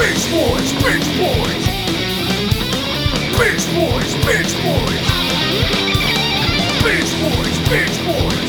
Beach 0.00 0.30
Boys, 0.30 0.72
Beach 0.80 1.08
Boys. 1.20 1.64
Beach 3.36 3.66
Boys, 3.76 4.12
Beach 4.24 4.54
Boys. 4.64 5.00
Beach 6.80 7.12
Boys, 7.20 7.56
Beach 7.68 7.98
Boys. 8.06 8.40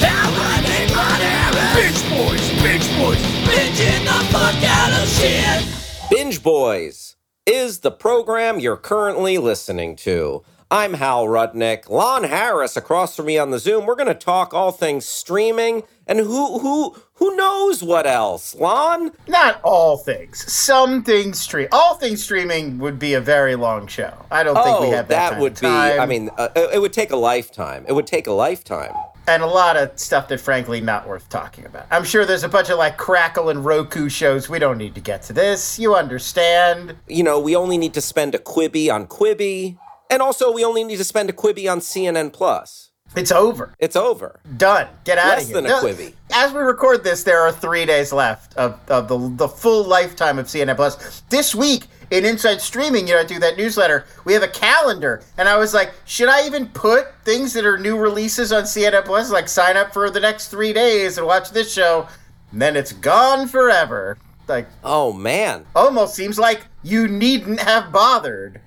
Beach 1.75 2.01
Boys, 2.09 2.45
Beach 2.63 2.87
Boys. 2.97 3.21
Bitching 3.51 4.03
the 4.05 4.19
fuck 4.31 4.63
out 4.63 5.03
of 5.03 5.09
shit. 5.09 6.09
Binge 6.09 6.41
Boys 6.41 7.17
is 7.45 7.79
the 7.79 7.91
program 7.91 8.61
you're 8.61 8.77
currently 8.77 9.37
listening 9.37 9.97
to. 9.97 10.43
I'm 10.73 10.93
Hal 10.93 11.25
Rudnick. 11.25 11.89
Lon 11.89 12.23
Harris 12.23 12.77
across 12.77 13.17
from 13.17 13.25
me 13.25 13.37
on 13.37 13.51
the 13.51 13.59
Zoom. 13.59 13.85
We're 13.85 13.95
going 13.95 14.07
to 14.07 14.13
talk 14.13 14.53
all 14.53 14.71
things 14.71 15.05
streaming 15.05 15.83
and 16.07 16.19
who 16.19 16.59
who 16.59 16.95
who 17.15 17.35
knows 17.35 17.83
what 17.83 18.07
else. 18.07 18.55
Lon? 18.55 19.11
Not 19.27 19.59
all 19.63 19.97
things. 19.97 20.49
Some 20.51 21.03
things 21.03 21.37
stream. 21.41 21.67
All 21.73 21.95
things 21.95 22.23
streaming 22.23 22.79
would 22.79 22.97
be 22.99 23.15
a 23.15 23.19
very 23.19 23.55
long 23.57 23.85
show. 23.87 24.13
I 24.31 24.43
don't 24.43 24.55
think 24.55 24.79
we 24.79 24.87
Oh, 24.87 24.91
have 24.91 25.09
that, 25.09 25.31
kind 25.31 25.41
would 25.41 25.59
be. 25.59 25.67
I 25.67 26.05
mean, 26.05 26.29
uh, 26.37 26.47
it 26.55 26.75
it 26.75 26.79
would 26.79 26.93
take 26.93 27.11
a 27.11 27.17
lifetime. 27.17 27.83
It 27.89 27.91
would 27.93 28.07
take 28.07 28.27
a 28.27 28.31
lifetime. 28.31 28.93
and 29.27 29.43
a 29.43 29.47
lot 29.47 29.75
of 29.75 29.99
stuff 29.99 30.29
that 30.29 30.39
frankly 30.39 30.79
not 30.79 31.05
worth 31.05 31.27
talking 31.27 31.65
about. 31.65 31.85
I'm 31.91 32.05
sure 32.05 32.25
there's 32.25 32.43
a 32.45 32.49
bunch 32.49 32.69
of 32.69 32.77
like 32.77 32.95
Crackle 32.97 33.49
and 33.49 33.65
Roku 33.65 34.07
shows. 34.07 34.47
We 34.47 34.57
don't 34.57 34.77
need 34.77 34.95
to 34.95 35.01
get 35.01 35.21
to 35.23 35.33
this. 35.33 35.77
You 35.77 35.95
understand? 35.95 36.95
You 37.09 37.23
know, 37.23 37.41
we 37.41 37.57
only 37.57 37.77
need 37.77 37.93
to 37.95 38.01
spend 38.01 38.33
a 38.35 38.39
Quibi 38.39 38.89
on 38.91 39.05
Quibi, 39.05 39.77
and 40.11 40.21
also 40.21 40.51
we 40.51 40.63
only 40.63 40.83
need 40.83 40.97
to 40.97 41.03
spend 41.03 41.29
a 41.29 41.33
Quibi 41.33 41.71
on 41.71 41.79
CNN 41.79 42.31
Plus. 42.33 42.89
It's 43.15 43.31
over. 43.31 43.73
It's 43.77 43.97
over. 43.97 44.39
Done. 44.55 44.87
Get 45.03 45.17
out 45.17 45.29
Less 45.29 45.41
of 45.43 45.47
here. 45.49 45.55
than 45.55 45.65
a 45.65 45.69
No, 45.69 45.81
Quibi. 45.83 46.13
As 46.31 46.53
we 46.53 46.59
record 46.61 47.03
this, 47.03 47.23
there 47.23 47.41
are 47.41 47.51
three 47.51 47.85
days 47.85 48.13
left 48.13 48.55
of, 48.55 48.79
of 48.89 49.07
the 49.09 49.17
the 49.35 49.49
full 49.49 49.83
lifetime 49.83 50.39
of 50.39 50.45
CNN 50.45 50.75
Plus. 50.77 51.21
This 51.29 51.53
week 51.53 51.87
in 52.09 52.23
Inside 52.25 52.61
Streaming, 52.61 53.07
you 53.07 53.13
know, 53.15 53.19
I 53.21 53.25
do 53.25 53.39
that 53.39 53.57
newsletter. 53.57 54.05
We 54.25 54.33
have 54.33 54.43
a 54.43 54.47
calendar, 54.47 55.23
and 55.37 55.49
I 55.49 55.57
was 55.57 55.73
like, 55.73 55.93
should 56.05 56.29
I 56.29 56.45
even 56.45 56.67
put 56.69 57.07
things 57.25 57.51
that 57.53 57.65
are 57.65 57.77
new 57.77 57.97
releases 57.97 58.51
on 58.53 58.63
CNN 58.63 59.03
Plus? 59.05 59.29
Like 59.31 59.49
sign 59.49 59.75
up 59.75 59.91
for 59.93 60.09
the 60.09 60.19
next 60.21 60.47
three 60.47 60.71
days 60.71 61.17
and 61.17 61.27
watch 61.27 61.51
this 61.51 61.71
show. 61.73 62.07
And 62.53 62.61
then 62.61 62.77
it's 62.77 62.93
gone 62.93 63.47
forever. 63.49 64.17
Like 64.47 64.67
Oh 64.85 65.11
man. 65.11 65.65
almost 65.75 66.15
seems 66.15 66.39
like 66.39 66.61
you 66.81 67.07
needn't 67.09 67.59
have 67.59 67.91
bothered. 67.91 68.61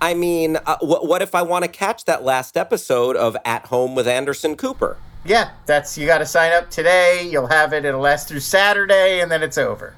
I 0.00 0.14
mean, 0.14 0.56
uh, 0.56 0.78
wh- 0.78 1.04
what 1.04 1.22
if 1.22 1.34
I 1.34 1.42
want 1.42 1.64
to 1.64 1.70
catch 1.70 2.04
that 2.06 2.22
last 2.24 2.56
episode 2.56 3.16
of 3.16 3.36
At 3.44 3.66
Home 3.66 3.94
with 3.94 4.08
Anderson 4.08 4.56
Cooper? 4.56 4.96
Yeah, 5.24 5.50
that's 5.66 5.98
you 5.98 6.06
got 6.06 6.18
to 6.18 6.26
sign 6.26 6.52
up 6.52 6.70
today. 6.70 7.28
You'll 7.30 7.46
have 7.48 7.72
it. 7.74 7.84
It'll 7.84 8.00
last 8.00 8.26
through 8.28 8.40
Saturday, 8.40 9.20
and 9.20 9.30
then 9.30 9.42
it's 9.42 9.58
over. 9.58 9.94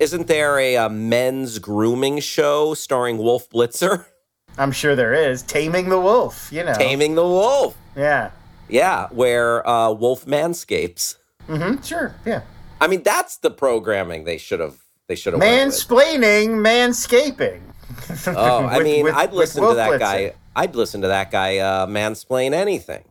Isn't 0.00 0.26
there 0.26 0.58
a, 0.58 0.76
uh 0.76 0.88
men's 0.88 1.58
grooming 1.58 2.20
show 2.20 2.72
starring 2.74 3.18
Wolf 3.18 3.48
Blitzer? 3.50 4.06
I'm 4.58 4.72
sure 4.72 4.96
there 4.96 5.12
is. 5.14 5.42
Taming 5.42 5.88
the 5.90 6.00
Wolf, 6.00 6.48
you 6.52 6.64
know. 6.64 6.74
Taming 6.74 7.14
the 7.14 7.22
Wolf. 7.22 7.76
Yeah. 7.96 8.30
Yeah, 8.68 9.08
where 9.10 9.66
uh, 9.68 9.92
Wolf 9.92 10.24
manscapes. 10.24 11.16
Mm-hmm. 11.48 11.82
Sure. 11.82 12.14
Yeah. 12.24 12.42
I 12.80 12.86
mean, 12.86 13.02
that's 13.02 13.36
the 13.38 13.50
programming 13.50 14.24
they 14.24 14.38
should 14.38 14.60
have. 14.60 14.78
They 15.08 15.14
should 15.14 15.34
have. 15.34 15.42
Mansplaining, 15.42 16.48
manscaping. 16.60 17.60
Oh, 18.26 18.64
I 18.66 18.78
With- 18.78 18.84
mean, 18.86 19.04
with- 19.04 19.14
I'd 19.14 19.32
listen 19.32 19.62
to 19.66 19.74
that 19.74 19.90
Blitzer. 19.92 19.98
guy. 19.98 20.32
I'd 20.54 20.74
listen 20.74 21.00
to 21.02 21.08
that 21.08 21.30
guy 21.30 21.58
uh, 21.58 21.86
mansplain 21.86 22.52
anything. 22.52 23.04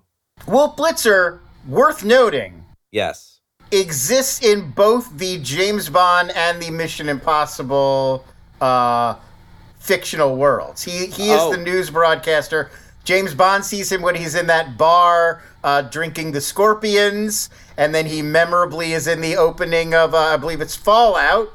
Wolf 0.47 0.75
Blitzer, 0.75 1.39
worth 1.67 2.03
noting, 2.03 2.63
Yes. 2.91 3.39
exists 3.71 4.43
in 4.43 4.71
both 4.71 5.17
the 5.17 5.39
James 5.39 5.89
Bond 5.89 6.31
and 6.35 6.61
the 6.61 6.69
Mission 6.71 7.09
Impossible 7.09 8.25
uh, 8.59 9.15
fictional 9.79 10.35
worlds. 10.35 10.83
He 10.83 11.07
he 11.07 11.31
is 11.31 11.39
Oh. 11.41 11.51
the 11.51 11.57
news 11.57 11.89
broadcaster. 11.89 12.69
James 13.03 13.33
Bond 13.33 13.65
sees 13.65 13.91
him 13.91 14.03
when 14.03 14.13
he's 14.15 14.35
in 14.35 14.45
that 14.47 14.77
bar 14.77 15.41
uh, 15.63 15.81
drinking 15.81 16.31
the 16.33 16.41
Scorpions, 16.41 17.49
and 17.77 17.93
then 17.95 18.05
he 18.05 18.21
memorably 18.21 18.93
is 18.93 19.07
in 19.07 19.21
the 19.21 19.35
opening 19.35 19.93
of 19.95 20.13
uh, 20.13 20.17
I 20.17 20.37
believe 20.37 20.61
it's 20.61 20.75
Fallout, 20.75 21.49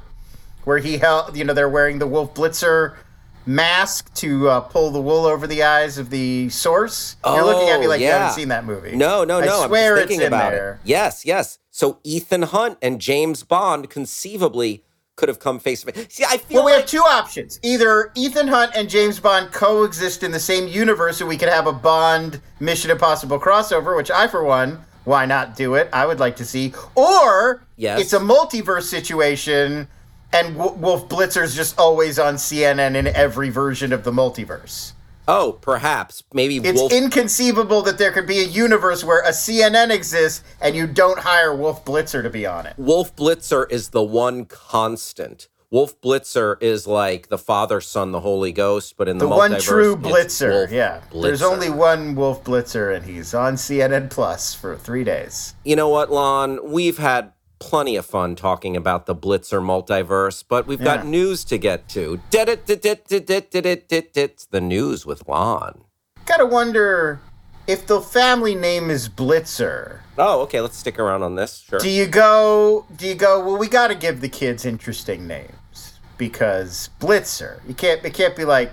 where 0.65 0.79
he 0.79 0.99
held 0.99 1.37
you 1.37 1.45
know 1.45 1.55
they're 1.55 1.69
wearing 1.69 2.01
the 2.01 2.07
Wolf 2.09 2.35
Blitzer 2.35 2.97
mask 3.47 4.13
to 4.15 4.49
uh, 4.49 4.61
pull 4.61 4.91
the 4.91 5.01
wool 5.01 5.25
over 5.25 5.47
the 5.47 5.63
eyes 5.63 5.99
of 5.99 6.11
the 6.11 6.49
source. 6.51 7.17
You're 7.25 7.45
looking 7.45 7.69
at 7.71 7.81
me 7.81 7.87
Oh, 7.87 7.89
like 7.89 8.01
you 8.01 8.09
haven't 8.09 8.35
seen 8.35 8.49
that 8.49 8.65
movie. 8.65 8.97
No, 8.97 9.25
no, 9.25 9.41
no. 9.41 9.63
I 9.63 9.67
swear 9.69 9.93
I'm 9.95 9.99
thinking 10.01 10.17
it's 10.17 10.27
in 10.27 10.33
about 10.33 10.51
there. 10.53 10.75
it. 10.75 10.89
Yes, 10.89 11.25
yes. 11.25 11.59
So 11.71 11.99
Ethan 12.05 12.43
Hunt 12.43 12.79
and 12.83 13.01
James 13.01 13.43
Bond 13.43 13.89
conceivably 13.91 14.83
could 15.15 15.29
have 15.29 15.39
come 15.39 15.59
face 15.59 15.83
to 15.83 15.93
face. 15.93 16.07
See, 16.15 16.25
I 16.29 16.37
feel 16.39 16.57
Well, 16.59 16.67
we 16.67 16.73
like 16.73 16.83
have 16.83 16.91
two 16.91 16.99
options. 17.01 17.59
Either 17.63 18.13
Ethan 18.15 18.49
Hunt 18.49 18.73
and 18.75 18.89
James 18.91 19.19
Bond 19.19 19.51
coexist 19.53 20.23
in 20.23 20.31
the 20.31 20.41
same 20.41 20.69
universe, 20.69 21.21
and 21.21 21.29
we 21.29 21.39
could 21.39 21.49
have 21.49 21.67
a 21.67 21.73
Bond 21.73 22.41
Mission 22.61 22.91
Impossible 22.91 23.39
crossover, 23.41 23.97
which 23.97 24.11
I, 24.11 24.27
for 24.29 24.45
one, 24.45 24.85
why 25.05 25.25
not 25.25 25.57
do 25.57 25.75
it? 25.75 25.89
I 25.93 26.05
would 26.05 26.19
like 26.21 26.37
to 26.37 26.45
see. 26.45 26.75
Or 26.95 27.63
Yes. 27.77 28.01
it's 28.01 28.13
a 28.13 28.19
multiverse 28.19 28.83
situation, 28.85 29.89
and 30.33 30.57
w- 30.57 30.77
Wolf 30.79 31.09
Blitzer's 31.09 31.55
just 31.55 31.79
always 31.79 32.19
on 32.19 32.35
CNN 32.37 32.95
in 32.97 33.07
every 33.09 33.51
version 33.51 33.93
of 33.93 34.05
the 34.05 34.13
multiverse. 34.13 34.93
oh, 35.29 35.59
perhaps 35.61 36.23
maybe 36.33 36.57
It's 36.59 36.79
Wolf. 36.79 36.93
inconceivable 36.93 37.83
that 37.83 37.99
there 37.99 38.13
could 38.13 38.27
be 38.27 38.39
a 38.41 38.45
universe 38.47 39.03
where 39.03 39.23
a 39.23 39.31
CNN 39.33 39.91
exists 39.91 40.45
and 40.61 40.77
you 40.77 40.87
don't 40.87 41.19
hire 41.21 41.55
Wolf 41.55 41.85
Blitzer 41.85 42.23
to 42.23 42.31
be 42.31 42.47
on 42.47 42.65
it. 42.67 42.75
Wolf 42.77 43.15
Blitzer 43.17 43.71
is 43.71 43.89
the 43.89 44.05
one 44.05 44.45
constant. 44.45 45.49
Wolf 45.69 46.01
Blitzer 46.01 46.57
is 46.63 46.87
like 46.87 47.29
the 47.29 47.39
Father, 47.39 47.81
Son, 47.81 48.13
the 48.13 48.21
Holy 48.21 48.53
Ghost, 48.53 48.95
but 48.97 49.09
in 49.09 49.19
the, 49.19 49.25
The 49.29 49.35
one 49.37 49.59
true 49.61 49.97
Blitzer, 49.97 50.71
yeah. 50.71 51.01
There's 51.13 51.43
only 51.43 51.71
one 51.71 52.15
Wolf 52.15 52.45
Blitzer, 52.45 52.95
and 52.95 53.05
he's 53.05 53.35
on 53.35 53.55
CNN 53.57 54.09
Plus 54.11 54.55
for 54.55 54.77
three 54.77 55.03
days. 55.03 55.57
You 55.65 55.75
know 55.75 55.89
what, 55.89 56.13
Lon? 56.13 56.61
We've 56.71 56.99
had 56.99 57.33
plenty 57.59 57.97
of 57.97 58.07
fun 58.07 58.37
talking 58.37 58.77
about 58.77 59.07
the 59.07 59.15
Blitzer 59.15 59.61
multiverse, 59.63 60.45
but 60.47 60.67
we've 60.67 60.83
got 60.83 61.05
Yeah. 61.05 61.11
news 61.11 61.45
to 61.45 61.59
get 61.59 61.89
to. 61.91 62.21
It's 62.33 64.47
the 64.47 64.61
news 64.61 65.07
with 65.07 65.27
Lon. 65.29 65.85
Gotta 66.27 66.47
wonder 66.47 67.21
if 67.67 67.87
the 67.87 68.01
family 68.01 68.55
name 68.55 68.91
is 68.91 69.09
Blitzer. 69.09 70.01
Oh, 70.19 70.41
okay. 70.43 70.61
Let's 70.61 70.77
stick 70.77 70.99
around 70.99 71.23
on 71.23 71.35
this. 71.35 71.65
Sure. 71.69 71.79
Do 71.79 71.89
you 71.89 72.07
go? 72.07 72.87
Do 72.97 73.07
you 73.07 73.15
go? 73.15 73.45
Well, 73.45 73.59
we 73.59 73.69
got 73.69 73.89
to 73.89 73.95
give 73.95 74.21
the 74.21 74.29
kids 74.29 74.65
interesting 74.65 75.27
names 75.27 75.95
because 76.17 76.91
Blitzer. 77.01 77.61
You 77.69 77.75
can't. 77.75 78.05
It 78.05 78.15
can't 78.15 78.35
be 78.37 78.45
like, 78.45 78.71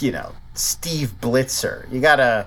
you 0.00 0.12
know, 0.12 0.32
Steve 0.54 1.14
Blitzer. 1.20 1.90
You 1.92 2.00
gotta. 2.00 2.46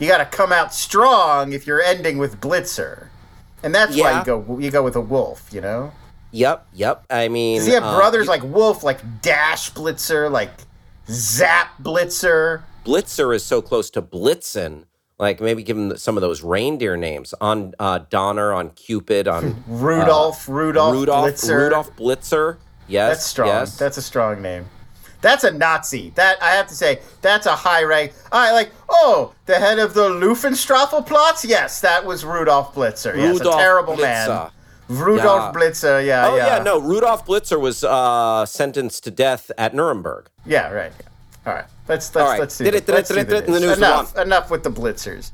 You 0.00 0.08
gotta 0.08 0.26
come 0.26 0.52
out 0.52 0.74
strong 0.74 1.52
if 1.52 1.68
you're 1.68 1.80
ending 1.80 2.18
with 2.18 2.40
Blitzer, 2.40 3.06
and 3.64 3.74
that's 3.74 3.96
why 3.96 4.18
you 4.18 4.24
go. 4.24 4.58
You 4.58 4.70
go 4.70 4.82
with 4.82 4.96
a 4.96 5.00
wolf. 5.00 5.48
You 5.52 5.60
know. 5.60 5.92
Yep, 6.30 6.66
yep. 6.74 7.04
I 7.10 7.28
mean, 7.28 7.58
Does 7.58 7.66
he 7.66 7.72
have 7.74 7.84
uh, 7.84 7.96
brothers 7.96 8.26
like 8.26 8.42
Wolf, 8.42 8.82
like 8.82 9.00
Dash 9.22 9.70
Blitzer, 9.72 10.30
like 10.30 10.50
Zap 11.08 11.78
Blitzer? 11.80 12.62
Blitzer 12.84 13.34
is 13.34 13.44
so 13.44 13.62
close 13.62 13.88
to 13.90 14.02
Blitzen. 14.02 14.84
Like 15.16 15.40
maybe 15.40 15.62
give 15.62 15.76
him 15.78 15.96
some 15.96 16.16
of 16.16 16.22
those 16.22 16.42
reindeer 16.42 16.96
names 16.96 17.34
on 17.40 17.72
uh, 17.78 18.00
Donner, 18.10 18.52
on 18.52 18.70
Cupid, 18.70 19.28
on 19.28 19.62
Rudolph, 19.68 20.48
Rudolph, 20.48 20.94
Rudolph, 20.94 21.26
Blitzer. 21.30 21.56
Rudolph 21.56 21.96
Blitzer. 21.96 22.56
Yes, 22.88 23.10
That's 23.10 23.26
strong. 23.26 23.48
yes. 23.48 23.78
That's 23.78 23.96
a 23.96 24.02
strong 24.02 24.42
name. 24.42 24.66
That's 25.24 25.42
a 25.42 25.50
Nazi. 25.50 26.10
That 26.16 26.36
I 26.42 26.50
have 26.50 26.66
to 26.68 26.74
say, 26.74 27.00
that's 27.22 27.46
a 27.46 27.56
high 27.56 27.82
rank. 27.82 28.12
I 28.30 28.52
like. 28.52 28.70
Oh, 28.90 29.32
the 29.46 29.54
head 29.54 29.78
of 29.78 29.94
the 29.94 30.10
Luftwaffenplatz. 30.10 31.48
Yes, 31.48 31.80
that 31.80 32.04
was 32.04 32.24
Rudolf 32.26 32.74
Blitzer. 32.74 33.16
yes, 33.16 33.38
Rudolf 33.38 33.54
a 33.54 33.58
terrible 33.58 33.94
Blitzer. 33.96 34.28
man. 34.28 34.50
Rudolf 34.88 35.54
Yeah. 35.54 35.60
Blitzer. 35.60 36.06
Yeah, 36.06 36.26
Oh 36.28 36.36
yeah. 36.36 36.58
yeah. 36.58 36.62
no. 36.62 36.78
Rudolf 36.78 37.24
Blitzer 37.26 37.58
was 37.58 37.82
uh, 37.82 38.44
sentenced 38.44 39.04
to 39.04 39.10
death 39.10 39.50
at 39.56 39.74
Nuremberg. 39.74 40.28
Yeah, 40.44 40.70
right. 40.70 40.92
All 41.46 41.54
right. 41.54 41.64
Let's 41.88 42.14
let's 42.14 42.16
All 42.16 42.28
right. 42.30 42.40
let's 42.40 42.58
do 42.58 42.64
Did 42.64 42.74
it, 42.74 42.86
did 42.86 42.94
it, 42.96 43.06
did 43.08 43.16
it, 43.16 43.28
did 43.28 43.36
it 43.44 43.46
in 43.46 43.52
the 43.54 43.60
news. 43.60 43.68
news. 43.70 43.78
Enough 43.78 44.18
enough 44.18 44.50
with 44.50 44.62
the 44.62 44.70
blitzers. 44.70 45.32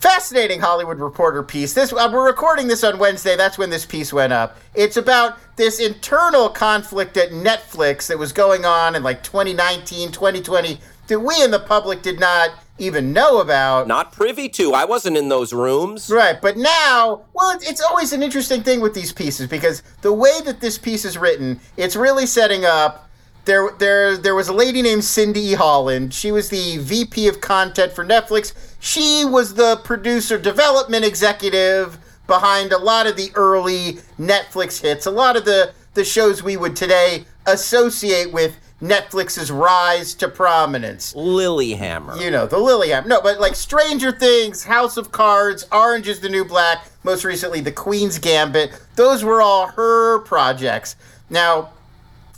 Fascinating 0.00 0.60
Hollywood 0.60 0.98
Reporter 0.98 1.42
piece. 1.42 1.74
This 1.74 1.92
uh, 1.92 2.08
we're 2.10 2.26
recording 2.26 2.68
this 2.68 2.82
on 2.82 2.98
Wednesday. 2.98 3.36
That's 3.36 3.58
when 3.58 3.68
this 3.68 3.84
piece 3.84 4.14
went 4.14 4.32
up. 4.32 4.56
It's 4.74 4.96
about 4.96 5.36
this 5.56 5.78
internal 5.78 6.48
conflict 6.48 7.18
at 7.18 7.32
Netflix 7.32 8.06
that 8.06 8.18
was 8.18 8.32
going 8.32 8.64
on 8.64 8.96
in 8.96 9.02
like 9.02 9.22
2019, 9.22 10.10
2020 10.10 10.80
that 11.08 11.20
we 11.20 11.42
in 11.42 11.50
the 11.50 11.60
public 11.60 12.00
did 12.00 12.18
not 12.18 12.50
even 12.78 13.12
know 13.12 13.42
about. 13.42 13.88
Not 13.88 14.10
privy 14.10 14.48
to. 14.48 14.72
I 14.72 14.86
wasn't 14.86 15.18
in 15.18 15.28
those 15.28 15.52
rooms. 15.52 16.08
Right, 16.10 16.40
but 16.40 16.56
now, 16.56 17.26
well, 17.34 17.50
it's, 17.50 17.68
it's 17.68 17.82
always 17.82 18.14
an 18.14 18.22
interesting 18.22 18.62
thing 18.62 18.80
with 18.80 18.94
these 18.94 19.12
pieces 19.12 19.48
because 19.48 19.82
the 20.00 20.14
way 20.14 20.40
that 20.46 20.62
this 20.62 20.78
piece 20.78 21.04
is 21.04 21.18
written, 21.18 21.60
it's 21.76 21.94
really 21.94 22.24
setting 22.24 22.64
up. 22.64 23.09
There, 23.50 23.72
there, 23.80 24.16
there 24.16 24.34
was 24.36 24.46
a 24.46 24.52
lady 24.52 24.80
named 24.80 25.02
Cindy 25.02 25.54
Holland. 25.54 26.14
She 26.14 26.30
was 26.30 26.50
the 26.50 26.78
VP 26.78 27.26
of 27.26 27.40
content 27.40 27.92
for 27.92 28.04
Netflix. 28.06 28.54
She 28.78 29.24
was 29.24 29.54
the 29.54 29.80
producer, 29.82 30.38
development 30.38 31.04
executive 31.04 31.98
behind 32.28 32.70
a 32.72 32.78
lot 32.78 33.08
of 33.08 33.16
the 33.16 33.32
early 33.34 33.94
Netflix 34.20 34.80
hits, 34.80 35.04
a 35.04 35.10
lot 35.10 35.36
of 35.36 35.46
the 35.46 35.72
the 35.94 36.04
shows 36.04 36.44
we 36.44 36.56
would 36.56 36.76
today 36.76 37.24
associate 37.44 38.32
with 38.32 38.56
Netflix's 38.80 39.50
rise 39.50 40.14
to 40.14 40.28
prominence 40.28 41.12
Lilyhammer. 41.14 42.20
you 42.20 42.30
know, 42.30 42.46
the 42.46 42.56
Lilyhammer. 42.56 43.06
No, 43.06 43.20
but 43.20 43.40
like 43.40 43.56
Stranger 43.56 44.12
Things, 44.12 44.62
House 44.62 44.96
of 44.96 45.10
Cards, 45.10 45.66
Orange 45.72 46.06
is 46.06 46.20
the 46.20 46.28
New 46.28 46.44
Black, 46.44 46.86
most 47.02 47.24
recently 47.24 47.60
The 47.60 47.72
Queen's 47.72 48.20
Gambit. 48.20 48.80
Those 48.94 49.24
were 49.24 49.42
all 49.42 49.66
her 49.72 50.20
projects. 50.20 50.94
Now, 51.28 51.70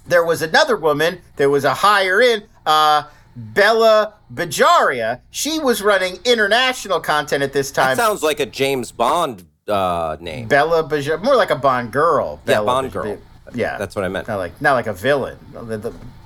there 0.06 0.24
was 0.24 0.42
another 0.42 0.76
woman, 0.76 1.20
there 1.36 1.50
was 1.50 1.64
a 1.64 1.74
higher 1.74 2.20
in, 2.20 2.42
uh, 2.66 3.04
Bella 3.34 4.14
Bajaria. 4.32 5.20
She 5.30 5.58
was 5.58 5.82
running 5.82 6.18
international 6.24 7.00
content 7.00 7.42
at 7.42 7.52
this 7.52 7.70
time. 7.70 7.96
That 7.96 8.02
sounds 8.02 8.22
like 8.22 8.40
a 8.40 8.46
James 8.46 8.92
Bond 8.92 9.46
uh, 9.68 10.16
name. 10.20 10.48
Bella 10.48 10.84
Bajaria, 10.84 11.22
more 11.22 11.36
like 11.36 11.50
a 11.50 11.56
Bond 11.56 11.92
girl. 11.92 12.40
Yeah, 12.44 12.54
Bella 12.54 12.66
Bond 12.66 12.88
Baj- 12.88 12.92
girl. 12.92 13.18
Yeah, 13.54 13.76
That's 13.78 13.94
what 13.96 14.04
I 14.04 14.08
meant. 14.08 14.28
Not 14.28 14.38
like 14.38 14.60
not 14.62 14.72
like 14.74 14.86
a 14.86 14.92
villain. 14.94 15.36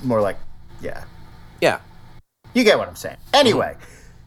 More 0.04 0.20
like, 0.20 0.36
yeah. 0.80 1.04
Yeah. 1.60 1.80
You 2.54 2.62
get 2.62 2.78
what 2.78 2.88
I'm 2.88 2.94
saying. 2.96 3.16
Anyway, 3.32 3.76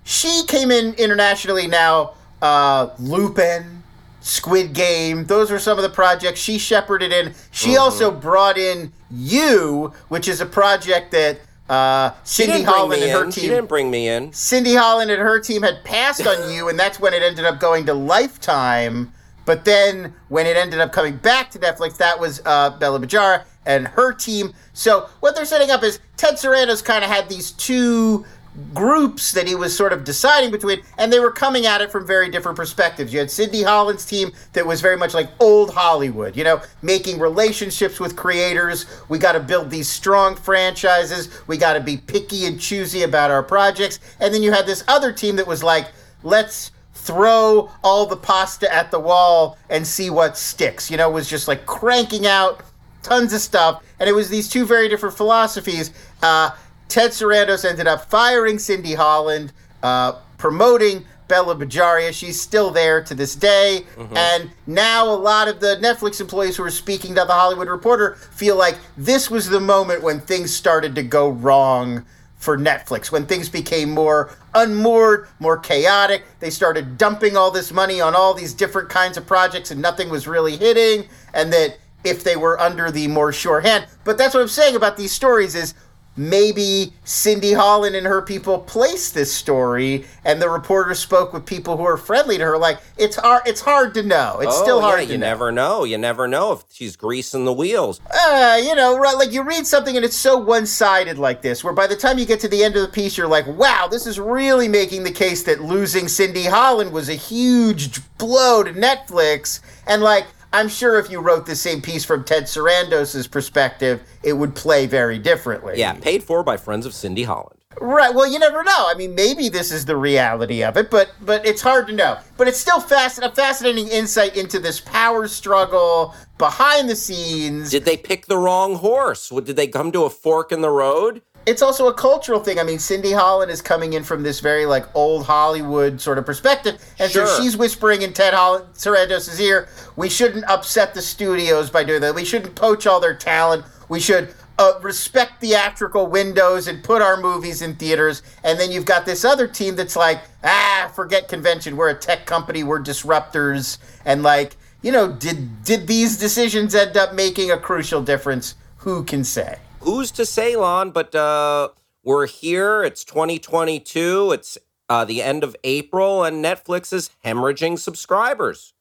she 0.04 0.44
came 0.48 0.70
in 0.72 0.94
internationally 0.96 1.68
now. 1.68 2.14
Uh, 2.42 2.90
Lupin, 3.00 3.79
Squid 4.22 4.74
Game, 4.74 5.26
those 5.26 5.52
were 5.52 5.60
some 5.60 5.78
of 5.78 5.84
the 5.84 5.90
projects 5.90 6.40
she 6.40 6.58
shepherded 6.58 7.12
in. 7.12 7.34
She 7.52 7.78
also 7.78 8.12
brought 8.12 8.58
in 8.58 8.92
You, 9.10 9.94
which 10.10 10.28
is 10.28 10.42
a 10.42 10.46
project 10.46 11.12
that 11.12 11.40
uh, 11.70 12.12
Cindy 12.24 12.64
Holland 12.64 13.04
and 13.04 13.12
her 13.12 13.26
in. 13.26 13.32
She 13.32 13.42
didn't 13.42 13.68
bring 13.68 13.92
me 13.92 14.10
in. 14.10 14.34
Cindy 14.34 14.76
Holland 14.76 15.12
and 15.12 15.22
her 15.22 15.40
team 15.40 15.62
had 15.62 15.84
passed 15.84 16.26
on 16.26 16.52
you, 16.52 16.68
and 16.70 16.80
that's 16.80 17.00
when 17.00 17.14
it 17.14 17.22
ended 17.22 17.46
up 17.46 17.60
going 17.60 17.86
to 17.86 17.94
Lifetime. 17.94 19.14
But 19.46 19.66
then 19.66 20.14
when 20.28 20.46
it 20.46 20.58
ended 20.58 20.80
up 20.80 20.92
coming 20.92 21.18
back 21.18 21.50
to 21.52 21.60
Netflix, 21.60 21.98
that 21.98 22.20
was 22.20 22.42
uh, 22.46 22.72
Bella 22.78 23.00
Bajaria 23.00 23.46
and 23.66 23.88
her 23.88 24.14
team. 24.14 24.54
So 24.74 25.10
what 25.22 25.36
they're 25.36 25.46
setting 25.46 25.72
up 25.72 25.84
is 25.84 26.00
Ted 26.18 26.36
Sarandos 26.36 26.84
kind 26.84 27.04
of 27.04 27.10
had 27.10 27.30
these 27.30 27.52
two 27.52 28.26
groups 28.74 29.32
that 29.32 29.48
he 29.48 29.56
was 29.56 29.76
sort 29.76 29.94
of 29.94 30.04
deciding 30.04 30.52
between, 30.52 30.82
and 30.98 31.12
they 31.12 31.20
were 31.20 31.32
coming 31.32 31.66
at 31.66 31.82
it 31.82 31.92
from 31.92 32.06
very 32.06 32.30
different 32.30 32.58
perspectives. 32.58 33.14
You 33.14 33.20
had 33.20 33.32
Cindy 33.32 33.64
Holland's 33.64 34.06
team 34.06 34.32
that 34.54 34.66
was 34.66 34.82
very 34.82 34.98
much 34.98 35.14
like 35.14 35.30
old 35.40 35.74
Hollywood, 35.74 36.36
you 36.36 36.44
know, 36.44 36.62
making 36.82 37.20
relationships 37.20 38.00
with 38.00 38.16
creators. 38.16 38.86
We 39.10 39.18
got 39.18 39.34
to 39.34 39.40
build 39.40 39.70
these 39.70 39.88
strong 39.88 40.36
franchises. 40.36 41.30
We 41.48 41.58
got 41.58 41.74
to 41.74 41.80
be 41.80 41.98
picky 41.98 42.46
and 42.46 42.60
choosy 42.60 43.04
about 43.04 43.32
our 43.32 43.44
projects. 43.44 44.00
And 44.20 44.34
then 44.34 44.44
you 44.44 44.52
had 44.52 44.66
this 44.66 44.84
other 44.88 45.12
team 45.12 45.36
that 45.38 45.48
was 45.48 45.64
like, 45.64 45.88
let's 46.24 46.72
throw 46.94 47.72
all 47.84 48.06
the 48.06 48.18
pasta 48.18 48.72
at 48.74 48.92
the 48.92 49.00
wall 49.00 49.58
and 49.70 49.86
see 49.86 50.10
what 50.10 50.38
sticks. 50.38 50.92
You 50.92 50.98
know, 50.98 51.10
was 51.10 51.30
just 51.30 51.48
like 51.48 51.66
cranking 51.66 52.28
out 52.28 52.62
tons 53.02 53.34
of 53.34 53.42
stuff. 53.42 53.84
And 54.00 54.10
it 54.10 54.14
was 54.14 54.30
these 54.30 54.50
two 54.50 54.66
very 54.66 54.90
different 54.90 55.16
philosophies. 55.16 55.92
Uh, 56.22 56.52
Ted 56.90 57.12
Sarandos 57.12 57.64
ended 57.64 57.88
up 57.88 58.10
firing 58.10 58.60
Cindy 58.60 58.96
Holland, 58.96 59.54
uh, 59.84 60.14
promoting 60.38 61.06
Bella 61.28 61.56
Bajaria. 61.56 62.12
She's 62.12 62.42
still 62.42 62.72
there 62.72 63.02
to 63.04 63.14
this 63.16 63.36
day. 63.36 63.86
And 64.18 64.50
now 64.68 65.08
a 65.08 65.14
lot 65.14 65.48
of 65.48 65.60
the 65.60 65.78
Netflix 65.82 66.20
employees 66.20 66.58
who 66.58 66.64
are 66.64 66.72
speaking 66.72 67.14
to 67.16 67.24
the 67.26 67.34
Hollywood 67.34 67.70
Reporter 67.70 68.16
feel 68.16 68.58
like 68.58 68.78
this 68.98 69.30
was 69.30 69.48
the 69.48 69.60
moment 69.60 70.02
when 70.02 70.20
things 70.20 70.54
started 70.54 70.96
to 70.96 71.04
go 71.04 71.30
wrong 71.30 72.04
for 72.38 72.58
Netflix, 72.58 73.12
when 73.12 73.26
things 73.26 73.50
became 73.50 73.92
more 73.92 74.36
unmoored, 74.56 75.28
more 75.40 75.58
chaotic. 75.58 76.24
They 76.40 76.50
started 76.50 76.98
dumping 76.98 77.38
all 77.38 77.52
this 77.52 77.72
money 77.72 78.02
on 78.02 78.16
all 78.16 78.34
these 78.34 78.54
different 78.54 78.90
kinds 78.90 79.18
of 79.18 79.28
projects 79.28 79.70
and 79.72 79.82
nothing 79.82 80.10
was 80.10 80.28
really 80.28 80.58
hitting. 80.58 81.08
And 81.34 81.54
that 81.54 81.78
if 82.04 82.24
they 82.24 82.36
were 82.36 82.60
under 82.60 82.92
the 82.92 83.08
more 83.08 83.32
sure 83.34 83.60
hand. 83.60 83.86
But 84.04 84.18
that's 84.18 84.34
what 84.34 84.42
I'm 84.42 84.48
saying 84.48 84.76
about 84.76 84.98
these 84.98 85.12
stories 85.12 85.54
is 85.54 85.74
maybe 86.20 86.92
Cindy 87.06 87.54
Holland 87.54 87.96
and 87.96 88.06
her 88.06 88.22
people 88.22 88.60
placed 88.60 89.14
this 89.14 89.34
story, 89.34 90.06
and 90.26 90.42
the 90.42 90.50
reporter 90.50 90.94
spoke 90.94 91.32
with 91.32 91.46
people 91.46 91.78
who 91.78 91.84
are 91.84 91.98
friendly 91.98 92.38
to 92.38 92.44
her. 92.44 92.58
Like 92.58 92.80
it's 92.98 93.16
hard, 93.16 93.44
it's 93.46 93.62
hard 93.62 93.94
to 93.94 94.04
know. 94.04 94.40
It's 94.42 94.56
oh, 94.56 94.62
still 94.62 94.82
hard 94.82 95.04
yeah, 95.04 95.14
you 95.14 95.18
know. 95.18 95.28
never 95.28 95.52
know. 95.52 95.84
You 95.86 95.98
never 95.98 96.28
know 96.28 96.52
if 96.52 96.64
she's 96.70 96.98
greasing 96.98 97.46
the 97.46 97.54
wheels. 97.54 98.02
Uh, 98.12 98.60
you 98.62 98.76
know, 98.76 98.98
right? 98.98 99.16
Like 99.16 99.32
you 99.32 99.44
read 99.44 99.66
something 99.66 99.96
and 99.96 100.04
it's 100.04 100.16
so 100.16 100.38
one-sided 100.38 101.18
like 101.18 101.42
this, 101.42 101.64
where 101.64 101.74
by 101.74 101.88
the 101.88 101.96
time 101.96 102.20
you 102.20 102.26
get 102.26 102.42
to 102.42 102.50
the 102.50 102.64
end 102.64 102.76
of 102.76 102.82
the 102.82 102.90
piece, 102.90 103.18
you're 103.18 103.28
like, 103.28 103.48
"Wow, 103.48 103.88
this 103.90 104.06
is 104.06 104.20
really 104.20 104.68
making 104.68 105.04
the 105.04 105.12
case 105.12 105.44
that 105.44 105.62
losing 105.62 106.10
Cindy 106.10 106.46
Holland 106.46 106.92
was 106.92 107.08
a 107.08 107.16
huge 107.16 108.02
blow 108.18 108.64
to 108.64 108.74
Netflix." 108.74 109.62
And 109.88 110.04
like, 110.04 110.26
I'm 110.52 110.68
sure 110.68 110.98
if 111.00 111.12
you 111.12 111.20
wrote 111.20 111.46
the 111.46 111.56
same 111.56 111.82
piece 111.82 112.04
from 112.04 112.24
Ted 112.24 112.44
Sarandos's 112.44 113.28
perspective, 113.28 114.02
it 114.24 114.34
would 114.34 114.56
play 114.56 114.88
very 114.88 115.20
differently. 115.20 115.78
Yeah, 115.78 115.94
paid 115.94 116.24
for 116.24 116.44
by 116.44 116.58
friends 116.58 116.86
of 116.86 116.94
Cindy 116.94 117.24
Holland. 117.24 117.60
Right. 117.80 118.14
Well, 118.14 118.28
you 118.28 118.40
never 118.40 118.64
know. 118.64 118.88
I 118.88 118.96
mean, 118.96 119.16
maybe 119.16 119.48
this 119.48 119.72
is 119.72 119.86
the 119.86 119.96
reality 119.96 120.64
of 120.64 120.76
it, 120.76 120.90
but 120.90 121.12
but 121.22 121.46
it's 121.46 121.62
hard 121.62 121.88
to 121.88 121.94
know. 121.94 122.18
But 122.36 122.48
it's 122.48 122.58
still 122.58 122.82
fasc- 122.82 123.24
a 123.24 123.34
fascinating 123.34 123.88
insight 123.88 124.36
into 124.36 124.60
this 124.60 124.82
power 124.82 125.28
struggle 125.28 126.16
behind 126.38 126.90
the 126.90 126.96
scenes. 126.96 127.70
Did 127.70 127.86
they 127.86 127.96
pick 127.96 128.26
the 128.26 128.38
wrong 128.38 128.76
horse? 128.76 129.30
Did 129.30 129.56
they 129.56 129.68
come 129.68 129.92
to 129.92 130.04
a 130.04 130.10
fork 130.10 130.52
in 130.52 130.62
the 130.62 130.70
road? 130.70 131.22
It's 131.46 131.62
also 131.62 131.88
a 131.88 131.94
cultural 131.94 132.40
thing. 132.40 132.60
I 132.60 132.64
mean, 132.64 132.80
Cindy 132.80 133.12
Holland 133.12 133.50
is 133.50 133.62
coming 133.62 133.94
in 133.94 134.04
from 134.04 134.24
this 134.24 134.40
very 134.40 134.66
like 134.66 134.86
old 134.96 135.26
Hollywood 135.26 136.00
sort 136.00 136.18
of 136.18 136.26
perspective, 136.26 136.80
and 137.00 137.12
so 137.12 137.26
she's 137.38 137.58
whispering 137.58 138.02
in 138.02 138.14
Ted 138.14 138.34
Holland 138.34 138.66
Sarandos's 138.74 139.40
ear, 139.40 139.68
"We 139.96 140.10
shouldn't 140.10 140.46
upset 140.46 140.94
the 140.94 141.02
studios 141.02 141.70
by 141.70 141.84
doing 141.84 142.02
that. 142.02 142.14
We 142.14 142.26
shouldn't 142.26 142.56
poach 142.56 142.86
all 142.86 143.00
their 143.00 143.16
talent. 143.16 143.66
We 143.88 144.00
should." 144.00 144.34
Uh, 144.60 144.78
respect 144.82 145.40
theatrical 145.40 146.08
windows 146.08 146.68
and 146.68 146.84
put 146.84 147.02
our 147.02 147.16
movies 147.16 147.62
in 147.62 147.74
theaters. 147.78 148.22
And 148.44 148.60
then 148.60 148.74
you've 148.74 148.84
got 148.84 149.06
this 149.06 149.24
other 149.24 149.48
team 149.48 149.78
that's 149.78 149.96
like, 149.96 150.20
ah, 150.44 150.92
forget 150.94 151.30
convention. 151.30 151.78
We're 151.78 151.92
a 151.92 151.96
tech 151.98 152.26
company. 152.26 152.64
We're 152.64 152.84
disruptors. 152.84 153.78
And 154.04 154.22
like, 154.22 154.58
you 154.82 154.92
know, 154.92 155.14
did 155.14 155.64
did 155.64 155.88
these 155.88 156.18
decisions 156.18 156.76
end 156.76 156.98
up 156.98 157.14
making 157.14 157.52
a 157.52 157.58
crucial 157.58 158.02
difference? 158.02 158.56
Who 158.80 159.06
can 159.06 159.24
say? 159.24 159.60
Who's 159.82 160.12
to 160.12 160.26
say, 160.26 160.56
Lon? 160.56 160.92
But 160.92 161.14
uh, 161.16 161.70
we're 162.04 162.28
here. 162.28 162.84
It's 162.84 163.04
2022. 163.04 164.32
It's 164.34 164.58
uh, 164.90 165.06
the 165.06 165.22
end 165.22 165.44
of 165.44 165.56
April, 165.64 166.24
and 166.24 166.44
Netflix 166.44 166.92
is 166.92 167.12
hemorrhaging 167.24 167.78
subscribers. 167.80 168.74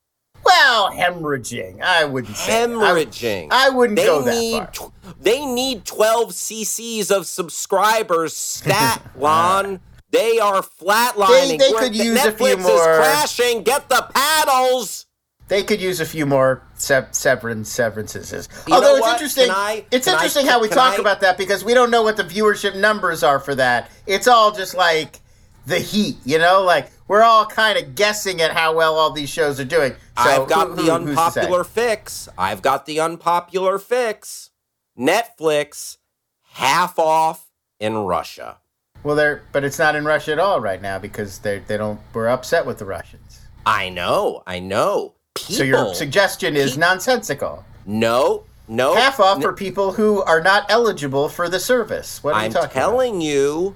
Well, 0.45 0.90
hemorrhaging. 0.93 1.83
I 1.83 2.05
wouldn't 2.05 2.37
say 2.37 2.52
that. 2.67 2.71
I 2.71 2.73
Hemorrhaging. 2.73 3.49
I, 3.50 3.69
wouldn't 3.71 3.99
they 3.99 4.07
go 4.07 4.23
that 4.23 4.35
need 4.38 4.76
far. 4.76 4.93
they 5.21 5.45
need 5.45 5.85
12 5.85 6.31
cc's 6.31 7.11
of 7.11 7.26
subscribers 7.26 8.35
stat 8.35 9.02
lon 9.17 9.81
they 10.11 10.38
are 10.38 10.62
flatlining 10.62 11.49
They- 11.49 11.57
they 11.59 11.73
could 11.73 11.95
use 11.97 12.25
a 12.25 12.31
Netflix 12.33 12.37
few 12.64 12.75
is 12.75 12.81
crashing 12.99 13.62
get 13.64 13.88
the 13.90 14.09
paddles 14.14 15.07
They 15.49 15.62
could 15.62 15.81
use 15.81 15.99
a 16.00 16.05
few 16.05 16.26
more 16.26 16.62
se- 16.75 17.07
severance 17.12 17.71
severances. 17.71 18.49
You 18.67 18.75
Although 18.75 18.97
it's 18.97 19.00
what? 19.00 19.12
interesting, 19.14 19.50
I- 19.50 19.85
it's 19.90 20.05
can 20.07 20.14
I- 20.14 20.19
interesting 20.19 20.47
how 20.47 20.61
we 20.61 20.69
talk 20.69 20.95
I- 20.95 21.00
about 21.00 21.21
that 21.23 21.38
because 21.38 21.64
we 21.64 21.73
don't 21.75 21.90
know 21.90 22.02
what 22.02 22.17
the 22.19 22.25
viewership 22.25 22.76
numbers 22.76 23.23
are 23.23 23.38
for 23.40 23.55
that. 23.55 23.90
It's 24.07 24.28
all 24.28 24.52
just 24.52 24.75
like 24.75 25.21
the 25.67 25.78
heat, 25.78 26.17
you 26.25 26.38
know. 26.38 26.62
Like 26.62 26.90
we're 27.09 27.23
all 27.23 27.47
kind 27.47 27.78
of 27.78 27.95
guessing 27.95 28.40
at 28.43 28.52
how 28.52 28.75
well 28.76 28.97
all 28.97 29.11
these 29.11 29.31
shows 29.31 29.59
are 29.59 29.64
doing. 29.64 29.93
So 29.93 29.97
i've 30.17 30.49
got 30.49 30.69
who- 30.69 30.75
the 30.76 30.83
who- 30.83 31.07
who's 31.07 31.17
to 31.17 31.31
say? 31.31 31.40
unpopular 31.40 31.64
fix 31.64 32.28
i've 32.37 32.61
got 32.61 32.87
the 32.87 32.99
unpopular 33.00 33.78
fix 33.78 34.50
Netflix 34.99 35.97
half 36.55 36.99
off 36.99 37.47
in 37.81 37.97
Russia. 37.99 38.59
Well, 39.05 39.14
they're 39.17 39.43
but 39.52 39.62
it's 39.64 39.78
not 39.78 39.95
in 39.95 40.05
Russia 40.05 40.33
at 40.33 40.38
all 40.38 40.61
right 40.61 40.83
now 40.83 40.99
because 40.99 41.38
they 41.38 41.61
they 41.61 41.76
don't 41.76 42.00
we're 42.12 42.28
upset 42.28 42.67
with 42.67 42.78
the 42.78 42.85
Russians. 42.85 43.40
I 43.64 43.88
know, 43.90 44.43
I 44.47 44.59
know. 44.59 45.14
People, 45.38 45.54
So 45.57 45.62
your 45.64 45.95
suggestion 45.95 46.57
is 46.57 46.75
Pe- 46.75 46.80
nonsensical. 46.80 47.64
no, 47.87 48.45
no. 48.68 48.95
Half 48.95 49.18
off 49.21 49.40
for 49.40 49.52
people 49.52 49.92
who 49.92 50.23
are 50.25 50.40
not 50.42 50.66
eligible 50.71 51.28
for 51.28 51.49
the 51.49 51.59
service. 51.61 52.23
What 52.23 52.35
are 52.35 52.40
I'm 52.40 52.47
you 52.49 52.52
talking 52.54 52.71
telling 52.71 53.21
you, 53.21 53.75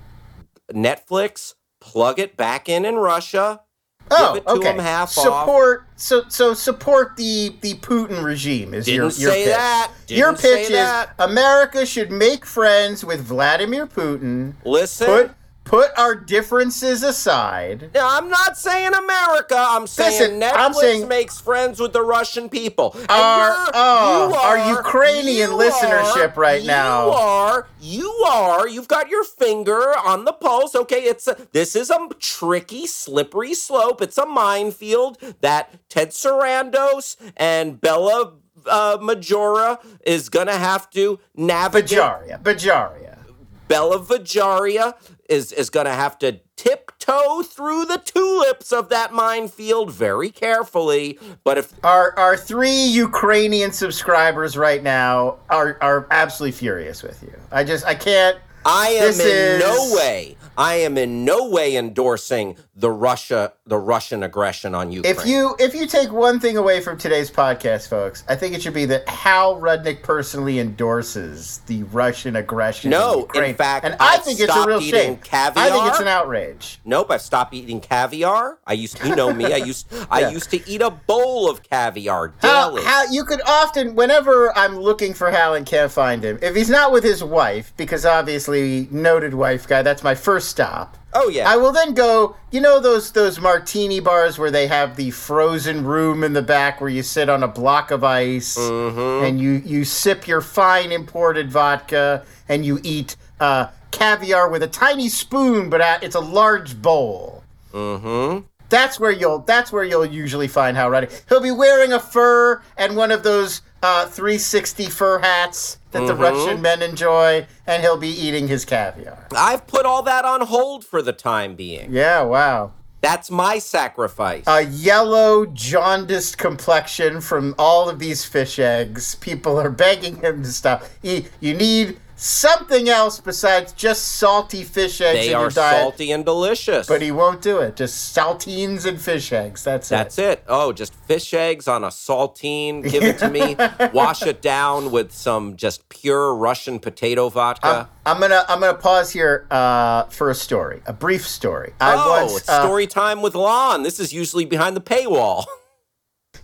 Netflix, 0.73 1.55
plug 1.81 2.19
it 2.19 2.37
back 2.37 2.69
in 2.69 2.85
in 2.85 2.97
Russia. 2.97 3.61
about? 4.07 4.19
give 4.19 4.19
oh, 4.21 4.35
it 4.37 4.43
oh, 4.47 4.55
to 4.55 4.61
okay. 4.61 4.69
'em 4.71 4.79
half 4.79 5.17
off. 5.19 5.25
support 5.25 5.85
so 5.97 6.25
so 6.29 6.53
support 6.55 7.17
the 7.17 7.55
the 7.63 7.75
Putin 7.75 8.23
regime 8.23 8.75
is 8.75 8.87
your 8.89 9.09
Didn't 9.09 9.19
your 9.21 9.31
say 9.33 9.45
pitch. 9.45 9.55
that. 9.55 9.93
your 10.09 10.29
Didn't 10.33 10.39
say 10.41 10.57
pitch 10.57 10.65
is 10.67 10.77
that. 10.77 11.11
America 11.19 11.87
should 11.87 12.11
make 12.11 12.45
friends 12.45 13.05
with 13.05 13.21
Vladimir 13.23 13.87
Putin. 13.87 14.55
Listen, 14.65 15.07
Put 15.07 15.31
put 15.65 15.91
our 15.97 16.15
differences 16.15 17.03
aside. 17.03 17.91
Now, 17.95 18.19
I'm 18.19 18.29
not 18.29 18.59
saying 18.59 18.93
America. 18.95 19.55
I'm 19.57 19.87
saying 19.87 20.41
Listen, 20.41 20.41
Netflix 20.41 20.57
I'm 20.57 20.75
saying- 20.75 21.09
makes 21.09 21.41
friends 21.41 21.81
with 21.81 21.93
the 21.93 22.03
Russian 22.03 22.49
people. 22.49 22.93
And 22.99 23.07
Our- 23.11 23.49
you're- 23.49 23.71
oh, 23.75 24.29
you 24.29 24.35
our 24.35 24.59
are- 24.59 24.71
Ukrainian 24.73 25.51
you 25.53 25.57
listenership 25.57 26.37
are- 26.37 26.41
right 26.41 26.65
now. 26.65 27.07
You 27.07 27.13
are. 27.13 27.67
You 27.81 28.11
are. 28.27 28.69
You've 28.69 28.89
got 28.89 29.09
your 29.09 29.25
finger 29.25 29.97
on 29.99 30.25
the 30.25 30.33
pulse. 30.33 30.75
Okay, 30.75 31.03
it's 31.05 31.29
a, 31.29 31.37
this 31.53 31.75
is 31.77 31.91
a 31.91 32.09
tricky, 32.19 32.87
slippery 32.87 33.55
slope. 33.55 34.03
It's 34.03 34.19
a 34.19 34.27
minefield 34.27 35.19
that 35.41 35.71
Ted 35.89 36.11
Sarandos 36.11 37.17
and 37.37 37.81
Bella 37.81 38.33
uh, 38.67 38.97
Majora 39.01 39.79
is 40.07 40.29
gonna 40.29 40.57
have 40.57 40.89
to 40.91 41.19
navigate. 41.35 41.99
Bajaria. 41.99 42.43
Bajaria. 42.43 43.19
Bella 43.67 43.99
Vajaria 43.99 44.95
is 45.33 45.51
is 45.53 45.71
going 45.71 45.87
to 45.87 45.93
have 45.93 46.19
to 46.19 46.39
tiptoe 46.57 47.43
through 47.43 47.87
the 47.87 47.99
tulips 47.99 48.73
of 48.73 48.91
that 48.91 49.13
minefield 49.13 49.91
very 49.91 50.31
carefully. 50.31 51.19
But 51.43 51.59
if 51.59 51.73
Our 51.85 52.17
our 52.19 52.37
three 52.37 52.85
Ukrainian 53.07 53.73
subscribers 53.73 54.57
right 54.57 54.83
now 54.83 55.39
are 55.49 55.79
are 55.81 56.07
absolutely 56.11 56.53
furious 56.53 57.03
with 57.03 57.23
you. 57.23 57.35
I 57.51 57.65
just 57.65 57.85
I 57.87 57.95
can't 57.95 58.37
I 58.65 58.89
am 58.91 59.17
This 59.17 59.21
in 59.21 59.59
no 59.59 59.95
way, 59.95 60.37
I 60.57 60.75
am 60.77 60.97
in 60.97 61.25
no 61.25 61.49
way 61.49 61.77
endorsing 61.77 62.57
the 62.75 62.91
Russia, 62.91 63.53
the 63.67 63.79
Russian 63.79 64.23
aggression 64.23 64.75
on 64.75 64.91
Ukraine. 64.91 65.15
If 65.15 65.27
you 65.27 65.55
if 65.59 65.75
you 65.75 65.87
take 65.87 66.11
one 66.11 66.41
thing 66.41 66.57
away 66.57 66.81
from 66.81 66.97
today's 66.97 67.31
podcast, 67.31 67.89
folks, 67.89 68.25
I 68.29 68.37
think 68.37 68.55
it 68.55 68.63
should 68.63 68.73
be 68.73 68.87
that 68.87 69.07
Hal 69.09 69.61
Rudnick 69.61 70.03
personally 70.03 70.59
endorses 70.59 71.59
the 71.67 71.83
Russian 71.85 72.37
aggression. 72.37 72.91
No, 72.91 73.29
in, 73.35 73.45
in 73.45 73.55
fact, 73.55 73.85
and 73.85 73.95
I 74.01 74.15
I've 74.15 74.25
think 74.25 74.41
it's 74.41 74.55
a 74.55 74.67
real 74.67 74.81
shame. 74.81 75.19
I 75.33 75.71
think 75.71 75.87
it's 75.87 76.01
an 76.01 76.09
outrage. 76.09 76.81
Nope, 76.85 77.11
I've 77.11 77.21
stopped 77.21 77.53
eating 77.53 77.81
caviar. 77.81 78.59
I 78.67 78.73
used, 78.73 79.05
you 79.05 79.15
know 79.15 79.33
me. 79.33 79.53
I 79.53 79.57
used, 79.73 79.93
I 80.11 80.31
used 80.31 80.51
to 80.51 80.69
eat 80.69 80.81
a 80.81 80.91
bowl 80.91 81.51
of 81.51 81.63
caviar 81.63 82.29
daily. 82.41 82.83
Hal, 82.83 83.13
you 83.13 83.25
could 83.25 83.43
often, 83.47 83.95
whenever 83.95 84.57
I'm 84.57 84.79
looking 84.79 85.13
for 85.13 85.31
Hal 85.31 85.55
and 85.55 85.67
can't 85.67 85.93
find 85.93 86.25
him, 86.25 86.39
if 86.41 86.57
he's 86.57 86.71
not 86.71 86.93
with 86.93 87.05
his 87.05 87.23
wife, 87.23 87.73
because 87.77 88.07
obviously 88.07 88.89
noted 88.91 89.35
wife 89.35 89.69
guy, 89.69 89.83
that's 89.83 90.03
my 90.03 90.15
first 90.15 90.49
stop. 90.49 90.97
Oh 91.15 91.29
yeah, 91.29 91.49
I 91.51 91.57
will 91.57 91.73
then 91.73 91.95
go. 91.95 92.37
You 92.51 92.61
know 92.61 92.81
those 92.81 93.13
those 93.13 93.41
martini 93.41 94.01
bars 94.01 94.39
where 94.39 94.51
they 94.51 94.67
have 94.67 94.97
the 94.97 95.11
frozen 95.11 95.85
room 95.85 96.23
in 96.25 96.33
the 96.33 96.43
back 96.43 96.81
where 96.81 96.91
you 96.91 97.03
sit 97.03 97.29
on 97.29 97.43
a 97.43 97.49
block 97.49 97.91
of 97.91 98.05
ice 98.05 98.57
Mm-hmm. 98.59 99.25
and 99.25 99.41
you 99.41 99.63
you 99.65 99.85
sip 99.85 100.27
your 100.27 100.41
fine 100.41 100.93
imported 100.93 101.51
vodka 101.51 102.25
and 102.49 102.65
you 102.65 102.79
eat 102.83 103.17
uh, 103.41 103.69
caviar 103.91 104.49
with 104.49 104.63
a 104.63 104.69
tiny 104.69 105.09
spoon, 105.09 105.71
but 105.71 105.81
it's 106.03 106.15
a 106.15 106.21
large 106.21 106.81
bowl. 106.81 107.43
mm-hmm. 107.73 108.47
That's 108.69 108.99
where 108.99 109.11
you'll 109.11 109.41
that's 109.41 109.71
where 109.71 109.85
you'll 109.85 110.07
usually 110.07 110.49
find 110.49 110.77
Hal. 110.77 111.07
He'll 111.29 111.41
be 111.43 111.51
wearing 111.51 111.93
a 111.93 112.01
fur 112.01 112.63
and 112.77 112.97
one 112.97 113.11
of 113.11 113.23
those 113.23 113.61
uh, 113.83 114.07
360 114.07 114.87
fur 114.87 115.19
hats 115.19 115.79
that 115.91 116.07
the 116.07 116.13
Mm-hmm. 116.15 116.23
Russian 116.23 116.63
men 116.63 116.83
enjoy, 116.83 117.47
and 117.67 117.83
he'll 117.83 117.97
be 117.99 118.09
eating 118.09 118.49
his 118.49 118.65
caviar. 118.65 119.27
I've 119.37 119.67
put 119.67 119.85
all 119.85 120.03
that 120.05 120.25
on 120.25 120.43
hold 120.43 120.85
for 120.85 121.03
the 121.03 121.13
time 121.13 121.55
being. 121.55 121.93
Yeah, 121.93 122.23
wow. 122.23 122.73
That's 123.03 123.31
my 123.33 123.59
sacrifice. 123.59 124.45
a 124.47 124.63
yellow 124.63 125.45
jaundiced 125.47 126.39
complexion 126.39 127.21
from 127.21 127.55
all 127.59 127.89
of 127.89 127.99
these 127.99 128.25
fish 128.25 128.61
eggs. 128.61 129.17
People 129.17 129.59
are 129.59 129.71
begging 129.71 130.17
him 130.21 130.45
to 130.45 130.49
stop. 130.53 130.85
You, 131.03 131.25
you 131.41 131.53
need 131.55 131.99
something 132.23 132.89
else 132.89 133.19
besides 133.19 133.73
just 133.73 134.17
salty 134.17 134.63
fish 134.63 135.01
eggs 135.01 135.19
they 135.19 135.25
in 135.27 135.31
your 135.33 135.41
are 135.41 135.51
diet. 135.51 135.83
salty 135.83 136.13
and 136.13 136.25
delicious. 136.25 136.87
But 136.87 137.03
he 137.03 137.11
won't 137.11 137.43
do 137.43 137.59
it. 137.59 137.77
Just 137.77 138.17
saltines 138.17 138.87
and 138.87 139.01
fish 139.01 139.33
eggs. 139.33 139.65
That's, 139.65 139.89
That's 139.89 140.19
it. 140.19 140.39
it. 140.39 140.45
Oh, 140.47 140.73
just 140.73 140.95
fish 140.95 141.35
eggs 141.35 141.67
on 141.67 141.83
a 141.83 141.89
saltine. 141.89 142.89
Give 142.89 143.03
it 143.03 143.19
to 143.19 143.29
me. 143.29 143.57
Wash 143.93 144.23
it 144.23 144.41
down 144.41 144.93
with 144.93 145.13
some 145.13 145.57
just 145.57 145.89
pure 145.89 146.35
Russian 146.35 146.79
potato 146.79 147.29
vodka. 147.29 147.89
I'm 148.07 148.21
gonna 148.21 148.45
I'm 148.49 148.61
gonna 148.61 148.75
pause 148.75 149.11
here 149.11 149.47
uh, 149.51 150.05
for 150.05 150.31
a 150.31 150.35
story, 150.35 150.83
a 150.87 150.93
brief 150.93 151.27
story. 151.27 151.73
I 151.81 151.95
oh, 151.95 152.23
once, 152.23 152.39
it's 152.39 152.49
uh, 152.49 152.63
story 152.63 152.87
time 152.87 153.23
with 153.23 153.35
Lon. 153.35 153.83
This 153.83 154.01
is 154.01 154.13
usually 154.13 154.45
behind 154.45 154.77
the 154.77 154.81
paywall. 154.81 155.45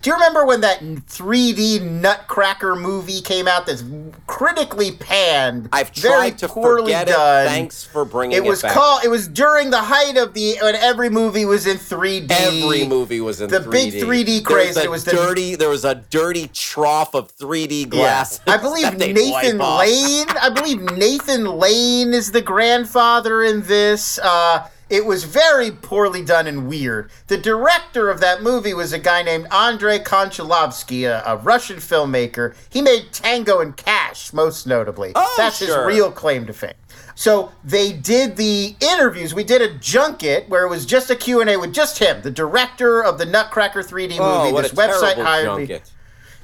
Do 0.00 0.10
you 0.10 0.14
remember 0.14 0.46
when 0.46 0.60
that 0.60 0.80
3D 0.80 1.82
Nutcracker 1.82 2.76
movie 2.76 3.20
came 3.20 3.48
out? 3.48 3.66
That's 3.66 3.82
critically 4.28 4.92
panned. 4.92 5.68
I've 5.72 5.90
very 5.90 6.14
tried 6.30 6.38
to 6.38 6.48
poorly 6.48 6.82
forget 6.92 7.08
done. 7.08 7.46
it. 7.46 7.48
Thanks 7.48 7.82
for 7.84 8.04
bringing 8.04 8.36
It 8.36 8.44
it, 8.44 8.48
was 8.48 8.62
back. 8.62 8.74
called. 8.74 9.02
It 9.04 9.08
was 9.08 9.26
during 9.26 9.70
the 9.70 9.82
height 9.82 10.16
of 10.16 10.34
the 10.34 10.56
when 10.62 10.76
every 10.76 11.10
movie 11.10 11.44
was 11.44 11.66
in 11.66 11.78
3D. 11.78 12.30
Every 12.30 12.86
movie 12.86 13.20
was 13.20 13.40
in 13.40 13.50
the 13.50 13.58
3D. 13.58 13.64
The 13.64 13.70
big 13.70 13.92
3D 14.04 14.26
There 14.26 14.42
craze, 14.56 14.76
a 14.76 14.84
it 14.84 14.90
was 14.90 15.04
the- 15.04 15.10
dirty. 15.12 15.56
there 15.56 15.68
was 15.68 15.84
a 15.84 15.96
dirty 15.96 16.48
trough 16.54 17.14
of 17.14 17.36
3D 17.36 17.88
glass. 17.88 18.40
I 18.46 18.56
believe 18.56 18.96
Nathan. 18.98 19.58
Lane. 19.58 20.26
I 20.40 20.50
believe 20.54 20.80
Nathan 20.96 21.44
Lane 21.44 22.14
is 22.14 22.30
the 22.30 22.40
grandfather 22.40 23.42
in 23.42 23.62
this. 23.62 24.20
Uh, 24.22 24.68
it 24.90 25.04
was 25.04 25.24
very 25.24 25.70
poorly 25.70 26.24
done 26.24 26.46
and 26.46 26.68
weird. 26.68 27.10
The 27.26 27.36
director 27.36 28.10
of 28.10 28.20
that 28.20 28.42
movie 28.42 28.74
was 28.74 28.92
a 28.92 28.98
guy 28.98 29.22
named 29.22 29.46
Andrei 29.52 29.98
Konchalovsky, 29.98 31.04
a, 31.04 31.22
a 31.26 31.36
Russian 31.36 31.76
filmmaker. 31.76 32.54
He 32.70 32.82
made 32.82 33.12
Tango 33.12 33.60
and 33.60 33.76
Cash, 33.76 34.32
most 34.32 34.66
notably. 34.66 35.12
Oh, 35.14 35.34
That's 35.36 35.58
sure. 35.58 35.88
his 35.88 35.96
real 35.96 36.10
claim 36.10 36.46
to 36.46 36.52
fame. 36.52 36.72
So 37.14 37.50
they 37.64 37.92
did 37.92 38.36
the 38.36 38.76
interviews. 38.80 39.34
We 39.34 39.44
did 39.44 39.60
a 39.60 39.74
junket 39.74 40.48
where 40.48 40.64
it 40.64 40.68
was 40.68 40.86
just 40.86 41.10
a 41.10 41.16
Q&A 41.16 41.56
with 41.56 41.74
just 41.74 41.98
him, 41.98 42.22
the 42.22 42.30
director 42.30 43.02
of 43.02 43.18
the 43.18 43.26
Nutcracker 43.26 43.82
3D 43.82 44.10
movie. 44.10 44.20
Oh, 44.20 44.52
what 44.52 44.62
this 44.62 44.72
a 44.72 44.76
website 44.76 45.16
hired 45.16 45.58
me. 45.58 45.66
junket. 45.66 45.90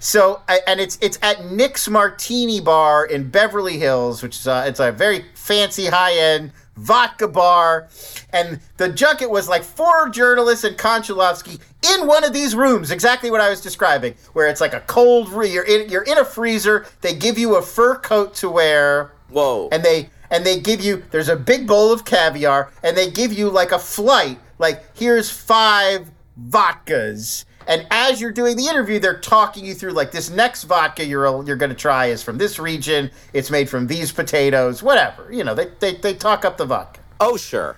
So, 0.00 0.42
and 0.66 0.80
it's 0.80 0.98
it's 1.00 1.18
at 1.22 1.46
Nick's 1.46 1.88
Martini 1.88 2.60
Bar 2.60 3.06
in 3.06 3.30
Beverly 3.30 3.78
Hills, 3.78 4.22
which 4.22 4.36
is 4.36 4.46
a, 4.46 4.66
it's 4.66 4.78
a 4.78 4.92
very 4.92 5.24
fancy, 5.34 5.86
high 5.86 6.12
end 6.12 6.52
vodka 6.76 7.28
bar. 7.28 7.88
And 8.30 8.60
the 8.76 8.88
junket 8.88 9.30
was 9.30 9.48
like 9.48 9.62
four 9.62 10.08
journalists 10.08 10.64
and 10.64 10.76
Konchalovsky 10.76 11.60
in 11.94 12.06
one 12.06 12.24
of 12.24 12.32
these 12.32 12.54
rooms, 12.54 12.90
exactly 12.90 13.30
what 13.30 13.40
I 13.40 13.50
was 13.50 13.60
describing, 13.60 14.14
where 14.32 14.48
it's 14.48 14.60
like 14.60 14.74
a 14.74 14.80
cold. 14.80 15.28
Re- 15.30 15.50
you're 15.50 15.64
in 15.64 15.88
you're 15.88 16.02
in 16.02 16.18
a 16.18 16.24
freezer. 16.24 16.86
They 17.00 17.14
give 17.14 17.38
you 17.38 17.56
a 17.56 17.62
fur 17.62 17.96
coat 17.96 18.34
to 18.36 18.50
wear 18.50 19.12
Whoa. 19.28 19.68
and 19.72 19.82
they 19.82 20.10
and 20.30 20.44
they 20.44 20.60
give 20.60 20.80
you 20.80 21.02
there's 21.10 21.28
a 21.28 21.36
big 21.36 21.66
bowl 21.66 21.92
of 21.92 22.04
caviar 22.04 22.70
and 22.82 22.96
they 22.96 23.10
give 23.10 23.32
you 23.32 23.50
like 23.50 23.72
a 23.72 23.78
flight 23.78 24.38
like 24.58 24.96
here's 24.96 25.30
five 25.30 26.10
vodkas 26.48 27.44
and 27.66 27.86
as 27.90 28.20
you're 28.20 28.32
doing 28.32 28.56
the 28.56 28.66
interview 28.66 28.98
they're 28.98 29.18
talking 29.18 29.64
you 29.64 29.74
through 29.74 29.92
like 29.92 30.10
this 30.10 30.30
next 30.30 30.64
vodka 30.64 31.04
you're 31.04 31.44
you're 31.44 31.56
going 31.56 31.70
to 31.70 31.76
try 31.76 32.06
is 32.06 32.22
from 32.22 32.38
this 32.38 32.58
region 32.58 33.10
it's 33.32 33.50
made 33.50 33.68
from 33.68 33.86
these 33.86 34.12
potatoes 34.12 34.82
whatever 34.82 35.32
you 35.32 35.44
know 35.44 35.54
they 35.54 35.66
they, 35.80 35.94
they 35.96 36.14
talk 36.14 36.44
up 36.44 36.56
the 36.56 36.64
vodka 36.66 37.00
oh, 37.20 37.36
sure. 37.36 37.76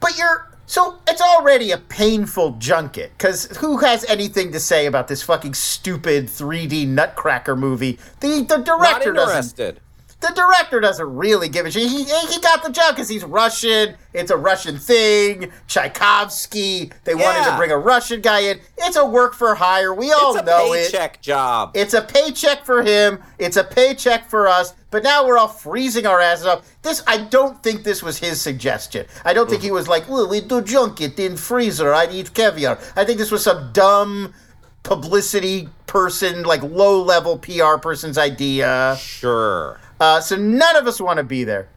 but 0.00 0.16
you're 0.18 0.48
so 0.66 0.98
it's 1.08 1.22
already 1.22 1.70
a 1.70 1.78
painful 1.78 2.52
junket 2.58 3.12
because 3.16 3.46
who 3.56 3.78
has 3.78 4.04
anything 4.04 4.52
to 4.52 4.60
say 4.60 4.84
about 4.84 5.08
this 5.08 5.22
fucking 5.22 5.54
stupid 5.54 6.26
3D 6.26 6.86
Nutcracker 6.86 7.56
movie? 7.56 7.98
The 8.20 8.42
the 8.42 8.58
Not 8.58 8.66
director 8.66 9.14
doesn't 9.14 9.36
interested. 9.36 9.80
The 10.20 10.32
director 10.34 10.80
doesn't 10.80 11.14
really 11.14 11.48
give 11.48 11.64
a 11.66 11.70
shit. 11.70 11.88
He, 11.88 12.02
he 12.04 12.40
got 12.40 12.64
the 12.64 12.70
job 12.72 12.94
because 12.96 13.08
he's 13.08 13.22
Russian. 13.24 13.94
It's 14.12 14.30
a 14.32 14.36
Russian 14.36 14.76
thing. 14.76 15.52
Tchaikovsky. 15.68 16.90
They 17.04 17.14
wanted 17.14 17.48
to 17.48 17.56
bring 17.56 17.70
a 17.70 17.78
Russian 17.78 18.20
guy 18.20 18.40
in. 18.40 18.58
It's 18.78 18.96
a 18.96 19.06
work 19.06 19.34
for 19.34 19.54
hire. 19.54 19.94
We 19.94 20.10
all 20.10 20.34
It's 20.34 20.42
a 20.42 20.44
know 20.44 20.72
it. 20.72 20.90
paycheck 20.90 21.20
job. 21.22 21.70
It's 21.74 21.94
a 21.94 22.02
paycheck 22.02 22.64
for 22.64 22.82
him. 22.82 23.20
It's 23.38 23.56
a 23.56 23.62
paycheck 23.64 24.28
for 24.28 24.48
us. 24.48 24.74
But 24.90 25.02
now 25.04 25.26
we're 25.26 25.38
all 25.38 25.48
freezing 25.48 26.06
our 26.06 26.20
asses 26.20 26.46
off. 26.46 26.68
This, 26.82 27.02
I 27.06 27.18
don't 27.18 27.62
think 27.62 27.84
this 27.84 28.02
was 28.02 28.18
his 28.18 28.40
suggestion. 28.40 29.06
I 29.24 29.34
don't 29.34 29.48
think 29.48 29.62
he 29.62 29.70
was 29.70 29.86
like, 29.86 30.08
"Well, 30.08 30.26
we 30.28 30.40
do 30.40 30.62
junket 30.62 31.18
in 31.20 31.36
freezer. 31.36 31.92
I'd 31.92 32.10
eat 32.12 32.32
caviar." 32.32 32.78
I 32.96 33.04
think 33.04 33.18
this 33.18 33.30
was 33.30 33.44
some 33.44 33.70
dumb 33.72 34.32
publicity 34.82 35.68
person, 35.86 36.42
like 36.44 36.62
low 36.62 37.02
level 37.02 37.36
PR 37.38 37.76
person's 37.76 38.16
idea. 38.16 38.96
Sure. 38.98 39.78
Uh, 40.00 40.20
so 40.20 40.36
none 40.36 40.76
of 40.76 40.86
us 40.86 41.00
want 41.00 41.18
to 41.18 41.24
be 41.24 41.44
there, 41.44 41.68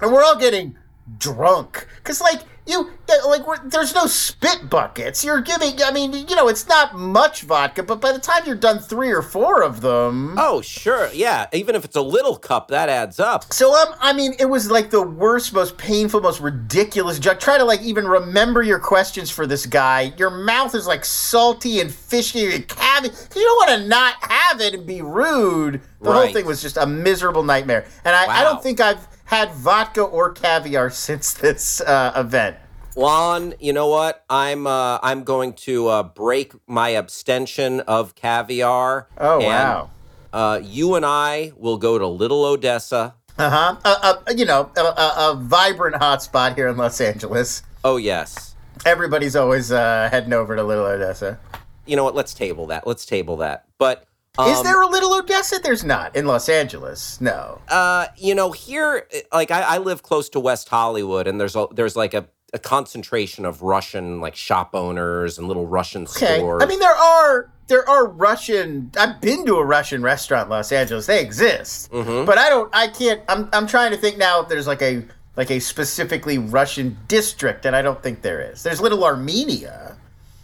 and 0.00 0.12
we're 0.12 0.22
all 0.22 0.36
getting 0.36 0.76
drunk. 1.18 1.86
Because 1.96 2.20
like 2.20 2.42
you 2.70 2.90
like 3.26 3.42
there's 3.64 3.94
no 3.94 4.06
spit 4.06 4.70
buckets. 4.70 5.24
You're 5.24 5.40
giving. 5.40 5.82
I 5.82 5.90
mean, 5.90 6.12
you 6.12 6.36
know, 6.36 6.48
it's 6.48 6.68
not 6.68 6.94
much 6.94 7.42
vodka, 7.42 7.82
but 7.82 8.00
by 8.00 8.12
the 8.12 8.18
time 8.18 8.42
you're 8.46 8.54
done 8.56 8.78
three 8.78 9.10
or 9.10 9.22
four 9.22 9.62
of 9.62 9.80
them, 9.80 10.36
Oh, 10.38 10.60
sure. 10.60 11.10
Yeah. 11.12 11.46
Even 11.52 11.74
if 11.74 11.84
it's 11.84 11.96
a 11.96 12.00
little 12.02 12.36
cup, 12.36 12.68
that 12.68 12.88
adds 12.88 13.18
up. 13.20 13.52
So 13.52 13.74
um, 13.74 13.94
I 14.00 14.12
mean, 14.12 14.34
it 14.38 14.46
was 14.46 14.70
like 14.70 14.90
the 14.90 15.02
worst, 15.02 15.52
most 15.52 15.76
painful, 15.76 16.20
most 16.20 16.40
ridiculous 16.40 17.18
joke. 17.18 17.40
Try 17.40 17.58
to 17.58 17.64
like 17.64 17.82
even 17.82 18.06
remember 18.06 18.62
your 18.62 18.78
questions 18.78 19.30
for 19.30 19.46
this 19.46 19.66
guy. 19.66 20.12
Your 20.16 20.30
mouth 20.30 20.74
is 20.74 20.86
like 20.86 21.04
salty 21.04 21.80
and 21.80 21.92
fishy 21.92 22.54
and 22.54 22.66
cavi. 22.68 23.04
You 23.34 23.42
don't 23.42 23.68
want 23.68 23.82
to 23.82 23.88
not 23.88 24.14
have 24.20 24.60
it 24.60 24.74
and 24.74 24.86
be 24.86 25.02
rude. 25.02 25.80
The 26.00 26.12
whole 26.12 26.32
thing 26.32 26.46
was 26.46 26.62
just 26.62 26.76
a 26.78 26.86
miserable 26.86 27.42
nightmare. 27.42 27.84
And 28.04 28.16
I, 28.16 28.40
I 28.40 28.42
don't 28.44 28.62
think 28.62 28.80
I've 28.80 29.06
had 29.30 29.52
vodka 29.52 30.02
or 30.02 30.32
caviar 30.32 30.90
since 30.90 31.32
this 31.32 31.80
uh, 31.80 32.12
event. 32.16 32.56
Lon, 32.96 33.54
you 33.60 33.72
know 33.72 33.86
what? 33.86 34.24
I'm 34.28 34.66
uh, 34.66 34.98
I'm 35.04 35.22
going 35.22 35.52
to 35.52 35.86
uh, 35.86 36.02
break 36.02 36.52
my 36.66 36.90
abstention 36.90 37.78
of 37.80 38.16
caviar. 38.16 39.06
Oh, 39.16 39.38
and, 39.38 39.46
wow. 39.46 39.90
Uh, 40.32 40.60
you 40.60 40.96
and 40.96 41.06
I 41.06 41.52
will 41.56 41.78
go 41.78 41.96
to 41.96 42.08
Little 42.08 42.44
Odessa. 42.44 43.14
Uh 43.38 43.50
huh. 43.50 43.76
Uh, 43.84 43.96
uh, 44.02 44.32
you 44.36 44.44
know, 44.44 44.68
a, 44.76 44.80
a, 44.80 45.14
a 45.30 45.36
vibrant 45.36 45.94
hotspot 45.94 46.56
here 46.56 46.66
in 46.66 46.76
Los 46.76 47.00
Angeles. 47.00 47.62
Oh 47.84 47.98
yes. 47.98 48.56
Everybody's 48.84 49.36
always 49.36 49.70
uh, 49.70 50.08
heading 50.10 50.32
over 50.32 50.56
to 50.56 50.64
Little 50.64 50.86
Odessa. 50.86 51.38
You 51.86 51.94
know 51.94 52.02
what? 52.02 52.16
Let's 52.16 52.34
table 52.34 52.66
that. 52.66 52.84
Let's 52.84 53.06
table 53.06 53.36
that. 53.36 53.66
But 53.78 54.06
Is 54.38 54.58
um, 54.58 54.64
there 54.64 54.80
a 54.80 54.86
Little 54.86 55.12
Odessa? 55.14 55.58
There's 55.62 55.84
not 55.84 56.14
in 56.14 56.26
Los 56.26 56.48
Angeles. 56.48 57.20
No. 57.20 57.60
Uh, 57.68 58.06
you 58.16 58.34
know, 58.34 58.52
here, 58.52 59.06
like 59.32 59.50
I, 59.50 59.62
I 59.62 59.78
live 59.78 60.02
close 60.02 60.28
to 60.30 60.40
West 60.40 60.68
Hollywood, 60.68 61.26
and 61.26 61.40
there's 61.40 61.56
a 61.56 61.66
there's 61.72 61.96
like 61.96 62.14
a, 62.14 62.26
a 62.54 62.58
concentration 62.58 63.44
of 63.44 63.62
Russian 63.62 64.20
like 64.20 64.36
shop 64.36 64.70
owners 64.74 65.36
and 65.38 65.48
little 65.48 65.66
Russian 65.66 66.02
Okay. 66.04 66.38
stores. 66.38 66.62
I 66.62 66.66
mean, 66.66 66.78
there 66.78 66.94
are 66.94 67.50
there 67.66 67.86
are 67.88 68.06
Russian. 68.06 68.92
I've 68.96 69.20
been 69.20 69.44
to 69.46 69.56
a 69.56 69.64
Russian 69.64 70.00
restaurant 70.02 70.46
in 70.46 70.50
Los 70.50 70.70
Angeles. 70.70 71.06
They 71.06 71.20
exist, 71.20 71.90
Mm-hmm. 71.90 72.24
but 72.24 72.38
I 72.38 72.48
don't. 72.48 72.70
I 72.74 72.86
can't. 72.86 73.20
I'm 73.28 73.48
I'm 73.52 73.66
trying 73.66 73.90
to 73.90 73.96
think 73.96 74.16
now 74.16 74.42
if 74.42 74.48
there's 74.48 74.66
like 74.68 74.80
a 74.80 75.04
like 75.36 75.50
a 75.50 75.58
specifically 75.58 76.38
Russian 76.38 76.96
district, 77.08 77.66
and 77.66 77.74
I 77.74 77.82
don't 77.82 78.00
think 78.02 78.22
there 78.22 78.40
is. 78.40 78.62
There's 78.62 78.80
Little 78.80 79.04
Armenia. 79.04 79.96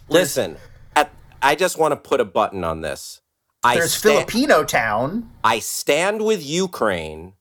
listen, 0.09 0.57
at, 0.95 1.09
I 1.41 1.55
just 1.55 1.77
want 1.79 1.93
to 1.93 1.95
put 1.95 2.19
a 2.19 2.25
button 2.25 2.63
on 2.65 2.81
this. 2.81 3.21
There's 3.75 3.93
sta- 3.93 4.09
Filipino 4.09 4.63
Town. 4.63 5.29
I 5.43 5.59
stand 5.59 6.23
with 6.25 6.45
Ukraine, 6.45 7.33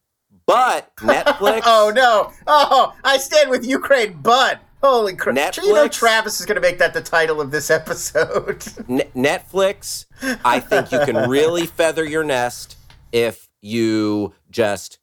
but 0.46 0.94
Netflix. 1.00 1.62
Oh 1.66 1.92
no! 1.94 2.32
Oh, 2.46 2.94
I 3.04 3.18
stand 3.18 3.50
with 3.50 3.66
Ukraine, 3.66 4.18
but 4.22 4.60
holy 4.82 5.14
crap! 5.16 5.36
Netflix, 5.36 5.64
You 5.64 5.74
know 5.74 5.88
Travis 5.88 6.40
is 6.40 6.46
going 6.46 6.56
to 6.56 6.60
make 6.60 6.78
that 6.78 6.94
the 6.94 7.00
title 7.02 7.40
of 7.40 7.50
this 7.50 7.70
episode. 7.80 8.64
Ne- 8.88 9.10
Netflix, 9.14 10.06
I 10.44 10.60
think 10.60 10.92
you 10.92 11.00
can 11.00 11.28
really 11.28 11.66
feather 11.78 12.04
your 12.04 12.24
nest 12.24 12.76
if 13.12 13.48
you 13.60 14.34
just 14.50 14.98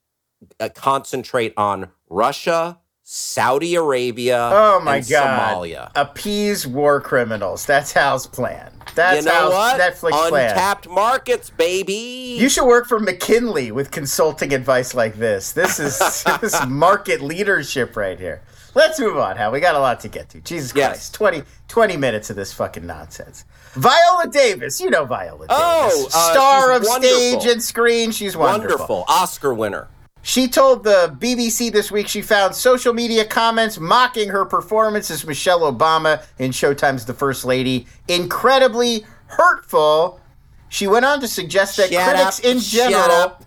uh, 0.60 0.70
concentrate 0.74 1.54
on 1.58 1.90
Russia, 2.10 2.80
Saudi 3.16 3.76
Arabia, 3.76 4.50
Oh 4.52 4.80
my 4.80 4.96
and 4.98 5.08
god! 5.08 5.54
Somalia. 5.56 5.92
Appease 5.94 6.66
war 6.66 7.00
criminals. 7.00 7.64
That's 7.64 7.92
Hal's 7.92 8.26
plan. 8.26 8.72
That's 8.96 9.20
you 9.20 9.26
know 9.32 9.52
Hal's 9.52 9.54
what? 9.54 9.80
Netflix 9.80 10.30
plan. 10.30 10.50
Untapped 10.50 10.90
markets, 10.90 11.52
baby. 11.52 12.38
You 12.40 12.50
should 12.50 12.66
work 12.66 12.88
for 12.88 13.00
McKinsey 13.00 13.72
with 13.72 13.92
consulting 13.92 14.52
advice 14.52 14.96
like 14.96 15.14
this. 15.14 15.52
This 15.52 15.80
is 15.80 16.00
this 16.42 16.56
is 16.56 16.66
market 16.66 17.22
leadership 17.22 17.96
right 17.96 18.20
here. 18.20 18.42
Let's 18.74 19.00
move 19.00 19.18
on, 19.18 19.38
Hal. 19.38 19.52
We 19.52 19.60
got 19.60 19.76
a 19.76 19.80
lot 19.80 20.00
to 20.00 20.08
get 20.08 20.30
to. 20.30 20.42
Jesus 20.42 20.74
Yes. 20.76 21.12
Christ. 21.12 21.14
20, 21.14 21.44
20 21.68 21.98
minutes 21.98 22.32
of 22.32 22.36
this 22.36 22.52
fucking 22.52 22.88
nonsense. 22.88 23.46
Viola 23.74 24.28
Davis. 24.32 24.82
You 24.82 24.90
know 24.90 25.06
Viola 25.06 25.46
Oh, 25.50 25.90
Davis. 25.96 26.16
uh, 26.16 26.32
Star 26.34 26.72
of 26.72 26.84
wonderful. 26.84 27.16
stage 27.42 27.46
and 27.52 27.62
screen. 27.62 28.10
She's 28.12 28.36
wonderful. 28.36 28.70
Wonderful 28.80 29.06
Oscar 29.08 29.54
winner. 29.54 29.88
She 30.26 30.48
told 30.48 30.86
the 30.86 31.14
BBC 31.20 31.70
this 31.70 31.92
week 31.92 32.08
she 32.08 32.22
found 32.22 32.56
social 32.56 32.94
media 32.94 33.26
comments 33.26 33.78
mocking 33.78 34.30
her 34.30 34.46
performance 34.46 35.12
as 35.12 35.28
Michelle 35.28 35.70
Obama 35.72 36.24
in 36.40 36.52
Showtime's 36.52 37.04
The 37.06 37.14
First 37.14 37.44
Lady 37.44 37.88
incredibly 38.08 39.06
hurtful. 39.26 40.22
She 40.70 40.88
went 40.88 41.04
on 41.04 41.20
to 41.20 41.28
suggest 41.28 41.76
that 41.76 41.92
Shut 41.92 42.04
critics 42.16 42.40
up, 42.40 42.46
in 42.46 42.60
shut 42.62 42.90
general. 42.92 43.12
up. 43.12 43.44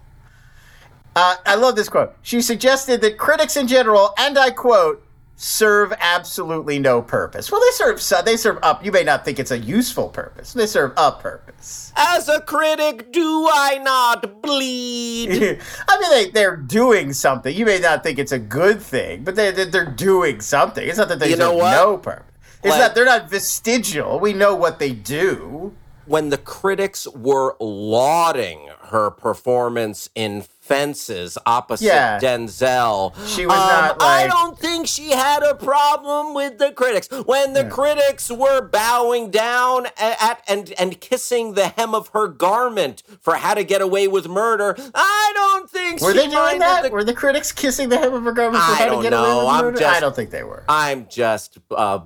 Uh, 1.16 1.36
I 1.46 1.54
love 1.54 1.76
this 1.76 1.88
quote. 1.88 2.14
She 2.20 2.42
suggested 2.42 3.00
that 3.00 3.16
critics 3.16 3.56
in 3.56 3.66
general, 3.66 4.12
and 4.18 4.38
I 4.38 4.50
quote, 4.50 5.02
serve 5.38 5.92
absolutely 6.00 6.78
no 6.78 7.02
purpose. 7.02 7.52
Well, 7.52 7.60
they 7.60 7.72
serve 7.76 8.00
so- 8.00 8.22
they 8.22 8.36
serve 8.36 8.58
up. 8.62 8.84
You 8.84 8.90
may 8.90 9.02
not 9.04 9.24
think 9.24 9.38
it's 9.38 9.50
a 9.50 9.58
useful 9.58 10.08
purpose. 10.08 10.52
They 10.54 10.66
serve 10.66 10.92
a 10.96 11.12
purpose. 11.12 11.92
As 11.96 12.28
a 12.28 12.40
critic, 12.40 13.12
do 13.12 13.48
I 13.52 13.78
not 13.82 14.40
bleed? 14.42 15.30
I 15.88 16.00
mean, 16.00 16.10
they, 16.10 16.30
they're 16.30 16.56
doing 16.56 17.12
something. 17.12 17.54
You 17.54 17.66
may 17.66 17.78
not 17.78 18.02
think 18.02 18.18
it's 18.18 18.32
a 18.32 18.38
good 18.38 18.80
thing, 18.80 19.24
but 19.24 19.36
they, 19.36 19.50
they, 19.50 19.64
they're 19.66 19.84
doing 19.90 20.40
something. 20.40 20.86
It's 20.88 20.98
not 20.98 21.08
that 21.08 21.18
they 21.18 21.30
You 21.30 21.36
serve 21.36 21.58
no 21.58 21.98
purpose. 21.98 22.24
It's 22.62 22.70
Like- 22.70 22.80
not, 22.80 22.94
they're 22.94 23.04
not 23.04 23.28
vestigial. 23.30 24.18
We 24.18 24.32
know 24.32 24.54
what 24.54 24.78
they 24.78 24.90
do. 24.92 25.74
when 26.06 26.30
the 26.30 26.38
critics 26.38 27.06
were 27.08 27.56
lauding 27.60 28.68
her 28.90 29.10
performance 29.10 30.08
in 30.14 30.40
Fences 30.66 31.38
opposite 31.46 31.84
Yeah. 31.86 32.18
Denzel, 32.18 33.14
She 33.28 33.46
was 33.46 33.54
um, 33.56 33.68
not, 33.68 33.96
I 34.02 34.26
don't 34.26 34.58
think 34.58 34.86
she 34.86 35.10
had 35.10 35.42
a 35.42 35.54
problem 35.54 36.34
with 36.34 36.58
the 36.58 36.72
critics. 36.72 37.08
When 37.24 37.52
the 37.52 37.64
critics 37.66 38.30
were 38.30 38.60
bowing 38.62 39.30
down 39.30 39.86
at, 39.96 40.42
and 40.48 40.72
and 40.78 41.00
kissing 41.00 41.54
the 41.54 41.68
hem 41.68 41.94
of 41.94 42.08
her 42.08 42.26
garment 42.28 43.02
for 43.20 43.36
How 43.36 43.54
to 43.54 43.62
Get 43.64 43.80
Away 43.80 44.08
with 44.08 44.28
Murder, 44.28 44.74
I 44.94 45.32
don't 45.34 45.70
think 45.70 46.00
Were 46.00 46.12
she 46.12 46.18
they 46.18 46.28
doing 46.28 46.58
that? 46.58 46.82
the 46.82 46.90
were 46.90 47.04
the 47.04 47.14
critics 47.14 47.52
kissing 47.52 47.88
the 47.88 47.98
hem 47.98 48.12
of 48.14 48.24
her 48.24 48.32
garment 48.32 48.62
for 48.64 48.72
I 48.72 48.74
how 48.74 48.96
to 48.96 49.02
get 49.02 49.12
away 49.12 49.22
know. 49.28 49.38
with 49.38 49.46
I'm 49.54 49.64
murder? 49.66 49.78
just- 49.78 49.96
I 49.96 50.00
don't 50.00 50.16
think 50.16 50.30
they 50.30 50.42
were. 50.42 50.64
I'm 50.68 51.06
just 51.08 51.58
uh, 51.70 52.00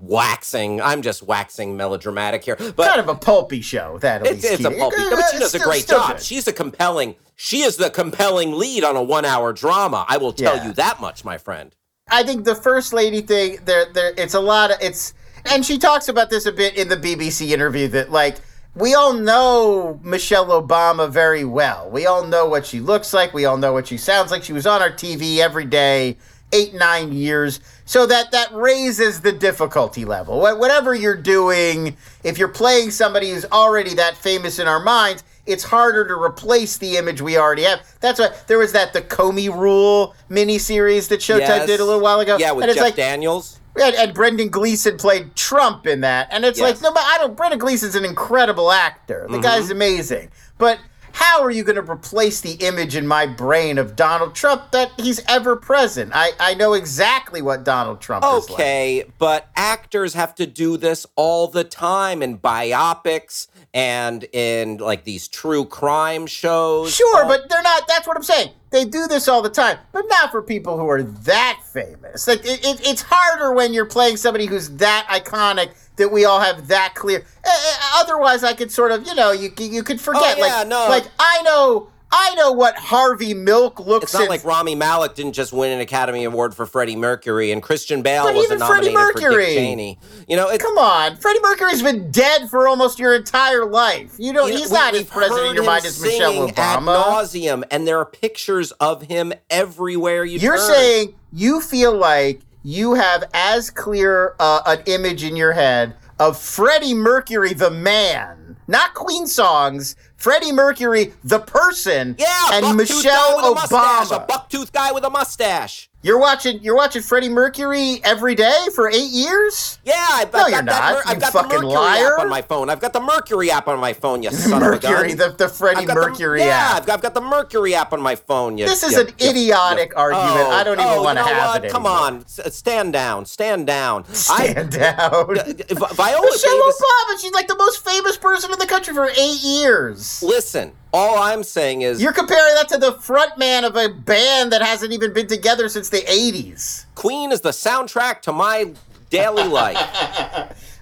waxing. 0.00 0.80
I'm 0.80 1.02
just 1.02 1.22
waxing 1.22 1.76
melodramatic 1.76 2.44
here, 2.44 2.56
but 2.56 2.86
kind 2.88 3.00
of 3.00 3.08
a 3.08 3.14
pulpy 3.14 3.60
show. 3.60 3.98
That 3.98 4.22
at 4.22 4.32
It's, 4.32 4.42
least 4.44 4.54
it's 4.60 4.64
a 4.64 4.70
pulpy, 4.70 4.96
but 5.10 5.24
she 5.32 5.38
does 5.38 5.54
a 5.54 5.58
great 5.58 5.86
job. 5.86 6.12
good. 6.12 6.22
She's 6.22 6.46
a 6.46 6.52
compelling. 6.52 7.16
She 7.36 7.60
is 7.60 7.76
the 7.76 7.90
compelling 7.90 8.52
lead 8.58 8.82
on 8.82 8.96
a 8.96 9.02
one-hour 9.02 9.52
drama. 9.52 10.06
I 10.08 10.16
will 10.16 10.32
tell 10.32 10.56
Yeah. 10.56 10.66
you 10.68 10.72
that 10.72 11.00
much, 11.00 11.22
my 11.24 11.36
friend. 11.38 11.74
I 12.10 12.22
think 12.22 12.44
the 12.44 12.54
first 12.54 12.92
lady 12.92 13.20
thing 13.20 13.58
there 13.64 13.86
there 13.92 14.14
it's 14.16 14.34
a 14.34 14.40
lot 14.40 14.70
of 14.70 14.78
it's 14.80 15.12
and 15.44 15.66
she 15.66 15.76
talks 15.76 16.08
about 16.08 16.30
this 16.30 16.46
a 16.46 16.52
bit 16.52 16.76
in 16.76 16.88
the 16.88 16.96
BBC 16.96 17.50
interview 17.50 17.88
that 17.88 18.10
like 18.12 18.36
we 18.74 18.94
all 18.94 19.12
know 19.12 19.98
Michelle 20.02 20.46
Obama 20.46 21.10
very 21.10 21.44
well. 21.44 21.90
We 21.90 22.06
all 22.06 22.24
know 22.24 22.46
what 22.46 22.64
she 22.64 22.78
looks 22.80 23.12
like. 23.12 23.34
We 23.34 23.44
all 23.44 23.56
know 23.56 23.72
what 23.72 23.88
she 23.88 23.96
sounds 23.96 24.30
like. 24.30 24.44
She 24.44 24.52
was 24.52 24.66
on 24.66 24.82
our 24.82 24.90
TV 24.90 25.38
every 25.38 25.64
day, 25.64 26.16
eight 26.52 26.74
nine 26.74 27.12
years. 27.12 27.58
So 27.86 28.06
that 28.06 28.30
that 28.30 28.52
raises 28.54 29.20
the 29.20 29.32
difficulty 29.32 30.04
level. 30.04 30.38
Whatever 30.40 30.94
you're 30.94 31.16
doing, 31.16 31.96
if 32.22 32.38
you're 32.38 32.48
playing 32.48 32.92
somebody 32.92 33.30
who's 33.32 33.44
already 33.46 33.94
that 33.94 34.16
famous 34.16 34.58
in 34.60 34.68
our 34.68 34.80
minds, 34.80 35.24
it's 35.46 35.64
harder 35.64 36.06
to 36.08 36.14
replace 36.14 36.78
the 36.78 36.96
image 36.96 37.20
we 37.20 37.36
already 37.38 37.62
have. 37.62 37.80
That's 38.00 38.18
why 38.18 38.30
there 38.46 38.58
was 38.58 38.72
that 38.72 38.92
the 38.92 39.02
Comey 39.02 39.48
Rule 39.48 40.14
miniseries 40.30 41.08
that 41.08 41.20
Showtime 41.20 41.38
Yes. 41.40 41.66
did 41.66 41.80
a 41.80 41.84
little 41.84 42.00
while 42.00 42.20
ago. 42.20 42.36
Yeah, 42.38 42.52
with 42.52 42.64
and 42.64 42.70
it's 42.70 42.76
Jeff 42.78 42.84
like, 42.84 42.96
Daniels. 42.96 43.60
and, 43.80 43.94
and 43.94 44.14
Brendan 44.14 44.48
Gleeson 44.48 44.96
played 44.96 45.34
Trump 45.36 45.86
in 45.86 46.00
that, 46.02 46.28
and 46.30 46.44
it's 46.44 46.58
Yes. 46.58 46.76
like 46.76 46.82
no, 46.82 46.92
but 46.92 47.02
I 47.04 47.18
don't. 47.18 47.36
Brendan 47.36 47.58
Gleeson's 47.58 47.94
an 47.94 48.04
incredible 48.04 48.70
actor. 48.72 49.22
Mm-hmm. 49.24 49.32
The 49.32 49.38
guy's 49.40 49.70
amazing, 49.70 50.30
but. 50.58 50.78
How 51.12 51.40
are 51.42 51.50
you 51.50 51.64
going 51.64 51.82
to 51.82 51.90
replace 51.90 52.42
the 52.42 52.52
image 52.62 52.94
in 52.94 53.06
my 53.06 53.24
brain 53.24 53.78
of 53.78 53.96
Donald 53.96 54.34
Trump 54.34 54.70
that 54.72 54.90
he's 55.00 55.18
ever 55.26 55.56
present? 55.56 56.12
I, 56.14 56.32
I 56.38 56.52
know 56.52 56.74
exactly 56.74 57.40
what 57.40 57.64
Donald 57.64 58.02
Trump 58.02 58.22
is 58.22 58.50
like. 58.50 58.50
Okay, 58.50 59.04
but 59.18 59.48
actors 59.56 60.12
have 60.12 60.34
to 60.34 60.46
do 60.46 60.76
this 60.76 61.06
all 61.16 61.48
the 61.48 61.64
time 61.64 62.22
in 62.22 62.36
biopics 62.36 63.46
and 63.76 64.24
in 64.32 64.78
like 64.78 65.04
these 65.04 65.28
true 65.28 65.66
crime 65.66 66.26
shows. 66.26 66.94
Sure, 66.94 67.22
All- 67.22 67.28
but 67.28 67.50
they're 67.50 67.62
not. 67.62 67.86
That's 67.86 68.06
what 68.06 68.16
I'm 68.16 68.22
saying. 68.22 68.52
They 68.70 68.86
do 68.86 69.06
this 69.06 69.28
all 69.28 69.42
the 69.42 69.50
time, 69.50 69.78
but 69.92 70.04
not 70.08 70.30
for 70.30 70.42
people 70.42 70.78
who 70.78 70.88
are 70.88 71.02
that 71.02 71.60
famous. 71.72 72.26
Like 72.26 72.40
it, 72.40 72.64
it, 72.64 72.80
it's 72.86 73.02
harder 73.02 73.52
when 73.52 73.74
you're 73.74 73.84
playing 73.84 74.16
somebody 74.16 74.46
who's 74.46 74.70
that 74.76 75.06
iconic 75.10 75.72
that 75.96 76.10
we 76.10 76.24
all 76.24 76.40
have 76.40 76.68
that 76.68 76.94
clear. 76.94 77.24
Uh, 77.44 77.48
uh, 77.48 78.02
otherwise, 78.02 78.42
I 78.42 78.54
could 78.54 78.72
sort 78.72 78.92
of, 78.92 79.06
you 79.06 79.14
know, 79.14 79.32
you 79.32 79.52
you 79.58 79.82
could 79.82 80.00
forget. 80.00 80.22
Oh, 80.38 80.46
yeah, 80.46 80.56
like, 80.56 80.68
no. 80.68 80.86
like 80.88 81.04
I 81.18 81.42
know. 81.42 81.88
I 82.18 82.34
know 82.34 82.50
what 82.52 82.76
Harvey 82.76 83.34
Milk 83.34 83.78
looks. 83.78 84.04
It's 84.04 84.14
not 84.14 84.30
like 84.30 84.42
Rami 84.42 84.74
Malek 84.74 85.14
didn't 85.14 85.34
just 85.34 85.52
win 85.52 85.70
an 85.70 85.80
Academy 85.80 86.24
Award 86.24 86.54
for 86.54 86.64
Freddie 86.64 86.96
Mercury, 86.96 87.52
and 87.52 87.62
Christian 87.62 88.00
Bale 88.00 88.24
But 88.24 88.34
wasn't 88.34 88.54
even 88.54 88.66
Freddie 88.66 88.92
nominated 88.94 89.12
for 89.12 89.28
Mercury. 89.28 89.44
Dick 89.46 89.54
Cheney. 89.56 89.98
You 90.26 90.36
know, 90.36 90.48
it's 90.48 90.64
Come 90.64 90.78
on, 90.78 91.16
Freddie 91.16 91.40
Mercury's 91.42 91.82
been 91.82 92.10
dead 92.10 92.48
for 92.48 92.66
almost 92.68 92.98
your 92.98 93.14
entire 93.14 93.66
life. 93.66 94.14
You 94.18 94.32
know, 94.32 94.46
he's 94.46 94.70
we- 94.70 94.76
not 94.78 94.94
as 94.94 95.04
president 95.04 95.50
in 95.50 95.54
your 95.56 95.64
mind 95.64 95.84
as 95.84 96.00
Michelle 96.00 96.32
singing 96.32 96.54
Ad 96.56 96.80
nauseum, 96.80 97.64
and 97.70 97.86
there 97.86 97.98
are 97.98 98.06
pictures 98.06 98.72
of 98.72 99.02
him 99.02 99.34
everywhere 99.50 100.24
you 100.24 100.38
You're 100.38 100.56
turn. 100.56 100.74
saying 100.74 101.14
you 101.32 101.60
feel 101.60 101.94
like 101.94 102.40
you 102.62 102.94
have 102.94 103.24
as 103.34 103.68
clear 103.70 104.34
uh, 104.40 104.62
an 104.64 104.78
image 104.86 105.22
in 105.22 105.36
your 105.36 105.52
head 105.52 105.94
of 106.18 106.40
Freddie 106.40 106.94
Mercury, 106.94 107.52
the 107.52 107.70
man, 107.70 108.56
not 108.68 108.94
Queen 108.94 109.26
songs. 109.26 109.96
Freddie 110.26 110.50
Mercury, 110.50 111.12
the 111.22 111.38
person, 111.38 112.16
yeah, 112.18 112.48
and 112.54 112.76
Michelle 112.76 113.36
with 113.36 113.44
a 113.46 113.54
mustache, 113.54 114.08
Obama. 114.08 114.24
a 114.24 114.26
buck-toothed 114.26 114.72
guy 114.72 114.90
with 114.90 115.04
a 115.04 115.10
mustache. 115.10 115.88
You're 116.02 116.18
watching. 116.20 116.60
You're 116.62 116.76
watching 116.76 117.02
Freddie 117.02 117.28
Mercury 117.30 118.00
every 118.04 118.36
day 118.36 118.66
for 118.76 118.88
eight 118.88 119.10
years. 119.10 119.80
Yeah, 119.84 119.94
I've, 120.12 120.32
No, 120.32 120.40
I've 120.40 120.50
you're 120.50 120.62
got 120.62 120.66
that. 120.66 120.80
not, 120.80 120.94
Mer- 120.94 121.02
I've 121.12 121.20
got 121.20 121.32
the 121.32 121.38
fucking 121.38 121.52
Mercury 121.62 121.72
liar. 121.72 122.12
app 122.14 122.20
on 122.20 122.28
my 122.28 122.42
phone. 122.42 122.70
I've 122.70 122.78
got 122.80 122.92
the 122.92 123.00
Mercury 123.00 123.50
app 123.50 123.66
on 123.66 123.80
my 123.80 123.92
phone. 123.92 124.22
You 124.22 124.30
son 124.30 124.60
Mercury, 124.60 125.12
of 125.12 125.14
a 125.14 125.16
gun. 125.16 125.30
the, 125.30 125.34
the 125.36 125.48
Freddie 125.48 125.84
got 125.84 125.94
the- 125.94 126.00
Mercury 126.08 126.40
yeah, 126.42 126.46
app. 126.74 126.76
I've 126.82 126.86
got, 126.86 126.92
I've 126.98 127.02
got 127.02 127.14
the 127.14 127.20
Mercury 127.22 127.74
app 127.74 127.92
on 127.92 128.00
my 128.00 128.14
phone. 128.14 128.56
You, 128.56 128.66
This 128.66 128.84
is 128.84 128.92
you- 128.92 129.00
an 129.00 129.06
you- 129.18 129.30
idiotic 129.30 129.90
you- 129.90 129.96
argument. 129.96 130.46
Oh, 130.46 130.50
I 130.52 130.62
don't 130.62 130.78
even 130.78 130.92
oh, 130.92 131.02
want 131.02 131.18
to 131.18 131.24
you 131.24 131.30
know 131.30 131.34
have 131.34 131.48
what? 131.54 131.64
it. 131.64 131.70
Come 131.72 131.86
anymore. 131.86 132.00
on, 132.02 132.16
S- 132.20 132.54
stand 132.56 132.92
down, 132.92 133.26
stand 133.26 133.66
down. 133.66 134.04
stand 134.12 134.70
down. 134.70 135.38
I, 135.40 135.42
Vi- 135.70 135.94
Viola 135.94 136.26
Michelle. 136.30 136.72
Obama. 136.72 137.20
She's 137.20 137.32
like 137.32 137.48
the 137.48 137.56
most 137.56 137.84
famous 137.84 138.16
person 138.16 138.52
in 138.52 138.60
the 138.60 138.66
country 138.66 138.94
for 138.94 139.08
eight 139.08 139.40
years. 139.42 140.15
Listen, 140.22 140.72
all 140.92 141.18
I'm 141.18 141.42
saying 141.42 141.82
is 141.82 142.00
You're 142.00 142.12
comparing 142.12 142.54
that 142.54 142.68
to 142.70 142.78
the 142.78 142.92
front 142.92 143.36
man 143.38 143.64
of 143.64 143.76
a 143.76 143.88
band 143.88 144.52
that 144.52 144.62
hasn't 144.62 144.92
even 144.92 145.12
been 145.12 145.26
together 145.26 145.68
since 145.68 145.88
the 145.88 146.02
80s. 146.02 146.86
Queen 146.94 147.32
is 147.32 147.40
the 147.40 147.50
soundtrack 147.50 148.22
to 148.22 148.32
my 148.32 148.72
daily 149.10 149.44
life. 149.44 149.76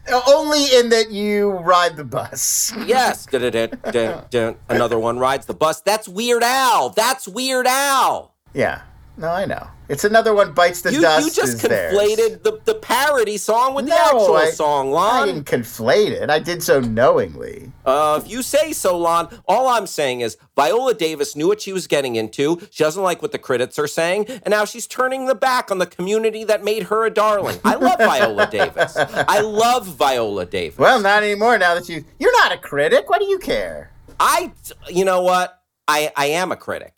Only 0.27 0.65
in 0.77 0.91
that 0.91 1.11
you 1.11 1.53
ride 1.53 1.97
the 1.97 2.05
bus. 2.05 2.73
Yes, 2.87 3.25
dun, 3.27 3.51
dun, 3.51 4.25
dun, 4.31 4.57
another 4.69 4.99
one 4.99 5.19
rides 5.19 5.47
the 5.47 5.55
bus. 5.55 5.81
That's 5.81 6.07
Weird 6.07 6.43
Al. 6.43 6.91
That's 6.91 7.27
Weird 7.27 7.67
Al. 7.67 8.35
Yeah. 8.53 8.83
No, 9.17 9.29
I 9.29 9.45
know. 9.45 9.69
It's 9.89 10.03
another 10.03 10.35
one 10.35 10.55
bites 10.55 10.81
the 10.83 10.93
You, 10.93 11.01
dust. 11.03 11.25
you 11.27 11.33
just 11.33 11.63
theirs. 11.63 11.95
conflated 11.95 12.43
the, 12.43 12.59
the 12.65 12.75
parody 12.75 13.37
song 13.37 13.75
with 13.75 13.87
the 13.87 13.95
actual 13.95 14.35
I- 14.35 14.51
song, 14.51 14.91
Lon. 14.91 15.23
I 15.23 15.27
didn't 15.27 15.45
conflate 15.45 16.11
it. 16.11 16.31
I 16.31 16.41
did 16.41 16.65
so 16.65 16.81
knowingly. 16.81 17.71
Uh, 17.85 18.21
if 18.25 18.29
you 18.29 18.43
say 18.43 18.73
so, 18.73 18.99
Lon, 18.99 19.29
all 19.47 19.69
I'm 19.69 19.87
saying 19.87 20.23
is 20.23 20.37
Viola 20.57 20.95
Davis 20.95 21.37
knew 21.37 21.47
what 21.47 21.61
she 21.61 21.73
was 21.73 21.87
getting 21.87 22.17
into. 22.17 22.61
She 22.73 22.83
doesn't 22.83 23.03
like 23.05 23.23
what 23.23 23.31
the 23.31 23.39
critics 23.39 23.79
are 23.79 23.87
saying, 23.87 24.27
and 24.29 24.49
now 24.51 24.65
she's 24.65 24.87
turning 24.89 25.27
the 25.27 25.35
back 25.37 25.71
on 25.71 25.79
the 25.79 25.87
community 25.87 26.43
that 26.45 26.65
made 26.65 26.85
her 26.85 27.05
a 27.07 27.11
darling. 27.11 27.61
I 27.65 27.77
love 27.77 27.99
Viola 28.01 28.49
Davis. 28.51 28.97
I 28.97 29.41
love 29.43 29.87
Viola 29.87 30.45
Davis. 30.47 30.79
Well, 30.79 31.01
not 31.01 31.23
anymore 31.23 31.57
now 31.59 31.75
that 31.75 31.89
you. 31.89 32.05
You're 32.19 32.37
not 32.41 32.51
a 32.53 32.59
critic. 32.59 33.09
What 33.09 33.21
do 33.21 33.27
you 33.27 33.39
care? 33.39 33.93
I, 34.19 34.53
you 34.89 35.05
know 35.05 35.23
what? 35.23 35.61
I, 35.87 36.11
I 36.17 36.27
am 36.27 36.51
a 36.51 36.57
critic. 36.57 36.94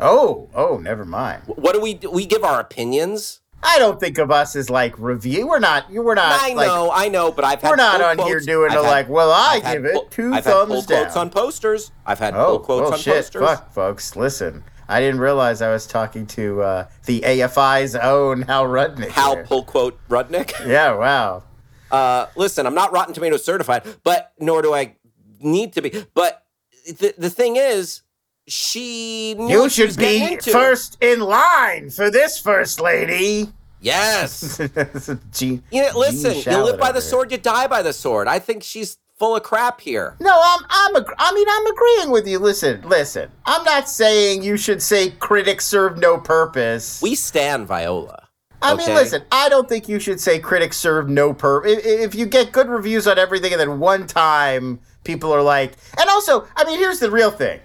Oh, 0.00 0.48
oh, 0.54 0.78
never 0.78 1.04
mind. 1.04 1.42
What 1.46 1.74
do 1.74 1.80
we 1.80 1.94
do? 1.94 2.10
We 2.10 2.26
give 2.26 2.44
our 2.44 2.60
opinions. 2.60 3.40
I 3.60 3.80
don't 3.80 3.98
think 3.98 4.18
of 4.18 4.30
us 4.30 4.54
as 4.54 4.70
like 4.70 4.96
review. 4.98 5.48
We're 5.48 5.58
not. 5.58 5.90
You. 5.90 6.02
We're 6.02 6.14
not. 6.14 6.30
I 6.40 6.52
like, 6.54 6.66
know, 6.68 6.92
I 6.94 7.08
know, 7.08 7.32
but 7.32 7.44
I've 7.44 7.60
had 7.60 7.70
We're 7.70 7.76
not 7.76 8.00
on 8.00 8.16
quotes. 8.16 8.28
here 8.30 8.40
doing 8.40 8.70
I've 8.70 8.78
a 8.78 8.82
had- 8.84 8.90
like. 8.90 9.08
Well, 9.08 9.32
I 9.32 9.54
I've 9.56 9.62
had 9.64 9.72
give 9.74 9.84
it 9.86 9.92
pull- 9.94 10.04
two 10.04 10.28
I've 10.32 10.44
had 10.44 10.52
thumbs 10.52 10.68
pull 10.72 10.82
down. 10.82 11.02
quotes 11.02 11.16
on 11.16 11.30
posters. 11.30 11.90
I've 12.06 12.20
had 12.20 12.34
Oh, 12.34 12.46
pull 12.46 12.58
quotes 12.60 12.90
oh 12.90 12.92
on 12.94 12.98
shit! 13.00 13.14
posters. 13.16 13.42
Fuck, 13.42 13.72
folks, 13.72 14.14
listen. 14.14 14.62
I 14.88 15.00
didn't 15.00 15.20
realize 15.20 15.60
I 15.60 15.70
was 15.72 15.86
talking 15.86 16.24
to 16.28 16.62
uh, 16.62 16.88
the 17.04 17.20
AFI's 17.22 17.94
own 17.96 18.42
Hal 18.42 18.64
Rudnick. 18.66 19.08
Hal 19.08 19.34
here. 19.34 19.44
pull 19.44 19.64
quote 19.64 19.98
Rudnick. 20.08 20.52
Yeah, 20.66 20.94
wow. 20.94 21.42
Uh, 21.90 22.26
listen, 22.36 22.64
I'm 22.66 22.74
not 22.74 22.92
Rotten 22.92 23.12
Tomatoes 23.12 23.44
certified, 23.44 23.82
but 24.04 24.32
nor 24.38 24.62
do 24.62 24.72
I 24.72 24.94
need 25.40 25.72
to 25.72 25.82
be. 25.82 26.04
But 26.14 26.44
the 26.86 27.12
the 27.18 27.28
thing 27.30 27.56
is, 27.56 28.02
she 28.48 29.30
You 29.30 29.60
what 29.60 29.72
she 29.72 29.84
was 29.84 29.94
should 29.94 29.96
be 29.96 30.38
first 30.38 30.96
in 31.00 31.20
line 31.20 31.90
for 31.90 32.10
this 32.10 32.38
first 32.38 32.80
lady. 32.80 33.52
Yes. 33.80 34.58
Gene, 35.32 35.62
You 35.70 35.82
know, 35.82 35.98
listen, 35.98 36.34
you 36.52 36.64
live 36.64 36.80
by 36.80 36.92
the 36.92 37.00
sword, 37.00 37.30
you 37.30 37.38
die 37.38 37.66
by 37.68 37.82
the 37.82 37.92
sword. 37.92 38.26
I 38.26 38.38
think 38.38 38.62
she's 38.62 38.98
full 39.18 39.36
of 39.36 39.42
crap 39.42 39.80
here. 39.80 40.16
No, 40.20 40.32
I'm 40.32 40.64
I'm 40.68 40.96
ag- 40.96 41.14
I 41.18 41.32
mean 41.32 41.46
I'm 41.50 41.66
agreeing 41.66 42.10
with 42.10 42.26
you. 42.26 42.38
Listen, 42.38 42.80
listen. 42.82 43.30
I'm 43.46 43.64
not 43.64 43.88
saying 43.88 44.42
you 44.42 44.56
should 44.56 44.82
say 44.82 45.10
critics 45.10 45.64
serve 45.64 45.98
no 45.98 46.18
purpose. 46.18 47.00
We 47.02 47.14
stand 47.14 47.66
Viola. 47.66 48.28
I 48.60 48.74
mean, 48.74 48.88
listen. 48.88 49.22
I 49.30 49.48
don't 49.48 49.68
think 49.68 49.88
you 49.88 50.00
should 50.00 50.20
say 50.20 50.38
critics 50.40 50.76
serve 50.76 51.08
no 51.08 51.32
purpose. 51.32 51.72
If, 51.72 51.86
if 51.86 52.14
you 52.14 52.26
get 52.26 52.50
good 52.50 52.68
reviews 52.68 53.06
on 53.06 53.16
everything, 53.18 53.52
and 53.52 53.60
then 53.60 53.78
one 53.78 54.06
time 54.06 54.80
people 55.04 55.32
are 55.32 55.42
like, 55.42 55.74
and 55.98 56.10
also, 56.10 56.46
I 56.56 56.64
mean, 56.64 56.78
here's 56.78 56.98
the 56.98 57.10
real 57.10 57.30
thing. 57.30 57.60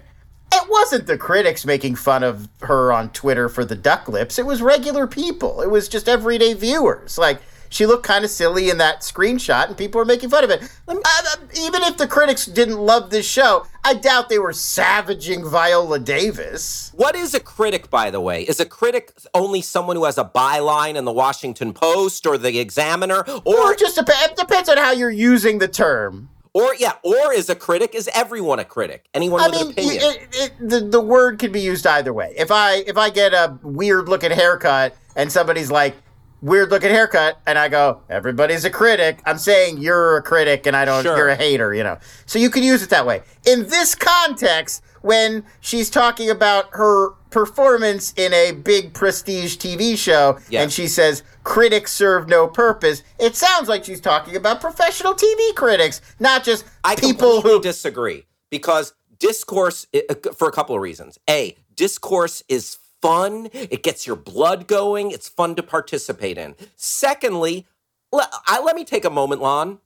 It 0.56 0.70
wasn't 0.70 1.06
the 1.06 1.18
critics 1.18 1.64
making 1.66 1.96
fun 1.96 2.22
of 2.22 2.48
her 2.62 2.92
on 2.92 3.10
Twitter 3.10 3.48
for 3.48 3.64
the 3.64 3.74
duck 3.74 4.08
lips. 4.08 4.38
It 4.38 4.46
was 4.46 4.62
regular 4.62 5.06
people. 5.06 5.60
It 5.62 5.70
was 5.70 5.88
just 5.88 6.08
everyday 6.08 6.54
viewers. 6.54 7.18
Like 7.18 7.40
she 7.70 7.86
looked 7.86 8.04
kind 8.06 8.24
of 8.24 8.30
silly 8.30 8.70
in 8.70 8.78
that 8.78 9.00
screenshot, 9.00 9.66
and 9.66 9.76
people 9.76 9.98
were 9.98 10.04
making 10.04 10.30
fun 10.30 10.44
of 10.44 10.50
it. 10.50 10.62
Uh, 10.86 10.94
uh, 10.94 11.36
even 11.60 11.82
if 11.82 11.96
the 11.96 12.06
critics 12.06 12.46
didn't 12.46 12.78
love 12.78 13.10
this 13.10 13.26
show, 13.28 13.66
I 13.84 13.94
doubt 13.94 14.28
they 14.28 14.38
were 14.38 14.52
savaging 14.52 15.44
Viola 15.44 15.98
Davis. 15.98 16.92
What 16.94 17.16
is 17.16 17.34
a 17.34 17.40
critic, 17.40 17.90
by 17.90 18.10
the 18.12 18.20
way? 18.20 18.42
Is 18.44 18.60
a 18.60 18.64
critic 18.64 19.12
only 19.34 19.60
someone 19.60 19.96
who 19.96 20.04
has 20.04 20.18
a 20.18 20.24
byline 20.24 20.94
in 20.94 21.04
the 21.04 21.12
Washington 21.12 21.72
Post 21.72 22.26
or 22.26 22.38
the 22.38 22.60
Examiner, 22.60 23.24
Or 23.44 23.58
or 23.58 23.72
it 23.72 23.80
just 23.80 23.96
dep- 23.96 24.08
it 24.08 24.36
depends 24.36 24.68
on 24.68 24.76
how 24.76 24.92
you're 24.92 25.10
using 25.10 25.58
the 25.58 25.68
term. 25.68 26.28
Or 26.54 26.74
yeah, 26.76 26.92
or 27.02 27.32
is 27.32 27.50
a 27.50 27.54
critic? 27.56 27.94
Is 27.94 28.08
everyone 28.14 28.60
a 28.60 28.64
critic? 28.64 29.06
Anyone 29.12 29.40
I 29.42 29.48
with 29.48 29.60
an 29.60 29.70
opinion? 29.72 29.96
it, 30.00 30.28
it, 30.32 30.52
the 30.60 30.80
the 30.80 31.00
word 31.00 31.38
can 31.38 31.52
be 31.52 31.60
used 31.60 31.86
either 31.86 32.12
way. 32.12 32.32
If 32.36 32.50
I 32.50 32.76
if 32.86 32.96
I 32.96 33.10
get 33.10 33.34
a 33.34 33.58
weird 33.62 34.08
looking 34.08 34.30
haircut 34.30 34.96
and 35.16 35.30
somebody's 35.30 35.70
like 35.70 35.96
weird 36.40 36.70
looking 36.70 36.90
haircut, 36.90 37.40
and 37.46 37.58
I 37.58 37.68
go 37.68 38.00
everybody's 38.08 38.64
a 38.64 38.70
critic, 38.70 39.20
I'm 39.26 39.38
saying 39.38 39.78
you're 39.78 40.16
a 40.16 40.22
critic 40.22 40.66
and 40.66 40.76
I 40.76 40.84
don't 40.84 41.02
Sure. 41.02 41.16
you're 41.16 41.28
a 41.28 41.36
hater, 41.36 41.74
you 41.74 41.82
know. 41.82 41.98
So 42.26 42.38
you 42.38 42.50
can 42.50 42.62
use 42.62 42.82
it 42.82 42.90
that 42.90 43.04
way. 43.04 43.22
In 43.46 43.66
this 43.68 43.94
context, 43.94 44.82
when 45.04 45.44
she's 45.60 45.90
talking 45.90 46.30
about 46.30 46.66
her 46.72 47.10
performance 47.30 48.14
in 48.16 48.32
a 48.32 48.52
big 48.52 48.94
prestige 48.94 49.56
TV 49.58 49.96
show, 49.98 50.38
Yes. 50.48 50.62
and 50.62 50.72
she 50.72 50.86
says 50.86 51.22
critics 51.42 51.92
serve 51.92 52.26
no 52.28 52.48
purpose, 52.48 53.02
it 53.18 53.36
sounds 53.36 53.68
like 53.68 53.84
she's 53.84 54.00
talking 54.00 54.34
about 54.34 54.60
professional 54.62 55.12
TV 55.14 55.54
critics, 55.54 56.00
not 56.18 56.42
just 56.42 56.64
I 56.84 56.96
people 56.96 57.42
who 57.42 57.60
disagree 57.60 58.24
because 58.50 58.94
discourse, 59.18 59.86
uh, 59.94 60.14
for 60.36 60.48
a 60.48 60.52
couple 60.52 60.74
of 60.74 60.80
reasons. 60.80 61.18
A, 61.28 61.54
discourse 61.74 62.42
is 62.48 62.78
fun. 63.02 63.48
It 63.52 63.82
gets 63.82 64.06
your 64.06 64.16
blood 64.16 64.66
going. 64.66 65.10
It's 65.10 65.28
fun 65.28 65.54
to 65.56 65.62
participate 65.62 66.38
in. 66.38 66.54
Secondly, 66.76 67.66
le- 68.10 68.28
I, 68.46 68.60
let 68.62 68.74
me 68.74 68.84
take 68.84 69.04
a 69.04 69.10
moment, 69.10 69.42
Lon, 69.42 69.80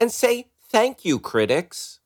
and 0.00 0.10
say 0.10 0.48
thank 0.68 1.04
you, 1.04 1.20
critics. 1.20 2.00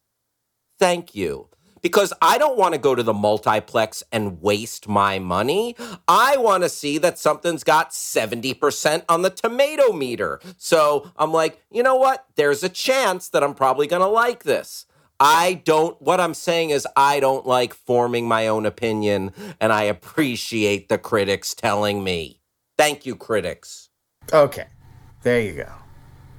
Thank 0.78 1.14
you. 1.14 1.47
Because 1.82 2.12
I 2.20 2.38
don't 2.38 2.58
want 2.58 2.74
to 2.74 2.80
go 2.80 2.94
to 2.94 3.02
the 3.02 3.14
multiplex 3.14 4.02
and 4.12 4.40
waste 4.40 4.88
my 4.88 5.18
money. 5.18 5.76
I 6.06 6.36
want 6.36 6.62
to 6.62 6.68
see 6.68 6.98
that 6.98 7.18
something's 7.18 7.64
got 7.64 7.90
70% 7.90 9.04
on 9.08 9.22
the 9.22 9.30
tomato 9.30 9.92
meter. 9.92 10.40
So 10.56 11.10
I'm 11.16 11.32
like, 11.32 11.62
you 11.70 11.82
know 11.82 11.96
what? 11.96 12.26
There's 12.36 12.62
a 12.62 12.68
chance 12.68 13.28
that 13.30 13.42
I'm 13.42 13.54
probably 13.54 13.86
going 13.86 14.02
to 14.02 14.08
like 14.08 14.44
this. 14.44 14.86
I 15.20 15.62
don't, 15.64 16.00
what 16.00 16.20
I'm 16.20 16.34
saying 16.34 16.70
is, 16.70 16.86
I 16.94 17.18
don't 17.18 17.44
like 17.44 17.74
forming 17.74 18.28
my 18.28 18.46
own 18.46 18.66
opinion, 18.66 19.32
and 19.60 19.72
I 19.72 19.82
appreciate 19.82 20.88
the 20.88 20.98
critics 20.98 21.54
telling 21.54 22.04
me. 22.04 22.40
Thank 22.76 23.04
you, 23.04 23.16
critics. 23.16 23.90
Okay, 24.32 24.66
there 25.22 25.40
you 25.40 25.54
go. 25.54 25.72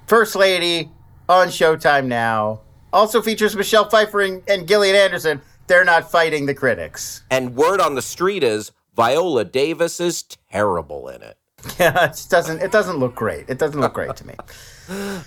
First 0.08 0.36
Lady 0.36 0.90
on 1.28 1.50
Showtime 1.50 2.06
now. 2.06 2.62
Also 2.92 3.22
features 3.22 3.56
Michelle 3.56 3.90
Pfeiffer 3.90 4.22
and, 4.22 4.68
Gillian 4.68 4.96
Anderson. 4.96 5.42
They're 5.68 5.86
not 5.86 6.10
fighting 6.10 6.46
the 6.48 6.54
critics. 6.56 7.22
And 7.30 7.56
word 7.56 7.80
on 7.80 7.96
the 7.96 8.02
street 8.02 8.44
is 8.44 8.72
Viola 8.96 9.46
Davis 9.46 10.00
is 10.00 10.24
terrible 10.52 11.08
in 11.10 11.22
it. 11.22 11.38
Yeah, 11.80 12.06
it 12.06 12.26
doesn't. 12.30 12.62
It 12.62 12.72
doesn't 12.72 12.98
look 12.98 13.16
great. 13.16 13.50
It 13.50 13.58
doesn't 13.60 13.80
look 13.80 13.94
great 13.94 14.16
to 14.16 14.28
me. 14.28 14.36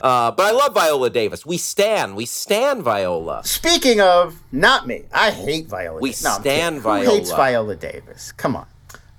Uh, 0.01 0.33
but 0.33 0.41
I 0.45 0.51
love 0.51 0.75
Viola 0.75 1.09
Davis. 1.09 1.47
We 1.47 1.57
stand. 1.57 2.17
We 2.17 2.27
stand 2.27 2.83
Viola. 2.83 3.43
Speaking 3.45 4.01
of, 4.01 4.43
not 4.51 4.89
me. 4.89 5.05
I 5.13 5.31
hate 5.31 5.67
Viola. 5.69 6.01
We 6.01 6.09
Davis. 6.09 6.25
No, 6.25 6.31
I'm 6.31 6.41
stan 6.41 6.83
kidding. 6.83 7.05
Who 7.05 7.11
hates 7.11 7.31
Viola. 7.31 7.37
Viola 7.37 7.77
Davis? 7.77 8.33
Come 8.33 8.57
on. 8.57 8.67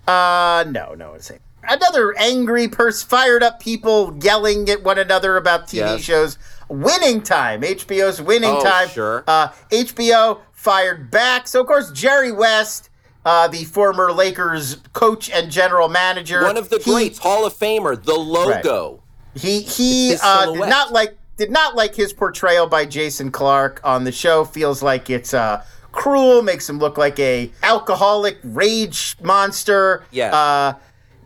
Uh, 0.06 0.66
no, 0.70 0.96
no, 0.96 1.14
it's 1.14 1.28
saying. 1.28 1.40
another 1.64 2.14
angry 2.18 2.68
person, 2.68 3.08
fired 3.08 3.42
up 3.42 3.62
people 3.62 4.20
yelling 4.22 4.68
at 4.70 4.84
one 4.84 5.00
another 5.00 5.38
about 5.38 5.68
TV 5.68 5.76
Yes. 5.76 6.02
shows. 6.02 6.38
Winning 6.70 7.22
Time, 7.22 7.62
HBO's 7.62 8.22
Winning 8.22 8.52
Oh, 8.58 8.64
Time. 8.64 8.88
sure. 8.90 9.24
Uh, 9.28 9.50
HBO 9.72 10.40
fired 10.52 11.12
back. 11.12 11.48
So 11.48 11.62
of 11.62 11.68
course 11.68 11.92
Jerry 11.92 12.32
West 12.32 12.90
uh, 13.26 13.48
the 13.48 13.64
former 13.64 14.12
Lakers 14.12 14.78
coach 14.92 15.30
and 15.30 15.50
general 15.50 15.88
manager. 15.88 16.44
One 16.44 16.58
of 16.58 16.70
the 16.70 16.80
He- 16.80 16.92
greats, 16.92 17.20
Hall 17.20 17.46
of 17.46 17.54
Famer, 17.54 18.02
the 18.02 18.16
logo. 18.16 19.02
He 19.36 19.62
he 19.62 20.16
uh, 20.22 20.52
did 20.52 20.70
not 20.70 20.92
like 20.92 21.18
did 21.38 21.50
not 21.50 21.76
like 21.76 21.96
his 21.96 22.12
portrayal 22.14 22.68
by 22.68 22.86
Jason 22.86 23.32
Clarke 23.32 23.80
on 23.84 24.04
the 24.04 24.12
show. 24.12 24.44
Feels 24.46 24.84
like 24.84 25.10
it's 25.10 25.34
uh, 25.34 25.64
cruel, 25.92 26.42
makes 26.42 26.70
him 26.70 26.80
look 26.80 26.98
like 26.98 27.18
a 27.20 27.50
alcoholic 27.64 28.38
rage 28.44 29.16
monster. 29.24 30.04
Yeah. 30.12 30.36
Uh, 30.36 30.74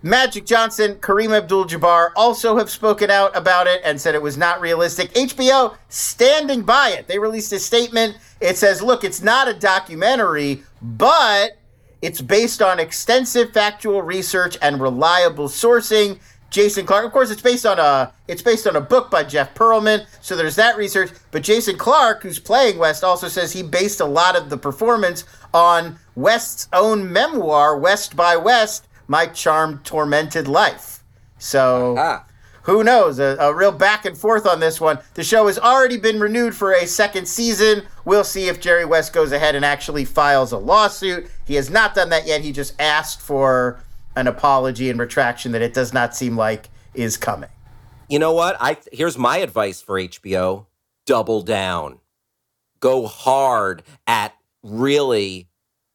Magic 0.07 0.45
Johnson, 0.45 0.95
Kareem 0.95 1.35
Abdul-Jabbar 1.35 2.11
also 2.15 2.57
have 2.57 2.69
spoken 2.69 3.11
out 3.11 3.35
about 3.35 3.67
it 3.67 3.81
and 3.83 3.99
said 3.99 4.15
it 4.15 4.21
was 4.21 4.37
not 4.37 4.61
realistic. 4.61 5.13
HBO 5.13 5.75
standing 5.89 6.61
by 6.61 6.89
it. 6.89 7.07
They 7.07 7.19
released 7.19 7.51
a 7.51 7.59
statement. 7.59 8.17
It 8.39 8.57
says, 8.57 8.81
"Look, 8.81 9.03
it's 9.03 9.21
not 9.21 9.47
a 9.47 9.53
documentary, 9.53 10.63
but 10.81 11.57
it's 12.01 12.21
based 12.21 12.61
on 12.61 12.79
extensive 12.79 13.51
factual 13.51 14.01
research 14.01 14.57
and 14.61 14.79
reliable 14.79 15.49
sourcing." 15.49 16.19
Jason 16.49 16.85
Clarke, 16.85 17.05
of 17.05 17.11
course, 17.11 17.29
it's 17.29 17.41
based 17.41 17.65
on 17.65 17.77
a 17.77 18.13
it's 18.29 18.41
based 18.41 18.65
on 18.67 18.77
a 18.77 18.81
book 18.81 19.11
by 19.11 19.23
Jeff 19.23 19.53
Pearlman, 19.53 20.05
so 20.21 20.35
there's 20.35 20.55
that 20.55 20.77
research. 20.77 21.11
But 21.31 21.41
Jason 21.41 21.77
Clarke, 21.77 22.23
who's 22.23 22.39
playing 22.39 22.77
West, 22.77 23.03
also 23.03 23.27
says 23.27 23.51
he 23.51 23.63
based 23.63 23.99
a 23.99 24.05
lot 24.05 24.37
of 24.37 24.49
the 24.49 24.57
performance 24.57 25.25
on 25.53 25.99
West's 26.15 26.69
own 26.71 27.11
memoir, 27.11 27.77
West 27.77 28.15
by 28.15 28.37
West: 28.37 28.85
My 29.07 29.25
Charmed 29.27 29.83
Tormented 29.83 30.47
Life. 30.47 31.03
So 31.37 31.95
Ah. 31.97 32.25
who 32.63 32.83
knows? 32.83 33.19
A, 33.19 33.37
a 33.39 33.53
real 33.53 33.71
back 33.71 34.05
and 34.05 34.17
forth 34.17 34.45
on 34.45 34.59
this 34.59 34.81
one. 34.81 34.99
The 35.13 35.23
show 35.23 35.47
has 35.47 35.57
already 35.59 35.97
been 35.97 36.19
renewed 36.19 36.55
for 36.55 36.73
a 36.73 36.85
second 36.87 37.27
season. 37.27 37.83
We'll 38.05 38.23
see 38.23 38.47
if 38.47 38.59
Jerry 38.59 38.85
West 38.85 39.13
goes 39.13 39.31
ahead 39.31 39.55
and 39.55 39.63
actually 39.63 40.05
files 40.05 40.51
a 40.51 40.57
lawsuit. 40.57 41.29
He 41.45 41.55
has 41.55 41.69
not 41.69 41.95
done 41.95 42.09
that 42.09 42.27
yet. 42.27 42.41
He 42.41 42.51
just 42.51 42.73
asked 42.79 43.21
for 43.21 43.79
an 44.15 44.27
apology 44.27 44.89
and 44.89 44.99
retraction 44.99 45.51
that 45.51 45.61
it 45.61 45.73
does 45.73 45.93
not 45.93 46.15
seem 46.15 46.35
like 46.35 46.69
is 46.93 47.17
coming. 47.17 47.49
You 48.09 48.19
know 48.19 48.33
what? 48.33 48.57
I 48.59 48.77
here's 48.91 49.17
my 49.17 49.37
advice 49.37 49.81
for 49.81 49.99
HBO: 49.99 50.65
double 51.05 51.41
down, 51.43 51.99
go 52.79 53.05
hard 53.05 53.83
at 54.07 54.33
really 54.63 55.46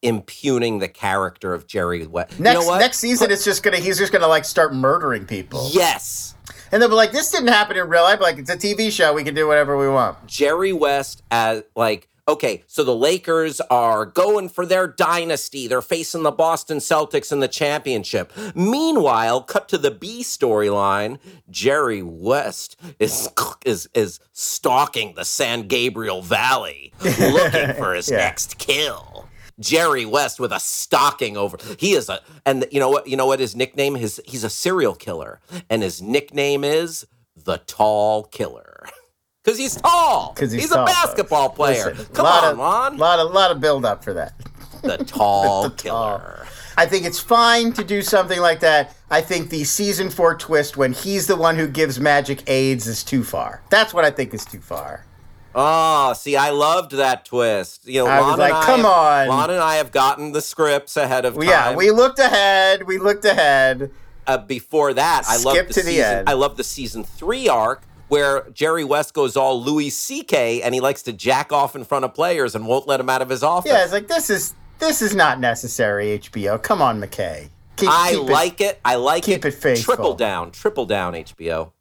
impugning 0.02 0.78
the 0.80 0.88
character 0.88 1.54
of 1.54 1.66
Jerry 1.66 2.06
West. 2.06 2.38
Next 2.38 2.60
you 2.64 2.70
know 2.70 2.78
next 2.78 2.98
season, 2.98 3.30
it's 3.30 3.44
just 3.44 3.62
gonna 3.62 3.78
he's 3.78 3.98
just 3.98 4.12
gonna 4.12 4.28
like 4.28 4.44
start 4.44 4.74
murdering 4.74 5.26
people, 5.26 5.68
yes, 5.72 6.34
and 6.70 6.82
they'll 6.82 6.88
be 6.88 6.94
like, 6.94 7.12
"This 7.12 7.30
didn't 7.30 7.48
happen 7.48 7.76
in 7.76 7.88
real 7.88 8.02
life." 8.02 8.20
Like 8.20 8.38
it's 8.38 8.50
a 8.50 8.56
TV 8.56 8.90
show, 8.90 9.12
we 9.14 9.24
can 9.24 9.34
do 9.34 9.46
whatever 9.46 9.76
we 9.78 9.88
want. 9.88 10.26
Jerry 10.26 10.72
West 10.72 11.22
as 11.30 11.62
like 11.76 12.08
okay, 12.28 12.62
so 12.68 12.84
the 12.84 12.94
Lakers 12.94 13.60
are 13.62 14.06
going 14.06 14.48
for 14.48 14.64
their 14.64 14.86
dynasty. 14.86 15.66
They're 15.66 15.82
facing 15.82 16.22
the 16.22 16.30
Boston 16.30 16.78
Celtics 16.78 17.32
in 17.32 17.40
the 17.40 17.48
championship. 17.48 18.32
Meanwhile, 18.54 19.42
cut 19.42 19.68
to 19.70 19.76
the 19.78 19.90
B 19.90 20.22
storyline, 20.22 21.18
Jerry 21.50 22.02
West 22.02 22.76
is 22.98 23.28
is 23.64 23.88
is 23.94 24.20
stalking 24.32 25.14
the 25.14 25.24
San 25.24 25.66
Gabriel 25.68 26.22
Valley 26.22 26.92
looking 27.02 27.74
for 27.74 27.94
his 27.94 28.08
Yeah. 28.10 28.18
next 28.18 28.58
kill. 28.58 29.28
Jerry 29.62 30.05
West 30.05 30.38
with 30.40 30.53
a 30.53 30.61
stocking 30.61 31.37
over. 31.37 31.57
He 31.79 31.92
is 31.92 32.09
a 32.09 32.20
and 32.44 32.66
you 32.70 32.81
know 32.81 32.90
what 32.90 33.07
you 33.07 33.16
know 33.16 33.27
what 33.27 33.40
his 33.40 33.57
nickname 33.57 33.94
his 33.94 34.20
he's 34.27 34.44
a 34.44 34.51
serial 34.51 34.94
killer 34.94 35.40
and 35.70 35.83
his 35.83 36.03
nickname 36.03 36.64
is 36.64 37.07
the 37.37 37.59
tall 37.66 38.25
killer. 38.25 38.85
Cuz 39.44 39.59
he's 39.59 39.77
tall. 39.77 40.35
Cuz 40.35 40.53
he's 40.53 40.70
a 40.70 40.75
tall, 40.75 40.87
basketball 40.87 41.48
player. 41.51 41.94
Listen, 41.94 42.14
Come 42.14 42.25
lot 42.27 42.44
on, 42.44 42.53
of, 42.53 42.59
Lon. 42.59 42.96
Lot 42.98 43.18
of 43.18 43.33
lot 43.33 43.51
of 43.51 43.61
build 43.61 43.85
up 43.85 44.05
for 44.05 44.12
that. 44.14 44.35
the 44.83 44.98
tall 45.07 45.62
tall. 45.64 45.70
killer. 45.70 46.46
I 46.77 46.87
think 46.87 47.05
it's 47.05 47.18
fine 47.18 47.72
to 47.75 47.85
do 47.85 48.01
something 48.03 48.40
like 48.40 48.61
that. 48.61 48.94
I 49.11 49.20
think 49.20 49.51
the 49.51 49.64
season 49.64 50.09
four 50.09 50.35
twist 50.35 50.77
when 50.79 50.92
he's 50.94 51.27
the 51.27 51.37
one 51.37 51.57
who 51.57 51.68
gives 51.68 52.01
Magic 52.01 52.42
AIDS 52.48 52.87
is 52.87 53.05
too 53.05 53.22
far. 53.25 53.62
That's 53.68 53.92
what 53.92 54.05
I 54.07 54.11
think 54.11 54.33
is 54.33 54.44
too 54.46 54.61
far. 54.61 55.05
Oh, 55.54 56.12
see, 56.14 56.36
I 56.36 56.50
loved 56.50 56.92
that 56.92 57.24
twist. 57.24 57.86
You 57.86 58.04
know, 58.04 58.06
I 58.06 58.20
was 58.20 58.38
like, 58.38 58.52
I 58.52 58.64
come 58.64 58.86
on. 58.86 59.28
Lon 59.28 59.50
and 59.50 59.60
I 59.60 59.76
have 59.76 59.92
gotten 59.92 60.32
the 60.32 60.40
scripts 60.40 60.96
ahead 60.96 61.24
of 61.24 61.34
time. 61.34 61.42
Yeah, 61.44 61.76
we 61.76 61.90
looked 61.90 62.18
ahead. 62.18 62.84
We 62.84 62.98
looked 62.98 63.24
ahead. 63.24 63.90
uh, 64.26 64.38
before 64.38 64.94
that, 64.94 65.24
I 65.26 65.36
love 65.42 65.66
the 65.66 65.74
season. 65.74 66.04
end. 66.04 66.28
I 66.28 66.32
love 66.34 66.56
the 66.56 66.64
season 66.64 67.04
three 67.04 67.48
arc 67.48 67.82
where 68.08 68.48
Jerry 68.52 68.84
West 68.84 69.14
goes 69.14 69.36
all 69.36 69.62
Louis 69.62 69.90
C.K. 69.90 70.62
and 70.62 70.74
he 70.74 70.80
likes 70.80 71.02
to 71.02 71.12
jack 71.12 71.52
off 71.52 71.74
in 71.74 71.84
front 71.84 72.04
of 72.04 72.14
players 72.14 72.54
and 72.54 72.66
won't 72.66 72.86
let 72.86 73.00
him 73.00 73.08
out 73.08 73.22
of 73.22 73.28
his 73.28 73.42
office. 73.42 73.70
Yeah, 73.70 73.84
it's 73.84 73.92
like 73.92 74.08
this 74.08 74.30
is 74.30 74.54
this 74.78 75.00
is 75.02 75.14
not 75.14 75.40
necessary. 75.40 76.18
HBO, 76.18 76.62
come 76.62 76.82
on, 76.82 77.00
McKay. 77.00 77.48
Keep, 77.76 77.88
I 77.90 78.12
keep 78.12 78.28
like 78.28 78.60
it. 78.60 78.80
I 78.84 78.96
like 78.96 79.24
keep 79.24 79.44
it. 79.44 79.48
it 79.48 79.54
faithful. 79.54 79.94
Triple 79.94 80.14
down. 80.14 80.50
Triple 80.50 80.86
down. 80.86 81.14
HBO. 81.14 81.72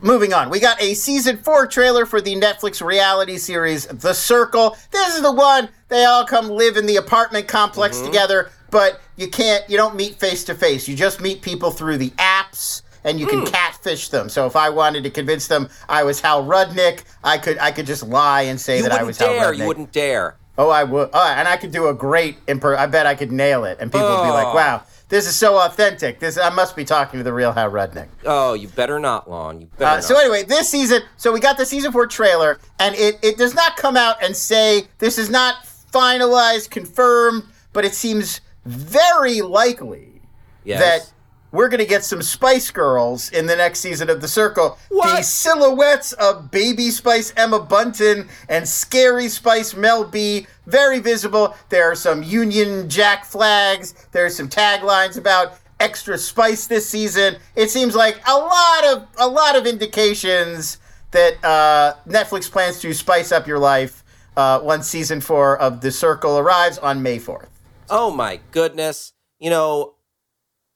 Moving 0.00 0.34
on, 0.34 0.50
we 0.50 0.60
got 0.60 0.80
a 0.82 0.92
season 0.94 1.38
four 1.38 1.66
trailer 1.66 2.04
for 2.04 2.20
the 2.20 2.34
Netflix 2.36 2.84
reality 2.84 3.38
series 3.38 3.86
The 3.86 4.12
Circle. 4.12 4.76
This 4.90 5.14
is 5.16 5.22
the 5.22 5.32
one 5.32 5.68
they 5.88 6.04
all 6.04 6.26
come 6.26 6.50
live 6.50 6.76
in 6.76 6.84
the 6.86 6.96
apartment 6.96 7.48
complex 7.48 7.96
Mm-hmm. 7.96 8.06
together, 8.06 8.50
but 8.70 9.00
you 9.16 9.28
can't, 9.28 9.68
you 9.70 9.76
don't 9.76 9.94
meet 9.94 10.16
face 10.16 10.44
to 10.44 10.54
face. 10.54 10.88
You 10.88 10.96
just 10.96 11.20
meet 11.20 11.40
people 11.42 11.70
through 11.70 11.98
the 11.98 12.10
apps. 12.10 12.82
And 13.06 13.20
you 13.20 13.26
can 13.26 13.40
Hmm. 13.40 13.44
catfish 13.46 14.08
them. 14.08 14.30
So 14.30 14.46
if 14.46 14.56
I 14.56 14.70
wanted 14.70 15.04
to 15.04 15.10
convince 15.10 15.46
them 15.46 15.68
I 15.90 16.04
was 16.04 16.20
Hal 16.22 16.42
Rudnick, 16.46 17.04
I 17.22 17.36
could 17.36 17.58
I 17.58 17.70
could 17.70 17.84
just 17.84 18.02
lie 18.02 18.42
and 18.42 18.58
say 18.58 18.78
You 18.78 18.84
that 18.84 18.92
I 18.92 19.02
was 19.02 19.18
Hal. 19.18 19.28
Rudnick. 19.28 19.58
You 19.58 19.66
wouldn't 19.66 19.92
dare. 19.92 20.36
Oh, 20.56 20.70
I 20.70 20.84
would. 20.84 21.10
Oh, 21.12 21.34
and 21.36 21.46
I 21.46 21.58
could 21.58 21.70
do 21.70 21.88
a 21.88 21.94
great 21.94 22.44
imper. 22.46 22.74
I 22.78 22.86
bet 22.86 23.06
I 23.06 23.14
could 23.14 23.30
nail 23.30 23.64
it, 23.66 23.76
and 23.78 23.92
people 23.92 24.08
would 24.08 24.22
be 24.24 24.30
like, 24.30 24.46
Oh. 24.46 24.54
"Wow, 24.54 24.82
this 25.14 25.28
is 25.28 25.36
so 25.36 25.58
authentic. 25.58 26.18
This 26.18 26.36
I 26.36 26.50
must 26.50 26.74
be 26.74 26.84
talking 26.84 27.20
to 27.20 27.24
the 27.24 27.32
real 27.32 27.52
Hal 27.52 27.70
Rudnick." 27.70 28.08
Oh, 28.24 28.54
you 28.54 28.66
better 28.66 28.98
not, 28.98 29.30
Lon. 29.30 29.60
You 29.60 29.68
better 29.78 29.98
Uh, 29.98 30.00
so 30.00 30.18
anyway, 30.18 30.42
this 30.42 30.68
season, 30.68 31.02
so 31.16 31.32
we 31.32 31.38
got 31.38 31.56
the 31.56 31.64
season 31.64 31.92
four 31.92 32.08
trailer, 32.08 32.58
and 32.80 32.96
it 32.96 33.20
it 33.22 33.38
does 33.38 33.54
not 33.54 33.76
come 33.76 33.96
out 33.96 34.16
and 34.20 34.36
say 34.36 34.88
this 34.98 35.16
is 35.16 35.30
not 35.30 35.66
finalized, 35.92 36.70
confirmed, 36.70 37.44
but 37.72 37.84
it 37.84 37.94
seems 37.94 38.40
very 38.64 39.40
likely 39.40 40.20
yes. 40.64 40.80
that 40.80 41.13
we're 41.54 41.68
going 41.68 41.78
to 41.78 41.86
get 41.86 42.04
some 42.04 42.20
Spice 42.20 42.70
Girls 42.72 43.30
in 43.30 43.46
the 43.46 43.54
next 43.54 43.78
season 43.78 44.10
of 44.10 44.20
The 44.20 44.26
Circle. 44.26 44.76
The 44.90 45.22
silhouettes 45.22 46.12
of 46.14 46.50
Baby 46.50 46.90
Spice 46.90 47.32
Emma 47.36 47.60
Bunton 47.60 48.28
and 48.48 48.68
Scary 48.68 49.28
Spice 49.28 49.74
Mel 49.74 50.04
B 50.04 50.48
very 50.66 50.98
visible. 50.98 51.54
There 51.68 51.90
are 51.90 51.94
some 51.94 52.24
Union 52.24 52.88
Jack 52.88 53.24
flags. 53.24 53.94
There 54.10 54.24
are 54.24 54.30
some 54.30 54.48
taglines 54.48 55.16
about 55.16 55.58
extra 55.78 56.18
spice 56.18 56.66
this 56.66 56.88
season. 56.88 57.36
It 57.54 57.70
seems 57.70 57.94
like 57.94 58.20
a 58.26 58.36
lot 58.36 58.84
of 58.84 59.06
a 59.18 59.28
lot 59.28 59.56
of 59.56 59.66
indications 59.66 60.78
that 61.12 61.34
uh, 61.44 61.94
Netflix 62.08 62.50
plans 62.50 62.80
to 62.80 62.92
spice 62.92 63.30
up 63.30 63.46
your 63.46 63.60
life 63.60 64.02
uh, 64.36 64.60
once 64.62 64.88
season 64.88 65.20
four 65.20 65.56
of 65.56 65.80
The 65.80 65.92
Circle 65.92 66.36
arrives 66.36 66.78
on 66.78 67.02
May 67.02 67.20
fourth. 67.20 67.50
Oh 67.88 68.10
my 68.10 68.40
goodness. 68.50 69.12
You 69.38 69.50
know, 69.50 69.94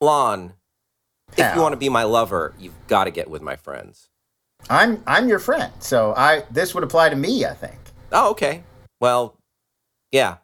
Lon, 0.00 0.52
if 1.36 1.54
you 1.54 1.60
want 1.60 1.72
to 1.72 1.78
be 1.78 1.88
my 1.88 2.04
lover, 2.04 2.54
you've 2.58 2.74
got 2.86 3.04
to 3.04 3.10
get 3.10 3.28
with 3.28 3.42
my 3.42 3.56
friends. 3.56 4.08
I'm 4.70 5.02
I'm 5.06 5.28
your 5.28 5.38
friend, 5.38 5.72
so 5.78 6.14
I 6.16 6.44
this 6.50 6.74
would 6.74 6.82
apply 6.82 7.10
to 7.10 7.16
me. 7.16 7.44
I 7.44 7.54
think 7.54 7.78
Oh, 8.12 8.30
okay. 8.30 8.62
Well, 9.00 9.36
yeah, 10.10 10.36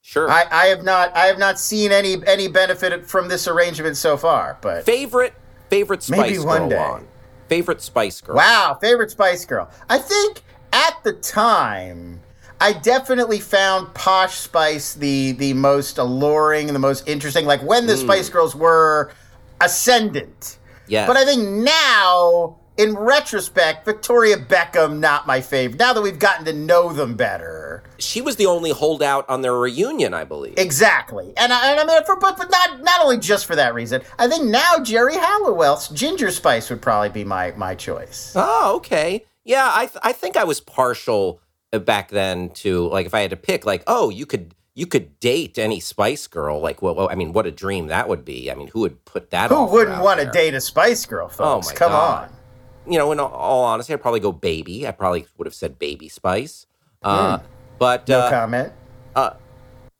sure. 0.00 0.30
I, 0.30 0.44
I 0.50 0.66
have 0.66 0.84
not 0.84 1.14
I 1.16 1.26
have 1.26 1.38
not 1.38 1.58
seen 1.58 1.92
any 1.92 2.16
any 2.26 2.48
benefit 2.48 3.06
from 3.06 3.28
this 3.28 3.48
arrangement 3.48 3.96
so 3.96 4.16
far. 4.16 4.58
But 4.60 4.84
favorite 4.84 5.34
favorite 5.68 6.02
Spice 6.02 6.18
Maybe 6.18 6.38
one 6.38 6.60
Girl, 6.60 6.68
day. 6.68 6.78
Lon. 6.78 7.08
Favorite 7.48 7.80
Spice 7.80 8.20
Girl. 8.20 8.36
wow, 8.36 8.76
favorite 8.80 9.10
Spice 9.10 9.44
Girl. 9.44 9.70
I 9.88 9.98
think 9.98 10.42
at 10.72 11.02
the 11.02 11.14
time 11.14 12.20
I 12.60 12.72
definitely 12.74 13.40
found 13.40 13.92
Posh 13.94 14.36
Spice 14.36 14.94
the 14.94 15.32
the 15.32 15.54
most 15.54 15.98
alluring 15.98 16.68
and 16.68 16.74
the 16.74 16.80
most 16.80 17.08
interesting. 17.08 17.46
Like 17.46 17.62
when 17.62 17.86
the 17.86 17.96
hmm. 17.96 18.02
Spice 18.02 18.28
Girls 18.28 18.54
were 18.54 19.12
ascendant. 19.60 20.58
Yeah. 20.86 21.06
But 21.06 21.16
I 21.16 21.24
think 21.24 21.46
now, 21.48 22.58
in 22.76 22.94
retrospect, 22.96 23.84
Victoria 23.84 24.36
Beckham 24.36 24.98
not 25.00 25.26
my 25.26 25.40
favorite. 25.40 25.78
Now 25.78 25.92
that 25.92 26.00
we've 26.02 26.18
gotten 26.18 26.44
to 26.46 26.52
know 26.52 26.92
them 26.92 27.14
better. 27.14 27.82
she 27.98 28.20
was 28.20 28.36
the 28.36 28.46
only 28.46 28.70
holdout 28.70 29.28
on 29.28 29.42
their 29.42 29.54
reunion, 29.54 30.14
I 30.14 30.24
believe. 30.24 30.54
Exactly, 30.56 31.32
and 31.36 31.52
I, 31.52 31.72
and 31.72 31.80
I 31.80 31.84
mean, 31.84 32.04
for, 32.04 32.16
but 32.18 32.36
but 32.38 32.50
not 32.50 32.82
not 32.82 33.00
only 33.02 33.18
just 33.18 33.44
for 33.46 33.56
that 33.56 33.74
reason. 33.74 34.02
I 34.18 34.28
think 34.28 34.44
now 34.44 34.78
Geri 34.82 35.14
Halliwell's 35.16 35.88
Ginger 35.88 36.30
Spice 36.30 36.70
would 36.70 36.80
probably 36.80 37.08
be 37.10 37.24
my 37.24 37.52
my 37.56 37.74
choice. 37.74 38.32
oh, 38.36 38.76
okay. 38.76 39.24
Yeah, 39.44 39.70
I 39.72 39.86
th- 39.86 39.98
I 40.02 40.12
think 40.12 40.36
I 40.36 40.44
was 40.44 40.60
partial 40.60 41.40
back 41.72 42.10
then 42.10 42.50
to 42.50 42.86
like 42.88 43.06
if 43.06 43.14
I 43.14 43.20
had 43.20 43.30
to 43.30 43.36
pick, 43.36 43.66
like, 43.66 43.82
oh, 43.86 44.08
you 44.10 44.24
could 44.26 44.54
you 44.78 44.86
could 44.86 45.18
date 45.18 45.58
any 45.58 45.80
Spice 45.80 46.28
Girl. 46.28 46.60
Like, 46.60 46.82
well, 46.82 46.94
well 46.94 47.08
I 47.10 47.16
mean, 47.16 47.32
what 47.32 47.46
a 47.46 47.50
dream 47.50 47.88
that 47.88 48.08
would 48.08 48.24
be. 48.24 48.48
I 48.48 48.54
mean, 48.54 48.68
who 48.68 48.80
would 48.80 49.04
put 49.04 49.30
that? 49.30 49.50
On? 49.50 49.66
Who 49.66 49.72
wouldn't 49.74 50.00
want 50.02 50.20
to 50.20 50.26
date 50.30 50.54
a 50.54 50.60
Spice 50.60 51.04
Girl, 51.04 51.28
folks? 51.28 51.66
Oh 51.66 51.70
my 51.70 51.74
Come 51.76 51.90
God. 51.90 52.30
on. 52.30 52.92
you 52.92 52.96
know, 52.96 53.10
in 53.10 53.18
all- 53.18 53.32
all 53.32 53.64
honesty, 53.64 53.92
I'd 53.92 54.00
probably 54.00 54.20
go 54.20 54.30
baby. 54.30 54.86
I 54.86 54.92
probably 54.92 55.26
would 55.36 55.46
have 55.48 55.54
said 55.54 55.80
baby 55.80 56.08
spice. 56.08 56.66
Uh, 57.02 57.40
But 57.78 58.02
Hmm. 58.06 58.12
No 58.12 58.18
uh, 58.20 58.30
comment. 58.30 58.72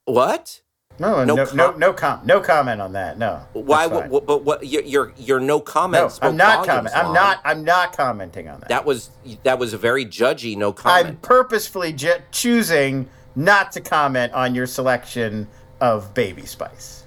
what? 0.05 0.61
No, 1.01 1.25
No 1.25 1.35
no, 1.35 1.47
com- 1.47 1.57
no, 1.57 1.71
no, 1.73 1.93
com- 1.93 2.21
no 2.25 2.41
comment 2.41 2.81
on 2.81 2.93
that. 2.93 3.19
No. 3.19 3.41
Why? 3.53 3.89
Fine. 3.89 4.11
What, 4.11 4.27
but 4.27 4.45
what? 4.45 4.67
Your 4.67 4.83
your, 4.83 5.13
your 5.17 5.41
no 5.41 5.59
No, 5.59 5.61
comment. 5.61 6.11
spoke 6.13 6.31
I'm 6.31 6.37
not 6.37 6.67
comment. 6.67 6.97
I'm 6.97 7.13
not. 7.13 7.41
I'm 7.45 7.63
not 7.65 7.97
commenting 7.97 8.49
on 8.49 8.59
that. 8.61 8.69
That 8.69 8.85
was 8.85 9.11
that 9.45 9.59
was 9.59 9.73
a 9.73 9.79
very 9.79 10.05
judgy 10.05 10.57
no 10.57 10.73
comment. 10.73 11.07
I'm 11.07 11.17
purposefully 11.19 11.93
ju- 11.93 12.23
choosing 12.33 13.09
not 13.39 13.71
to 13.73 13.81
comment 13.81 14.33
on 14.33 14.55
your 14.55 14.67
selection 14.67 15.47
of 15.81 16.13
Baby 16.13 16.45
Spice. 16.45 17.05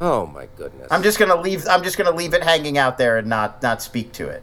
oh 0.00 0.26
my 0.26 0.46
goodness. 0.56 0.88
I'm 0.90 1.02
just 1.02 1.18
gonna 1.18 1.40
leave. 1.40 1.66
I'm 1.68 1.82
just 1.82 1.98
gonna 1.98 2.12
leave 2.14 2.34
it 2.34 2.42
hanging 2.42 2.78
out 2.78 2.98
there 2.98 3.18
and 3.18 3.26
not 3.28 3.62
not 3.62 3.82
speak 3.82 4.12
to 4.12 4.28
it. 4.28 4.42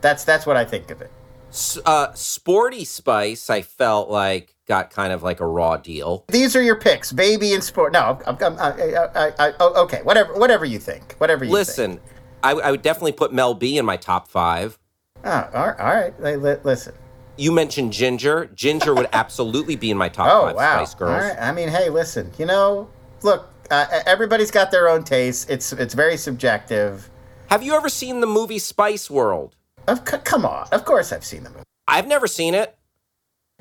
That's 0.00 0.24
that's 0.24 0.46
what 0.46 0.56
I 0.56 0.64
think 0.64 0.90
of 0.90 1.00
it. 1.02 1.10
S- 1.50 1.78
uh, 1.84 2.12
Sporty 2.14 2.84
Spice. 2.84 3.50
I 3.50 3.60
felt 3.62 4.08
like 4.08 4.54
got 4.66 4.90
kind 4.90 5.12
of 5.12 5.22
like 5.22 5.40
a 5.40 5.46
raw 5.46 5.76
deal. 5.76 6.24
These 6.28 6.56
are 6.56 6.62
your 6.62 6.76
picks, 6.76 7.12
baby 7.12 7.52
and 7.52 7.62
sport. 7.62 7.92
No, 7.92 8.18
I'm, 8.26 8.36
I'm, 8.40 8.58
I, 8.58 8.70
I, 8.70 9.26
I, 9.26 9.32
I, 9.48 9.52
oh, 9.60 9.82
okay, 9.84 10.00
whatever, 10.02 10.32
whatever 10.34 10.64
you 10.64 10.78
think, 10.78 11.14
whatever 11.18 11.44
you 11.44 11.50
think. 11.50 11.58
Listen, 11.68 12.00
I, 12.42 12.52
I 12.52 12.70
would 12.70 12.80
definitely 12.82 13.12
put 13.12 13.32
Mel 13.32 13.52
B 13.54 13.76
in 13.76 13.84
my 13.84 13.96
top 13.98 14.28
five. 14.28 14.78
Oh, 15.24 15.50
all 15.54 15.66
right, 15.68 15.78
all 15.80 15.94
right. 15.94 16.22
Li- 16.22 16.36
li- 16.36 16.56
listen. 16.64 16.94
You 17.36 17.52
mentioned 17.52 17.92
Ginger. 17.92 18.50
Ginger 18.54 18.94
would 18.94 19.08
absolutely 19.12 19.76
be 19.76 19.90
in 19.90 19.96
my 19.96 20.08
top 20.08 20.28
Oh 20.30 20.46
five 20.46 20.56
wow. 20.56 20.76
Spice 20.84 20.94
Girls. 20.94 21.22
Right. 21.22 21.36
I 21.40 21.52
mean, 21.52 21.68
hey, 21.68 21.88
listen. 21.88 22.30
You 22.38 22.46
know, 22.46 22.88
look, 23.22 23.48
uh, 23.70 23.86
everybody's 24.06 24.50
got 24.50 24.70
their 24.70 24.88
own 24.88 25.02
taste. 25.04 25.48
It's 25.50 25.72
it's 25.72 25.94
very 25.94 26.16
subjective. 26.16 27.08
Have 27.48 27.62
you 27.62 27.74
ever 27.74 27.88
seen 27.88 28.20
the 28.20 28.26
movie 28.26 28.58
Spice 28.58 29.10
World? 29.10 29.56
Of, 29.88 30.08
c- 30.08 30.18
come 30.24 30.44
on. 30.44 30.68
Of 30.72 30.84
course, 30.84 31.12
I've 31.12 31.24
seen 31.24 31.42
the 31.44 31.50
movie. 31.50 31.64
I've 31.88 32.06
never 32.06 32.26
seen 32.26 32.54
it. 32.54 32.76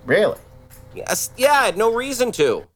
Really. 0.06 0.38
Yes, 0.94 1.32
yeah, 1.38 1.54
I 1.54 1.66
had 1.66 1.78
no 1.78 1.94
reason 1.94 2.32
to. 2.34 2.68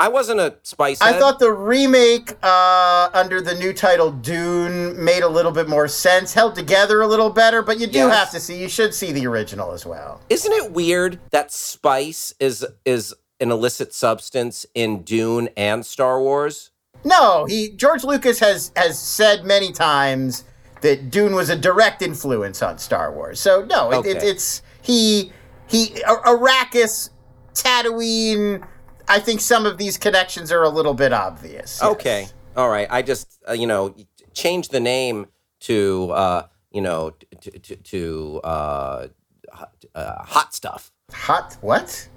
I 0.00 0.08
wasn't 0.08 0.40
a 0.40 0.56
Spice 0.62 1.00
I 1.02 1.12
thought 1.18 1.38
the 1.38 1.52
remake 1.52 2.34
uh, 2.42 3.10
under 3.12 3.40
the 3.42 3.54
new 3.54 3.72
title 3.74 4.10
Dune 4.10 5.02
made 5.04 5.22
a 5.22 5.28
little 5.28 5.52
bit 5.52 5.68
more 5.68 5.88
sense, 5.88 6.32
held 6.32 6.54
together 6.54 7.02
a 7.02 7.06
little 7.06 7.28
better. 7.28 7.60
But 7.62 7.78
you 7.78 7.86
do 7.86 7.98
Yes. 7.98 8.16
have 8.16 8.30
to 8.30 8.40
see. 8.40 8.56
You 8.58 8.68
should 8.68 8.94
see 8.94 9.12
the 9.12 9.26
original 9.26 9.72
as 9.72 9.84
well. 9.84 10.20
Isn't 10.30 10.52
it 10.52 10.72
weird 10.72 11.18
that 11.30 11.52
spice 11.52 12.32
is 12.40 12.64
is 12.84 13.14
an 13.40 13.50
illicit 13.50 13.92
substance 13.94 14.64
in 14.74 15.02
Dune 15.02 15.50
and 15.56 15.84
Star 15.84 16.18
Wars? 16.20 16.70
No, 17.04 17.44
he 17.44 17.68
George 17.70 18.02
Lucas 18.02 18.38
has 18.40 18.72
has 18.76 18.98
said 18.98 19.44
many 19.44 19.70
times 19.70 20.44
that 20.80 21.10
Dune 21.10 21.34
was 21.34 21.50
a 21.50 21.56
direct 21.56 22.00
influence 22.00 22.62
on 22.62 22.78
Star 22.78 23.12
Wars. 23.12 23.38
So 23.38 23.66
no, 23.68 23.92
it, 23.92 24.06
it, 24.06 24.22
it's 24.22 24.62
he 24.80 25.30
he 25.66 26.02
Ar- 26.04 26.22
Arrakis, 26.22 27.10
Tatooine. 27.52 28.66
I 29.10 29.18
think 29.20 29.40
some 29.40 29.66
of 29.66 29.76
these 29.76 29.98
connections 29.98 30.50
are 30.52 30.62
a 30.62 30.68
little 30.68 30.94
bit 30.94 31.12
obvious. 31.12 31.80
yes. 31.80 31.82
Okay, 31.82 32.28
all 32.56 32.68
right. 32.70 32.86
I 32.90 33.02
just 33.02 33.26
uh, 33.48 33.52
you 33.52 33.66
know 33.66 33.94
change 34.32 34.68
the 34.68 34.80
name 34.80 35.26
to 35.68 36.10
uh, 36.12 36.42
you 36.70 36.80
know 36.80 37.10
to 37.42 37.50
to, 37.58 37.76
to 37.76 38.40
uh, 38.44 39.06
hot, 39.52 39.72
uh, 39.94 40.22
hot 40.24 40.54
stuff 40.54 40.92
Hot 41.12 41.56
what? 41.60 42.08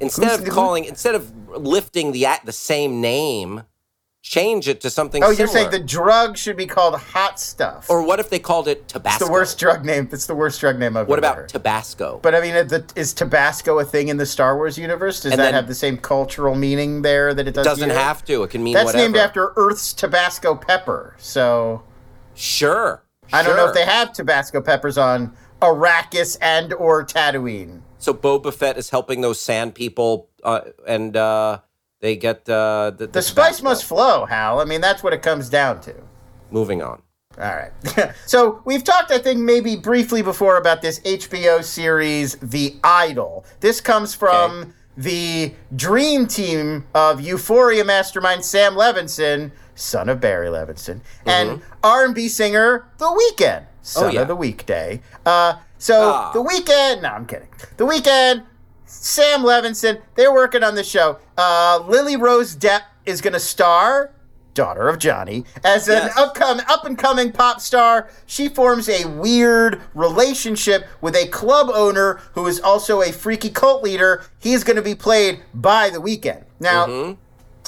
instead 0.00 0.30
Who's- 0.40 0.48
of 0.48 0.54
calling 0.54 0.84
instead 0.84 1.14
of 1.14 1.32
lifting 1.48 2.12
the 2.12 2.26
the 2.44 2.52
same 2.52 3.00
name. 3.00 3.62
Change 4.22 4.68
it 4.68 4.80
to 4.82 4.88
something. 4.90 5.24
Oh, 5.24 5.30
you're 5.30 5.48
saying 5.48 5.70
the 5.70 5.80
drug 5.80 6.36
should 6.36 6.56
be 6.56 6.64
called 6.66 6.94
hot 6.94 7.40
stuff. 7.40 7.90
Or 7.90 8.06
what 8.06 8.20
if 8.20 8.30
they 8.30 8.38
called 8.38 8.68
it 8.68 8.82
it's 8.84 8.92
Tabasco? 8.92 9.26
the 9.26 9.32
worst 9.32 9.58
drug 9.58 9.84
name. 9.84 10.08
It's 10.12 10.26
the 10.26 10.34
worst 10.36 10.60
drug 10.60 10.78
name 10.78 10.96
I've 10.96 11.08
What 11.08 11.18
about 11.18 11.36
heard. 11.36 11.48
Tabasco? 11.48 12.20
But 12.22 12.32
I 12.36 12.40
mean, 12.40 12.54
is 12.94 13.12
Tabasco 13.14 13.80
a 13.80 13.84
thing 13.84 14.08
in 14.08 14.18
the 14.18 14.24
Star 14.26 14.56
Wars 14.56 14.78
universe? 14.78 15.22
Does 15.22 15.32
And 15.32 15.40
that 15.40 15.54
have 15.54 15.66
the 15.66 15.74
same 15.74 15.98
cultural 15.98 16.54
meaning 16.54 17.02
there 17.02 17.34
that 17.34 17.48
it 17.48 17.54
does? 17.54 17.64
doesn't 17.66 17.90
here? 17.90 17.98
have 17.98 18.24
to. 18.26 18.44
It 18.44 18.50
can 18.50 18.62
mean 18.62 18.74
whatever. 18.74 18.84
That's 18.86 18.94
whatever. 18.94 19.12
named 19.12 19.16
after 19.16 19.52
Earth's 19.56 19.92
Tabasco 19.92 20.54
pepper. 20.54 21.16
So 21.18 21.82
Sure. 22.34 23.02
I 23.32 23.42
don't 23.42 23.56
know 23.56 23.66
if 23.66 23.74
they 23.74 23.84
have 23.84 24.12
Tabasco 24.12 24.60
peppers 24.60 24.96
on 24.98 25.36
Arrakis 25.60 26.38
and 26.40 26.72
or 26.74 27.04
Tatooine. 27.04 27.80
So 27.98 28.14
Boba 28.14 28.54
Fett 28.54 28.76
is 28.78 28.90
helping 28.90 29.20
those 29.20 29.40
sand 29.40 29.74
people, 29.74 30.28
uh, 30.44 30.60
and 30.86 31.16
uh, 31.16 31.58
they 32.02 32.16
get 32.16 32.46
uh, 32.48 32.90
the, 32.90 33.06
the, 33.06 33.12
The 33.12 33.22
spice 33.22 33.62
must 33.62 33.84
flow, 33.86 34.26
Hal. 34.26 34.60
I 34.60 34.64
mean, 34.66 34.82
that's 34.82 35.02
what 35.02 35.14
it 35.14 35.22
comes 35.22 35.48
down 35.48 35.80
to. 35.82 35.94
Moving 36.50 36.82
on. 36.82 37.00
All 37.40 37.54
right. 37.56 37.72
so 38.26 38.60
we've 38.66 38.84
talked, 38.84 39.10
I 39.10 39.16
think, 39.18 39.40
maybe 39.40 39.76
briefly 39.76 40.20
before 40.20 40.58
about 40.58 40.82
this 40.82 41.00
HBO 41.00 41.64
series, 41.64 42.34
The 42.36 42.76
Idol. 42.84 43.46
This 43.60 43.80
comes 43.80 44.14
from 44.14 44.74
the 44.98 45.54
dream 45.74 46.26
team 46.26 46.84
of 46.94 47.22
Euphoria 47.22 47.84
mastermind 47.84 48.44
Sam 48.44 48.74
Levinson, 48.74 49.52
son 49.74 50.10
of 50.10 50.20
Barry 50.20 50.48
Levinson, 50.48 51.00
and 51.24 51.62
R&B 51.82 52.28
singer 52.28 52.86
The 52.98 53.06
Weeknd, 53.06 53.64
son 53.80 54.02
Mm-hmm. 54.04 54.10
Oh, 54.10 54.12
yeah. 54.12 54.20
of 54.22 54.28
The 54.28 54.36
Weekday. 54.36 55.00
Uh, 55.24 55.54
so 55.78 56.10
Ah. 56.12 56.32
The 56.32 56.42
Weeknd, 56.42 57.00
no, 57.02 57.08
I'm 57.08 57.24
kidding. 57.26 57.48
The 57.78 57.86
Weeknd, 57.86 58.44
Sam 58.92 59.40
Levinson, 59.40 60.00
they're 60.14 60.32
working 60.32 60.62
on 60.62 60.74
the 60.74 60.84
show. 60.84 61.18
Uh, 61.36 61.82
Lily 61.86 62.16
Rose 62.16 62.54
Depp 62.56 62.82
is 63.06 63.20
going 63.20 63.32
to 63.32 63.40
star, 63.40 64.12
daughter 64.54 64.88
of 64.88 64.98
Johnny, 64.98 65.44
as 65.64 65.88
an 65.88 65.94
Yes. 65.94 66.16
upcoming 66.18 66.64
up 66.68 66.84
and 66.84 66.96
coming 66.98 67.32
pop 67.32 67.60
star. 67.60 68.10
She 68.26 68.48
forms 68.48 68.88
a 68.88 69.06
weird 69.08 69.80
relationship 69.94 70.86
with 71.00 71.16
a 71.16 71.26
club 71.28 71.70
owner 71.72 72.20
who 72.34 72.46
is 72.46 72.60
also 72.60 73.00
a 73.00 73.10
freaky 73.12 73.48
cult 73.50 73.82
leader. 73.82 74.24
He's 74.38 74.62
going 74.62 74.76
to 74.76 74.82
be 74.82 74.94
played 74.94 75.40
by 75.54 75.88
The 75.90 75.98
Weeknd. 75.98 76.44
Now, 76.60 77.16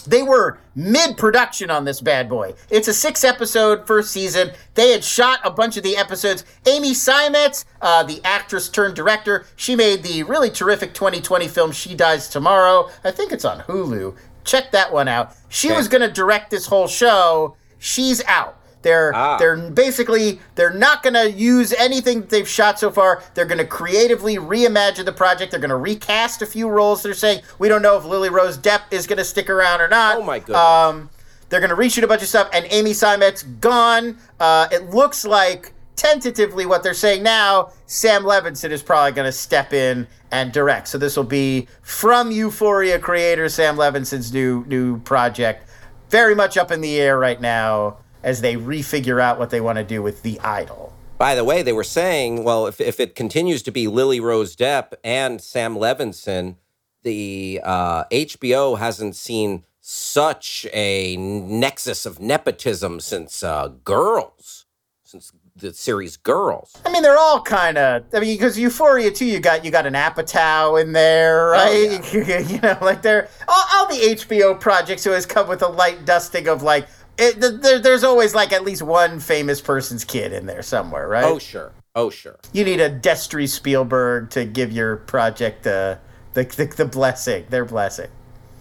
they 0.04 0.22
were 0.22 0.58
mid 0.74 1.16
production 1.16 1.70
on 1.70 1.84
this 1.84 2.00
bad 2.00 2.28
boy. 2.28 2.54
It's 2.70 2.88
a 2.88 2.94
six 2.94 3.24
episode 3.24 3.86
first 3.86 4.10
season. 4.10 4.50
They 4.74 4.90
had 4.92 5.04
shot 5.04 5.40
a 5.44 5.50
bunch 5.50 5.76
of 5.76 5.82
the 5.82 5.96
episodes. 5.96 6.44
Amy 6.66 6.92
Seimetz, 6.92 7.64
uh, 7.80 8.02
the 8.02 8.20
actress 8.24 8.68
turned 8.68 8.94
director, 8.94 9.46
she 9.56 9.76
made 9.76 10.02
the 10.02 10.22
really 10.24 10.50
terrific 10.50 10.94
2020 10.94 11.48
film 11.48 11.72
She 11.72 11.94
Dies 11.94 12.28
Tomorrow. 12.28 12.90
I 13.04 13.10
think 13.10 13.32
it's 13.32 13.44
on 13.44 13.60
Hulu. 13.60 14.14
Check 14.44 14.72
that 14.72 14.92
one 14.92 15.08
out. 15.08 15.32
She 15.48 15.68
Okay. 15.68 15.76
was 15.76 15.88
going 15.88 16.02
to 16.02 16.10
direct 16.12 16.50
this 16.50 16.66
whole 16.66 16.86
show. 16.88 17.56
She's 17.78 18.22
out. 18.26 18.58
They're 18.84 19.12
Ah. 19.14 19.36
they're 19.38 19.56
basically 19.56 20.38
they're 20.54 20.72
not 20.72 21.02
going 21.02 21.14
to 21.14 21.30
use 21.30 21.72
anything 21.72 22.20
that 22.20 22.30
they've 22.30 22.48
shot 22.48 22.78
so 22.78 22.92
far. 22.92 23.22
They're 23.34 23.46
going 23.46 23.58
to 23.58 23.66
creatively 23.66 24.36
reimagine 24.36 25.06
the 25.06 25.12
project. 25.12 25.50
They're 25.50 25.58
going 25.60 25.70
to 25.70 25.76
recast 25.76 26.42
a 26.42 26.46
few 26.46 26.68
roles. 26.68 27.02
They're 27.02 27.14
saying 27.14 27.40
we 27.58 27.68
don't 27.68 27.82
know 27.82 27.96
if 27.96 28.04
Lily 28.04 28.28
Rose 28.28 28.56
Depp 28.58 28.82
is 28.92 29.06
going 29.08 29.16
to 29.18 29.24
stick 29.24 29.50
around 29.50 29.80
or 29.80 29.88
not. 29.88 30.18
Oh, 30.18 30.22
my 30.22 30.38
goodness. 30.38 30.56
Um, 30.58 31.10
they're 31.48 31.60
going 31.60 31.70
to 31.70 31.76
reshoot 31.76 32.02
a 32.02 32.06
bunch 32.06 32.22
of 32.22 32.28
stuff, 32.28 32.48
and 32.52 32.66
Amy 32.70 32.92
Seimetz 32.92 33.42
gone. 33.60 34.18
Uh, 34.38 34.68
it 34.70 34.90
looks 34.90 35.24
like 35.24 35.72
tentatively 35.96 36.66
what 36.66 36.82
they're 36.82 36.92
saying 36.94 37.22
now. 37.22 37.70
Sam 37.86 38.24
Levinson 38.24 38.70
is 38.70 38.82
probably 38.82 39.12
going 39.12 39.26
to 39.26 39.32
step 39.32 39.72
in 39.72 40.06
and 40.30 40.52
direct. 40.52 40.88
So 40.88 40.98
this 40.98 41.16
will 41.16 41.24
be 41.24 41.68
from 41.82 42.30
Euphoria 42.30 42.98
creator 42.98 43.48
Sam 43.48 43.76
Levinson's 43.76 44.32
new 44.32 44.64
new 44.66 44.98
project. 45.00 45.70
Very 46.10 46.34
much 46.34 46.56
up 46.56 46.70
in 46.70 46.80
the 46.80 47.00
air 47.00 47.18
right 47.18 47.40
now 47.40 47.98
as 48.24 48.40
they 48.40 48.56
refigure 48.56 49.22
out 49.22 49.38
what 49.38 49.50
they 49.50 49.60
want 49.60 49.78
to 49.78 49.84
do 49.84 50.02
with 50.02 50.22
the 50.22 50.40
idol. 50.40 50.92
By 51.18 51.36
the 51.36 51.44
way, 51.44 51.62
they 51.62 51.72
were 51.72 51.84
saying, 51.84 52.42
well, 52.42 52.66
if, 52.66 52.80
if 52.80 52.98
it 52.98 53.14
continues 53.14 53.62
to 53.62 53.70
be 53.70 53.86
Lily 53.86 54.18
Rose 54.18 54.56
Depp 54.56 54.94
and 55.04 55.40
Sam 55.40 55.76
Levinson, 55.76 56.56
the 57.04 57.60
uh, 57.62 58.04
HBO 58.04 58.78
hasn't 58.78 59.14
seen 59.14 59.62
such 59.80 60.66
a 60.72 61.16
nexus 61.16 62.06
of 62.06 62.18
nepotism 62.18 62.98
since 62.98 63.42
uh, 63.44 63.68
Girls, 63.84 64.64
since 65.04 65.30
the 65.54 65.72
series 65.72 66.16
Girls. 66.16 66.76
I 66.84 66.90
mean, 66.90 67.02
they're 67.02 67.18
all 67.18 67.42
kind 67.42 67.78
of. 67.78 68.04
I 68.12 68.20
mean, 68.20 68.34
because 68.36 68.58
Euphoria 68.58 69.10
too, 69.10 69.26
you 69.26 69.40
got 69.40 69.64
you 69.64 69.70
got 69.70 69.86
an 69.86 69.94
Apatow 69.94 70.80
in 70.80 70.92
there, 70.92 71.48
right? 71.48 72.12
you 72.50 72.60
know, 72.60 72.78
like 72.80 73.02
they're 73.02 73.28
all, 73.46 73.64
all 73.74 73.86
the 73.86 74.16
HBO 74.16 74.58
projects 74.58 75.04
who 75.04 75.10
has 75.10 75.26
come 75.26 75.46
with 75.48 75.62
a 75.62 75.68
light 75.68 76.04
dusting 76.04 76.48
of 76.48 76.62
like. 76.62 76.88
It, 77.16 77.40
there, 77.62 77.78
there's 77.78 78.02
always 78.04 78.34
like 78.34 78.52
at 78.52 78.64
least 78.64 78.82
one 78.82 79.20
famous 79.20 79.60
person's 79.60 80.04
kid 80.04 80.32
in 80.32 80.46
there 80.46 80.62
somewhere, 80.62 81.06
right? 81.08 81.24
Oh, 81.24 81.38
sure. 81.38 81.72
Oh, 81.94 82.10
sure. 82.10 82.38
you 82.52 82.64
need 82.64 82.80
a 82.80 82.90
Destry 82.90 83.48
Spielberg 83.48 84.30
to 84.30 84.44
give 84.44 84.72
your 84.72 84.96
project 84.96 85.64
uh, 85.66 85.96
the, 86.32 86.42
the 86.42 86.66
the 86.66 86.84
blessing, 86.84 87.46
their 87.50 87.64
blessing. 87.64 88.08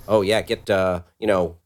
Oh, 0.07 0.21
yeah. 0.21 0.41
Get, 0.43 0.69
uh, 0.69 1.01
you 1.17 1.25
know, 1.25 1.57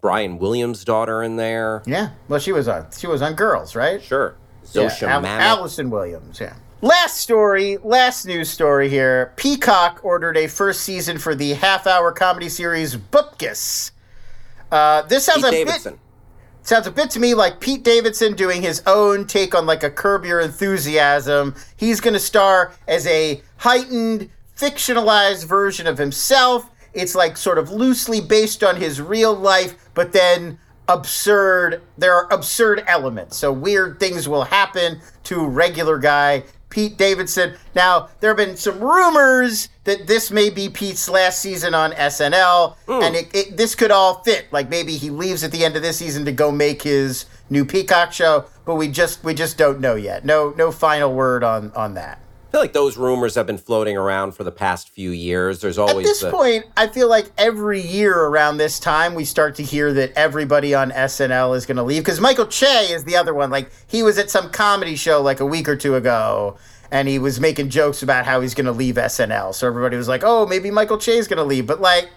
Brian 0.00 0.38
Williams' 0.38 0.84
daughter 0.84 1.24
in 1.24 1.34
there. 1.34 1.82
Yeah, 1.84 2.10
well, 2.28 2.38
she 2.38 2.52
was 2.52 2.68
on 2.68 2.86
she 2.96 3.08
was 3.08 3.22
on 3.22 3.34
Girls, 3.34 3.74
right? 3.74 4.00
Sure. 4.00 4.36
Yeah, 4.72 4.82
Zosia 4.84 5.08
Al- 5.08 5.22
Mamet. 5.22 5.40
Allison 5.40 5.90
Williams, 5.90 6.38
yeah. 6.38 6.54
Last 6.82 7.16
story, 7.16 7.78
last 7.78 8.26
news 8.26 8.48
story 8.48 8.88
here. 8.88 9.32
Peacock 9.36 10.00
ordered 10.04 10.36
a 10.36 10.46
first 10.46 10.82
season 10.82 11.18
for 11.18 11.34
the 11.34 11.54
half-hour 11.54 12.12
comedy 12.12 12.48
series 12.48 12.94
Bupkis. 12.96 13.90
Uh, 14.70 15.02
this 15.02 15.24
sounds 15.24 15.42
Pete 15.42 15.46
a 15.46 15.50
Davidson. 15.64 15.92
bit 15.94 16.00
sounds 16.66 16.86
a 16.86 16.90
bit 16.90 17.10
to 17.10 17.20
me 17.20 17.32
like 17.32 17.60
Pete 17.60 17.84
Davidson 17.84 18.34
doing 18.34 18.60
his 18.60 18.82
own 18.86 19.24
take 19.26 19.54
on 19.54 19.66
like 19.66 19.84
a 19.84 19.90
Curb 19.90 20.24
Your 20.24 20.40
Enthusiasm. 20.40 21.54
He's 21.76 22.00
going 22.00 22.14
to 22.14 22.20
star 22.20 22.72
as 22.88 23.06
a 23.06 23.40
heightened, 23.58 24.30
fictionalized 24.56 25.46
version 25.46 25.86
of 25.86 25.98
himself. 25.98 26.70
it's 26.92 27.14
like 27.14 27.36
sort 27.36 27.58
of 27.58 27.70
loosely 27.70 28.20
based 28.20 28.64
on 28.64 28.76
his 28.76 29.00
real 29.00 29.34
life, 29.34 29.74
but 29.94 30.12
then 30.12 30.58
absurd. 30.88 31.82
There 31.98 32.14
are 32.14 32.32
absurd 32.32 32.82
elements. 32.86 33.36
So 33.36 33.52
weird 33.52 34.00
things 34.00 34.28
will 34.28 34.44
happen 34.44 35.00
to 35.24 35.46
regular 35.46 35.98
guy. 35.98 36.44
Pete 36.76 36.98
Davidson. 36.98 37.54
Now, 37.74 38.10
there 38.20 38.28
have 38.28 38.36
been 38.36 38.58
some 38.58 38.80
rumors 38.80 39.70
that 39.84 40.06
this 40.06 40.30
may 40.30 40.50
be 40.50 40.68
Pete's 40.68 41.08
last 41.08 41.40
season 41.40 41.72
on 41.72 41.92
SNL, 41.92 42.76
and 42.86 43.16
it, 43.16 43.34
it, 43.34 43.56
this 43.56 43.74
could 43.74 43.90
all 43.90 44.22
fit. 44.24 44.52
Like 44.52 44.68
maybe 44.68 44.98
he 44.98 45.08
leaves 45.08 45.42
at 45.42 45.52
the 45.52 45.64
end 45.64 45.76
of 45.76 45.80
this 45.80 45.96
season 45.96 46.26
to 46.26 46.32
go 46.32 46.52
make 46.52 46.82
his 46.82 47.24
new 47.48 47.64
Peacock 47.64 48.12
show, 48.12 48.44
but 48.66 48.74
we 48.74 48.88
just 48.88 49.24
we 49.24 49.32
just 49.32 49.56
don't 49.56 49.80
know 49.80 49.94
yet. 49.94 50.26
No 50.26 50.52
no 50.58 50.70
final 50.70 51.14
word 51.14 51.42
on 51.42 51.72
on 51.72 51.94
that. 51.94 52.20
I 52.46 52.52
feel 52.52 52.60
like 52.60 52.72
those 52.72 52.96
rumors 52.96 53.34
have 53.34 53.46
been 53.46 53.58
floating 53.58 53.96
around 53.96 54.32
for 54.32 54.44
the 54.44 54.52
past 54.52 54.88
few 54.88 55.10
years. 55.10 55.60
There's 55.60 55.78
always 55.78 56.06
At 56.06 56.10
this 56.10 56.20
the, 56.20 56.30
point, 56.30 56.64
I 56.76 56.86
feel 56.86 57.08
like 57.08 57.30
every 57.36 57.80
year 57.80 58.14
around 58.14 58.58
this 58.58 58.78
time, 58.78 59.14
we 59.14 59.24
start 59.24 59.56
to 59.56 59.64
hear 59.64 59.92
that 59.94 60.12
everybody 60.14 60.72
on 60.72 60.90
SNL 60.92 61.56
is 61.56 61.66
going 61.66 61.76
to 61.76 61.82
leave. 61.82 62.02
Because 62.02 62.20
Michael 62.20 62.46
Che 62.46 62.92
is 62.92 63.04
the 63.04 63.16
other 63.16 63.34
one. 63.34 63.50
Like, 63.50 63.70
he 63.88 64.02
was 64.02 64.16
at 64.16 64.30
some 64.30 64.50
comedy 64.50 64.94
show 64.94 65.20
like 65.20 65.40
a 65.40 65.46
week 65.46 65.68
or 65.68 65.76
two 65.76 65.96
ago, 65.96 66.56
and 66.90 67.08
he 67.08 67.18
was 67.18 67.40
making 67.40 67.68
jokes 67.68 68.02
about 68.02 68.24
how 68.24 68.40
he's 68.40 68.54
going 68.54 68.66
to 68.66 68.72
leave 68.72 68.94
SNL. 68.94 69.52
So 69.52 69.66
everybody 69.66 69.96
was 69.96 70.08
like, 70.08 70.22
oh, 70.24 70.46
maybe 70.46 70.70
Michael 70.70 70.98
Che 70.98 71.18
is 71.18 71.26
going 71.26 71.38
to 71.38 71.44
leave. 71.44 71.66
But, 71.66 71.80
like, 71.80 72.08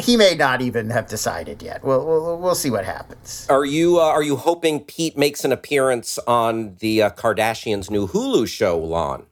he 0.00 0.16
may 0.16 0.34
not 0.34 0.60
even 0.60 0.90
have 0.90 1.06
decided 1.06 1.62
yet. 1.62 1.82
We'll, 1.82 2.06
we'll, 2.06 2.38
we'll 2.38 2.54
see 2.54 2.70
what 2.70 2.84
happens. 2.84 3.46
Are 3.48 3.64
you 3.64 4.00
uh, 4.00 4.04
are 4.04 4.22
you 4.22 4.36
hoping 4.36 4.80
Pete 4.80 5.16
makes 5.16 5.44
an 5.44 5.52
appearance 5.52 6.18
on 6.26 6.76
the 6.80 7.02
uh, 7.02 7.10
Kardashians' 7.10 7.90
new 7.90 8.06
Hulu 8.06 8.46
show, 8.48 8.78
Lon? 8.78 9.26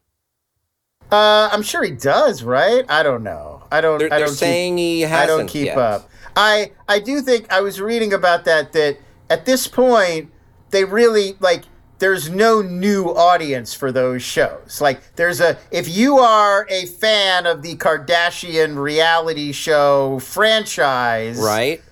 Uh, 1.11 1.49
I'm 1.53 1.63
sure 1.63 1.83
he 1.83 1.91
does, 1.91 2.43
right? 2.43 2.85
I 2.89 3.03
don't 3.03 3.23
know. 3.23 3.65
I 3.73 3.81
don't. 3.81 3.99
They're, 3.99 4.13
I 4.13 4.19
don't 4.19 4.29
keep- 4.29 4.39
saying 4.39 4.79
he 4.79 5.03
hasn't. 5.03 5.23
I 5.23 5.27
don't 5.27 5.47
keep 5.47 5.67
yet. 5.67 5.79
up. 5.79 6.11
I 6.37 6.73
I 6.89 7.01
do 7.01 7.21
think 7.21 7.53
I 7.53 7.61
was 7.61 7.81
reading 7.81 8.13
about 8.13 8.45
that 8.45 8.73
that 8.73 8.99
at 9.29 9.45
this 9.45 9.67
point 9.67 10.31
they 10.71 10.85
really 10.85 11.37
like 11.41 11.65
there's 11.99 12.31
no 12.31 12.63
new 12.63 13.07
audience 13.07 13.75
for 13.75 13.93
those 13.93 14.23
shows. 14.23 14.81
Like 14.81 15.17
there's 15.17 15.41
a 15.41 15.59
if 15.71 15.89
you 15.89 16.19
are 16.19 16.67
a 16.71 16.87
fan 16.87 17.47
of 17.47 17.63
the 17.63 17.77
Kardashian 17.77 18.77
reality 18.77 19.53
show 19.53 20.19
franchise, 20.21 21.39
Right? 21.39 21.83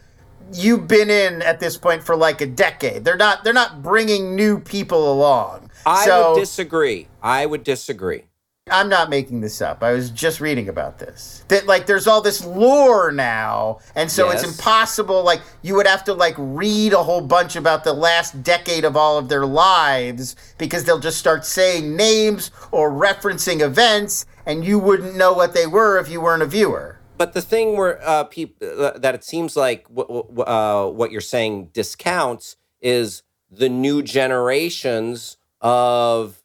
You've 0.51 0.89
been 0.89 1.11
in 1.11 1.43
at 1.43 1.61
this 1.61 1.77
point 1.77 2.03
for 2.03 2.17
like 2.17 2.41
a 2.41 2.47
decade. 2.47 3.05
They're 3.05 3.19
not 3.19 3.45
they're 3.45 3.53
not 3.53 3.83
bringing 3.83 4.35
new 4.35 4.59
people 4.59 5.13
along. 5.13 5.71
I 5.85 6.07
so, 6.07 6.33
would 6.33 6.41
disagree. 6.41 7.09
I 7.23 7.45
would 7.45 7.65
disagree. 7.65 8.28
I'm 8.71 8.89
not 8.89 9.11
making 9.11 9.41
this 9.41 9.61
up. 9.61 9.83
I 9.83 9.93
was 9.93 10.11
just 10.11 10.41
reading 10.41 10.69
about 10.69 10.99
this. 10.99 11.45
That 11.49 11.67
like 11.67 11.87
there's 11.87 12.07
all 12.07 12.21
this 12.21 12.45
lore 12.45 13.13
now, 13.13 13.79
and 13.95 14.11
so 14.11 14.31
it's 14.31 14.45
impossible. 14.45 15.23
Like 15.25 15.41
you 15.63 15.75
would 15.75 15.87
have 15.87 16.05
to 16.05 16.15
like 16.15 16.35
read 16.39 16.93
a 16.93 17.03
whole 17.03 17.21
bunch 17.21 17.57
about 17.57 17.85
the 17.85 17.93
last 17.93 18.43
decade 18.43 18.85
of 18.85 18.97
all 18.97 19.19
of 19.19 19.29
their 19.29 19.47
lives 19.47 20.37
because 20.59 20.85
they'll 20.85 20.99
just 20.99 21.19
start 21.19 21.45
saying 21.45 21.97
names 21.97 22.51
or 22.71 22.91
referencing 22.91 23.61
events, 23.61 24.27
and 24.47 24.65
you 24.65 24.79
wouldn't 24.79 25.17
know 25.17 25.33
what 25.33 25.55
they 25.55 25.67
were 25.67 25.99
if 25.99 26.09
you 26.09 26.21
weren't 26.21 26.43
a 26.43 26.47
viewer. 26.47 26.99
But 27.17 27.33
the 27.33 27.43
thing 27.43 27.77
where 27.77 28.01
uh, 28.07 28.25
people 28.25 28.85
uh, 28.85 28.97
that 28.99 29.15
it 29.15 29.25
seems 29.25 29.57
like 29.57 29.89
w- 29.89 30.23
w- 30.23 30.43
uh, 30.43 30.89
what 30.89 31.11
you're 31.11 31.21
saying 31.21 31.71
discounts 31.73 32.57
is 32.81 33.23
the 33.51 33.69
new 33.69 34.03
generations 34.03 35.37
of 35.61 36.43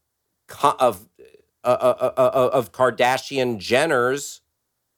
co- 0.48 0.76
of 0.80 1.08
uh, 1.64 1.68
uh, 1.68 2.12
uh, 2.18 2.22
uh, 2.22 2.50
of 2.54 2.72
Kardashian 2.72 3.58
Jenners 3.58 4.42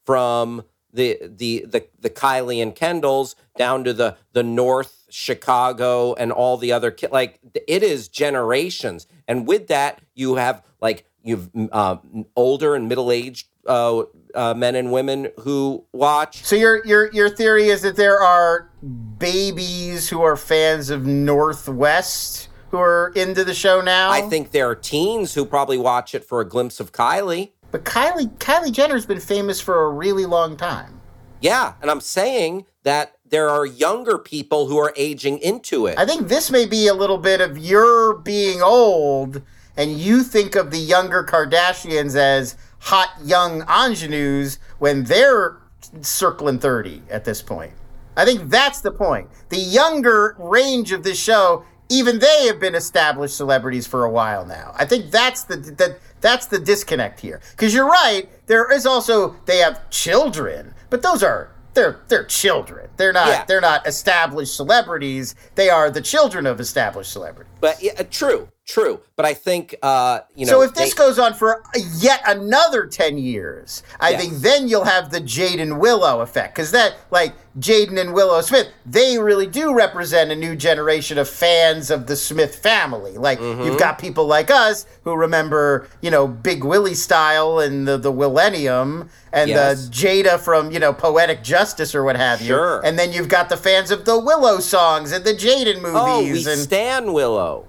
from 0.05 0.63
the 0.93 1.19
the 1.21 1.65
the 1.67 1.87
the 1.99 2.09
Kylie 2.09 2.61
and 2.61 2.75
Kendalls 2.75 3.35
down 3.57 3.83
to 3.83 3.93
the 3.93 4.17
the 4.33 4.43
North 4.43 5.05
Chicago 5.09 6.13
and 6.13 6.31
all 6.31 6.57
the 6.57 6.71
other 6.71 6.91
ki- 6.91 7.07
like 7.11 7.39
it 7.67 7.83
is 7.83 8.07
generations, 8.07 9.07
and 9.27 9.47
with 9.47 9.67
that 9.67 10.01
you 10.13 10.35
have 10.35 10.63
like 10.81 11.05
you've 11.23 11.49
uh, 11.71 11.97
older 12.35 12.75
and 12.75 12.87
middle 12.87 13.11
aged 13.11 13.47
uh, 13.67 14.03
uh, 14.33 14.53
men 14.53 14.75
and 14.75 14.91
women 14.91 15.29
who 15.41 15.85
watch. 15.91 16.43
So 16.45 16.55
your 16.55 16.85
your 16.85 17.11
your 17.11 17.29
theory 17.29 17.67
is 17.67 17.81
that 17.81 17.95
there 17.95 18.19
are 18.19 18.69
babies 19.17 20.09
who 20.09 20.21
are 20.21 20.37
fans 20.37 20.89
of 20.89 21.05
North 21.05 21.67
West 21.67 22.49
who 22.75 22.81
are 22.81 23.13
into 23.15 23.45
the 23.45 23.53
show 23.53 23.79
now. 23.79 24.11
I 24.11 24.21
think 24.21 24.51
there 24.51 24.69
are 24.69 24.75
teens 24.75 25.33
who 25.33 25.45
probably 25.45 25.77
watch 25.77 26.13
it 26.13 26.25
for 26.25 26.41
a 26.41 26.47
glimpse 26.47 26.81
of 26.81 26.91
Kylie. 26.91 27.51
But 27.71 27.85
Kylie 27.85 28.37
Kylie 28.37 28.71
Jenner's 28.71 29.05
been 29.05 29.19
famous 29.19 29.61
for 29.61 29.85
a 29.85 29.89
really 29.89 30.25
long 30.25 30.57
time. 30.57 30.99
Yeah, 31.39 31.73
and 31.81 31.89
I'm 31.89 32.01
saying 32.01 32.65
that 32.83 33.15
there 33.27 33.49
are 33.49 33.65
younger 33.65 34.17
people 34.17 34.67
who 34.67 34.77
are 34.77 34.93
aging 34.97 35.39
into 35.39 35.85
it. 35.87 35.97
I 35.97 36.05
think 36.05 36.27
this 36.27 36.51
may 36.51 36.65
be 36.65 36.87
a 36.87 36.93
little 36.93 37.17
bit 37.17 37.41
of 37.41 37.57
your 37.57 38.15
being 38.15 38.61
old 38.61 39.41
and 39.77 39.97
you 39.97 40.23
think 40.23 40.55
of 40.55 40.71
the 40.71 40.77
younger 40.77 41.23
Kardashians 41.23 42.15
as 42.15 42.55
hot 42.79 43.09
young 43.23 43.63
ingenues 43.67 44.59
when 44.79 45.03
they're 45.05 45.57
circling 46.01 46.59
30 46.59 47.01
at 47.09 47.25
this 47.25 47.41
point. 47.41 47.73
I 48.17 48.25
think 48.25 48.49
that's 48.49 48.81
the 48.81 48.91
point. 48.91 49.29
The 49.49 49.57
younger 49.57 50.35
range 50.39 50.91
of 50.91 51.03
this 51.03 51.19
show, 51.19 51.65
even 51.89 52.19
they 52.19 52.47
have 52.47 52.59
been 52.59 52.75
established 52.75 53.35
celebrities 53.37 53.85
for 53.87 54.03
a 54.03 54.09
while 54.09 54.45
now. 54.45 54.73
I 54.77 54.85
think 54.85 55.11
that's 55.11 55.43
the 55.43 55.57
that 55.57 55.99
that's 56.21 56.47
the 56.47 56.59
disconnect 56.59 57.19
here. 57.19 57.41
Cuz 57.57 57.73
you're 57.73 57.87
right, 57.87 58.29
there 58.47 58.71
is 58.71 58.85
also 58.85 59.35
they 59.45 59.59
have 59.59 59.89
children, 59.89 60.73
but 60.89 61.01
those 61.01 61.21
are 61.23 61.49
they're 61.73 61.99
they're 62.07 62.23
children. 62.23 62.89
They're 62.97 63.13
not 63.13 63.27
Yeah. 63.27 63.45
they're 63.47 63.61
not 63.61 63.85
established 63.85 64.55
celebrities. 64.55 65.35
They 65.55 65.69
are 65.69 65.89
the 65.91 66.01
children 66.01 66.45
of 66.45 66.59
established 66.59 67.11
celebrities. 67.11 67.51
But 67.59 67.83
yeah, 67.83 67.91
uh, 67.99 68.03
true, 68.09 68.47
true. 68.65 68.99
But 69.15 69.25
I 69.25 69.33
think 69.33 69.75
uh, 69.81 70.19
you 70.35 70.45
know. 70.45 70.51
so 70.53 70.61
if 70.63 70.73
this 70.73 70.93
they- 70.93 70.97
goes 70.97 71.17
on 71.19 71.33
for 71.33 71.63
yet 71.97 72.21
another 72.25 72.85
10 72.85 73.17
years, 73.17 73.83
I 73.99 74.15
think 74.15 74.33
then 74.35 74.67
you'll 74.67 74.83
have 74.85 75.11
the 75.11 75.21
Jaden 75.21 75.79
Willow 75.79 76.19
effect. 76.21 76.55
Because 76.55 76.71
that, 76.71 76.95
like, 77.11 77.33
Jaden 77.59 77.97
and 77.99 78.13
Willow 78.13 78.41
Smith, 78.41 78.67
they 78.85 79.17
really 79.17 79.47
do 79.47 79.73
represent 79.73 80.31
a 80.31 80.35
new 80.35 80.55
generation 80.55 81.17
of 81.17 81.29
fans 81.29 81.89
of 81.89 82.07
the 82.07 82.15
Smith 82.15 82.55
family. 82.55 83.17
Like, 83.17 83.39
Mm-hmm. 83.39 83.61
you've 83.63 83.79
got 83.79 83.99
people 83.99 84.25
like 84.25 84.49
us 84.51 84.85
who 85.03 85.15
remember, 85.15 85.87
you 86.01 86.11
know, 86.11 86.27
Big 86.27 86.63
Willie 86.65 86.95
style 86.95 87.59
and 87.59 87.87
the, 87.87 87.97
the 87.97 88.11
Millennium 88.11 89.09
and 89.31 89.49
Yes. 89.49 89.87
the 89.87 89.91
Jada 89.93 90.39
from, 90.39 90.71
you 90.71 90.79
know, 90.79 90.91
Poetic 90.91 91.43
Justice 91.43 91.93
or 91.95 92.03
what 92.03 92.15
have 92.17 92.41
you. 92.41 92.47
Sure. 92.47 92.81
And 92.83 92.97
then 92.99 93.13
you've 93.13 93.29
got 93.29 93.47
the 93.49 93.57
fans 93.57 93.91
of 93.91 94.03
the 94.05 94.19
Willow 94.19 94.59
songs 94.59 95.11
and 95.11 95.23
the 95.23 95.33
Jaden 95.33 95.81
movies. 95.81 95.93
oh, 95.95 96.21
we 96.23 96.29
and 96.51 96.61
stan 96.61 97.13
Willow. 97.13 97.67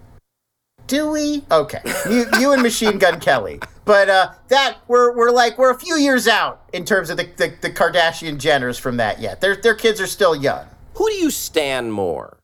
Do 0.87 1.11
we? 1.11 1.45
Okay, 1.51 1.81
you, 2.09 2.27
you 2.39 2.53
and 2.53 2.63
Machine 2.63 2.99
Gun 2.99 3.21
Kelly, 3.21 3.61
but 3.85 4.09
uh, 4.09 4.33
that 4.49 4.79
we're 4.89 5.17
we're 5.17 5.31
like 5.31 5.59
we're 5.59 5.73
a 5.73 5.79
few 5.79 5.97
years 5.97 6.29
out 6.29 6.63
in 6.73 6.85
terms 6.85 7.11
of 7.11 7.17
the, 7.17 7.25
the, 7.37 7.55
the 7.61 7.71
Kardashian 7.71 8.37
Jenners 8.37 8.79
from 8.79 8.97
that 8.99 9.21
yet. 9.21 9.41
Their 9.41 9.57
their 9.57 9.75
kids 9.75 10.01
are 10.01 10.07
still 10.07 10.35
young. 10.35 10.67
Who 10.95 11.09
do 11.09 11.15
you 11.15 11.31
stand 11.31 11.93
more, 11.93 12.39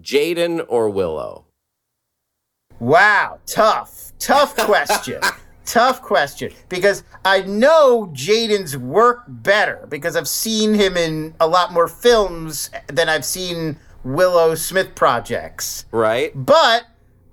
Jaden 0.00 0.64
or 0.68 0.90
Willow? 0.90 1.46
Wow, 2.80 3.38
tough, 3.46 4.12
tough 4.18 4.56
question. 4.56 5.20
tough 5.64 6.02
question 6.02 6.52
because 6.68 7.04
I 7.24 7.40
know 7.42 8.10
Jaden's 8.12 8.76
work 8.76 9.24
better 9.26 9.86
because 9.88 10.16
I've 10.16 10.28
seen 10.28 10.74
him 10.74 10.96
in 10.96 11.34
a 11.40 11.46
lot 11.46 11.72
more 11.72 11.88
films 11.88 12.70
than 12.88 13.08
I've 13.08 13.24
seen 13.24 13.78
Willow 14.04 14.54
Smith 14.54 14.94
projects. 14.94 15.86
Right? 15.90 16.32
But 16.34 16.84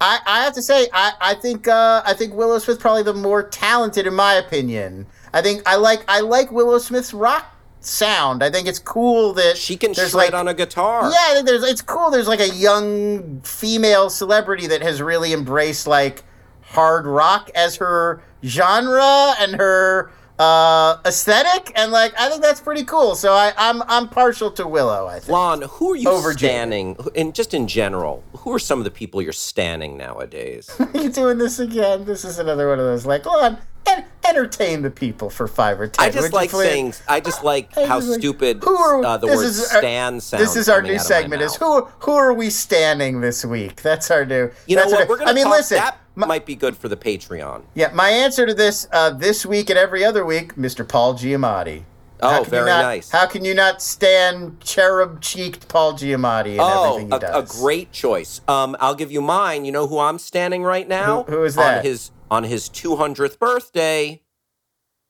I, 0.02 0.20
I 0.26 0.44
have 0.44 0.54
to 0.56 0.62
say, 0.62 0.88
I, 0.92 1.14
I 1.22 1.34
think 1.36 1.68
uh, 1.68 2.02
I 2.06 2.14
think 2.14 2.34
Willow 2.34 2.58
Smith 2.60 2.80
probably 2.80 3.04
the 3.04 3.14
more 3.14 3.44
talented 3.44 4.08
in 4.08 4.14
my 4.16 4.34
opinion. 4.34 5.06
I 5.34 5.42
think 5.42 5.62
I 5.66 5.76
like 5.76 6.04
I 6.08 6.22
like 6.22 6.52
Willow 6.52 6.80
Smith's 6.80 7.14
rock 7.14 7.56
sound. 7.80 8.44
I 8.44 8.50
think 8.50 8.68
it's 8.68 8.80
cool 8.80 9.34
that 9.34 9.58
She 9.58 9.78
can 9.78 9.94
shred 9.94 10.14
like 10.14 10.34
on 10.34 10.48
a 10.48 10.54
guitar. 10.54 11.04
yeah, 11.04 11.18
I 11.30 11.34
think 11.36 11.46
there's 11.48 11.64
it's 11.64 11.82
cool. 11.82 12.10
There's 12.12 12.28
like 12.28 12.40
a 12.40 12.50
young 12.50 13.42
female 13.42 14.10
celebrity 14.10 14.68
that 14.68 14.82
has 14.82 15.02
really 15.02 15.34
embraced 15.34 15.88
like 15.88 16.24
hard 16.62 17.06
rock 17.06 17.50
as 17.54 17.76
her 17.78 18.24
genre 18.44 19.34
and 19.40 19.56
her 19.56 20.12
uh, 20.42 20.98
aesthetic, 21.06 21.72
and 21.76 21.92
like 21.92 22.14
I 22.20 22.28
think 22.30 22.42
that's 22.42 22.60
pretty 22.60 22.84
cool. 22.84 23.16
So 23.16 23.32
I, 23.34 23.54
I'm 23.58 23.84
I'm 23.84 24.10
partial 24.10 24.50
to 24.52 24.68
Willow. 24.68 25.06
I 25.06 25.20
think. 25.20 25.30
Lon, 25.30 25.62
who 25.62 25.92
are 25.94 25.96
you 25.96 26.10
Over 26.10 26.34
standing? 26.34 26.98
And 27.16 27.36
just 27.36 27.54
in 27.54 27.68
general, 27.68 28.24
who 28.38 28.52
are 28.54 28.60
some 28.60 28.80
of 28.80 28.86
the 28.86 28.92
people 28.92 29.22
you're 29.22 29.34
standing 29.34 29.98
nowadays? 29.98 30.70
you 30.96 31.10
doing 31.12 31.38
this 31.38 31.60
again? 31.60 32.06
This 32.06 32.26
is 32.26 32.40
another 32.40 32.70
one 32.70 32.80
of 32.80 32.86
those 32.86 33.06
like, 33.06 33.24
go 33.24 33.30
on, 33.40 33.60
en- 33.86 34.06
entertain 34.28 34.82
the 34.82 34.90
people 34.90 35.30
for 35.30 35.48
five 35.48 35.80
or 35.80 35.88
ten. 35.88 36.04
I 36.08 36.10
just 36.10 36.24
would 36.24 36.34
like 36.34 36.50
saying. 36.50 36.96
I 37.08 37.20
just 37.20 37.44
like 37.52 37.78
I 37.78 37.86
how 37.86 38.00
just 38.00 38.10
like- 38.10 38.20
stupid 38.20 38.64
Who 38.64 38.76
are- 38.76 39.06
uh, 39.06 39.18
the 39.18 39.28
word 39.28 39.44
is 39.44 39.72
our- 39.72 39.82
sounds. 39.82 40.32
This 40.32 40.56
is 40.56 40.68
our 40.70 40.82
new 40.82 40.90
out 40.94 40.96
of 40.96 40.98
my 41.02 41.04
segment. 41.04 41.42
Is 41.44 41.56
who 41.56 41.84
who 42.00 42.14
are 42.14 42.34
we 42.34 42.50
standing 42.50 43.22
this 43.22 43.46
week? 43.46 43.84
That's 43.84 44.10
our 44.10 44.26
new. 44.26 44.50
You 44.66 44.78
know 44.78 44.84
our 44.86 44.90
what? 44.90 45.00
new- 45.04 45.10
We're 45.10 45.18
gonna 45.20 45.32
I 45.32 45.34
mean, 45.36 45.44
talk, 45.46 45.54
listen. 45.58 45.78
That 45.78 45.98
my- 46.16 46.28
might 46.28 46.46
be 46.46 46.56
good 46.56 46.76
for 46.78 46.88
the 46.90 46.98
Patreon. 46.98 47.64
yeah, 47.74 47.90
my 47.94 48.10
answer 48.10 48.46
to 48.46 48.54
this 48.54 48.88
uh, 48.92 49.10
this 49.12 49.46
week 49.46 49.70
and 49.70 49.80
every 49.80 50.04
other 50.04 50.26
week, 50.26 50.56
Mr. 50.56 50.88
Paul 50.88 51.14
Giamatti. 51.16 51.84
Oh, 52.24 52.30
How 52.30 52.36
can 52.38 52.44
you 52.46 52.50
very 52.52 52.70
not- 52.70 52.82
nice. 52.84 53.10
How 53.10 53.26
can 53.26 53.44
you 53.46 53.56
not 53.56 53.82
stand 53.82 54.60
cherub-cheeked 54.62 55.68
Paul 55.68 55.94
Giamatti 55.94 56.52
and 56.52 56.60
Oh, 56.62 56.98
everything 57.00 57.20
he 57.20 57.26
a, 57.26 57.40
a 57.40 57.44
great 57.44 57.92
choice. 57.92 58.42
Um, 58.48 58.78
I'll 58.80 58.94
give 58.94 59.12
you 59.12 59.22
mine. 59.22 59.66
You 59.66 59.72
know 59.72 59.88
who 59.88 59.98
I'm 59.98 60.20
standing 60.20 60.62
right 60.64 60.88
now? 60.88 61.24
Who- 61.24 61.38
who 61.38 61.44
is 61.46 61.58
On 61.58 61.64
that? 61.64 61.84
his 61.86 62.12
on 62.30 62.44
his 62.44 62.70
200th 62.70 63.40
birthday, 63.40 64.22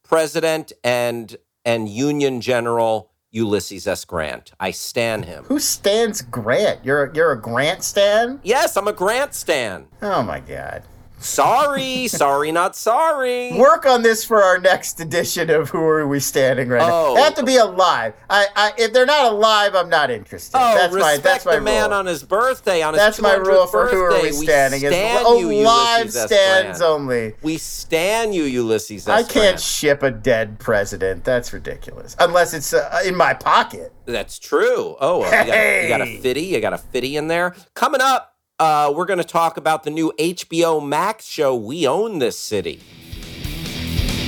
President 0.04 0.72
and 0.84 1.36
and 1.66 1.88
Union 1.90 2.42
General 2.42 3.12
Ulysses 3.30 3.88
S. 3.88 4.04
Grant. 4.04 4.52
I 4.60 4.72
stan 4.72 5.24
him. 5.24 5.44
Who 5.46 5.60
stands 5.60 6.22
Grant? 6.22 6.84
You're 6.84 7.06
a, 7.06 7.16
you're 7.16 7.32
a 7.32 7.40
Grant 7.40 7.84
stan? 7.84 8.40
Yes, 8.44 8.76
I'm 8.76 8.88
a 8.88 8.94
Grant 8.94 9.34
stan. 9.34 9.88
Oh 10.02 10.22
my 10.24 10.40
god. 10.40 10.84
Sorry, 11.22 12.08
sorry, 12.08 12.52
not 12.52 12.76
sorry. 12.76 13.54
Work 13.54 13.86
on 13.86 14.02
this 14.02 14.26
for 14.26 14.42
our 14.44 14.60
next 14.60 15.00
edition 15.00 15.50
of 15.50 15.70
Who 15.70 15.80
Are 15.82 16.08
We 16.08 16.20
Standing 16.20 16.68
right 16.70 16.82
Oh. 16.82 17.10
now. 17.10 17.14
They 17.16 17.22
have 17.22 17.36
to 17.36 17.44
be 17.44 17.58
alive. 17.58 18.14
I, 18.30 18.48
I 18.56 18.72
if 18.78 18.92
they're 18.92 19.06
not 19.06 19.32
alive, 19.32 19.76
I'm 19.76 19.90
not 19.90 20.10
interested. 20.12 20.58
Oh, 20.58 20.76
that's 20.76 20.92
my 20.94 21.00
respect 21.14 21.24
that's 21.24 21.46
my 21.46 21.56
the 21.56 21.62
man 21.62 21.90
rule. 21.90 22.00
on 22.00 22.06
his 22.08 22.24
birthday. 22.24 22.82
On 22.82 22.94
his 22.94 23.02
that's 23.02 23.22
my 23.22 23.36
rule 23.36 23.68
for 23.68 23.88
Who 23.88 24.02
Are 24.02 24.10
birthday. 24.12 24.32
We 24.32 24.46
Standing. 24.46 24.82
Is 24.84 24.92
stan 24.94 25.38
you, 25.38 25.52
alive 25.64 26.00
Ulysses 26.06 26.24
stands 26.24 26.80
Grant. 26.80 26.92
only. 26.92 27.34
We 27.44 27.58
stan 27.58 28.34
you, 28.34 28.44
Ulysses 28.44 29.08
S. 29.08 29.10
I 29.10 29.24
can't 29.24 29.60
ship 29.60 30.04
a 30.04 30.12
dead 30.12 30.60
president. 30.60 31.24
That's 31.24 31.54
ridiculous. 31.54 32.16
Unless 32.20 32.54
it's 32.54 32.74
uh, 32.74 33.02
in 33.06 33.16
my 33.16 33.34
pocket. 33.34 33.94
That's 34.06 34.40
true. 34.40 34.96
Oh, 35.00 35.20
well, 35.20 35.28
you, 35.46 35.52
got, 35.52 35.84
you 35.84 35.88
got 35.90 36.02
a 36.02 36.06
Hey! 36.06 36.18
fitty. 36.18 36.42
You 36.44 36.60
got 36.60 36.74
a 36.74 36.78
fitty 36.78 37.16
in 37.16 37.28
there. 37.28 37.56
Coming 37.76 38.02
up, 38.02 38.31
uh, 38.62 38.94
we're 38.96 39.06
going 39.06 39.18
to 39.18 39.24
talk 39.26 39.58
about 39.58 39.84
the 39.84 39.90
new 39.90 40.14
HBO 40.20 40.86
Max 40.86 41.26
show. 41.26 41.56
We 41.56 41.88
own 41.88 42.20
this 42.20 42.38
city. 42.38 42.80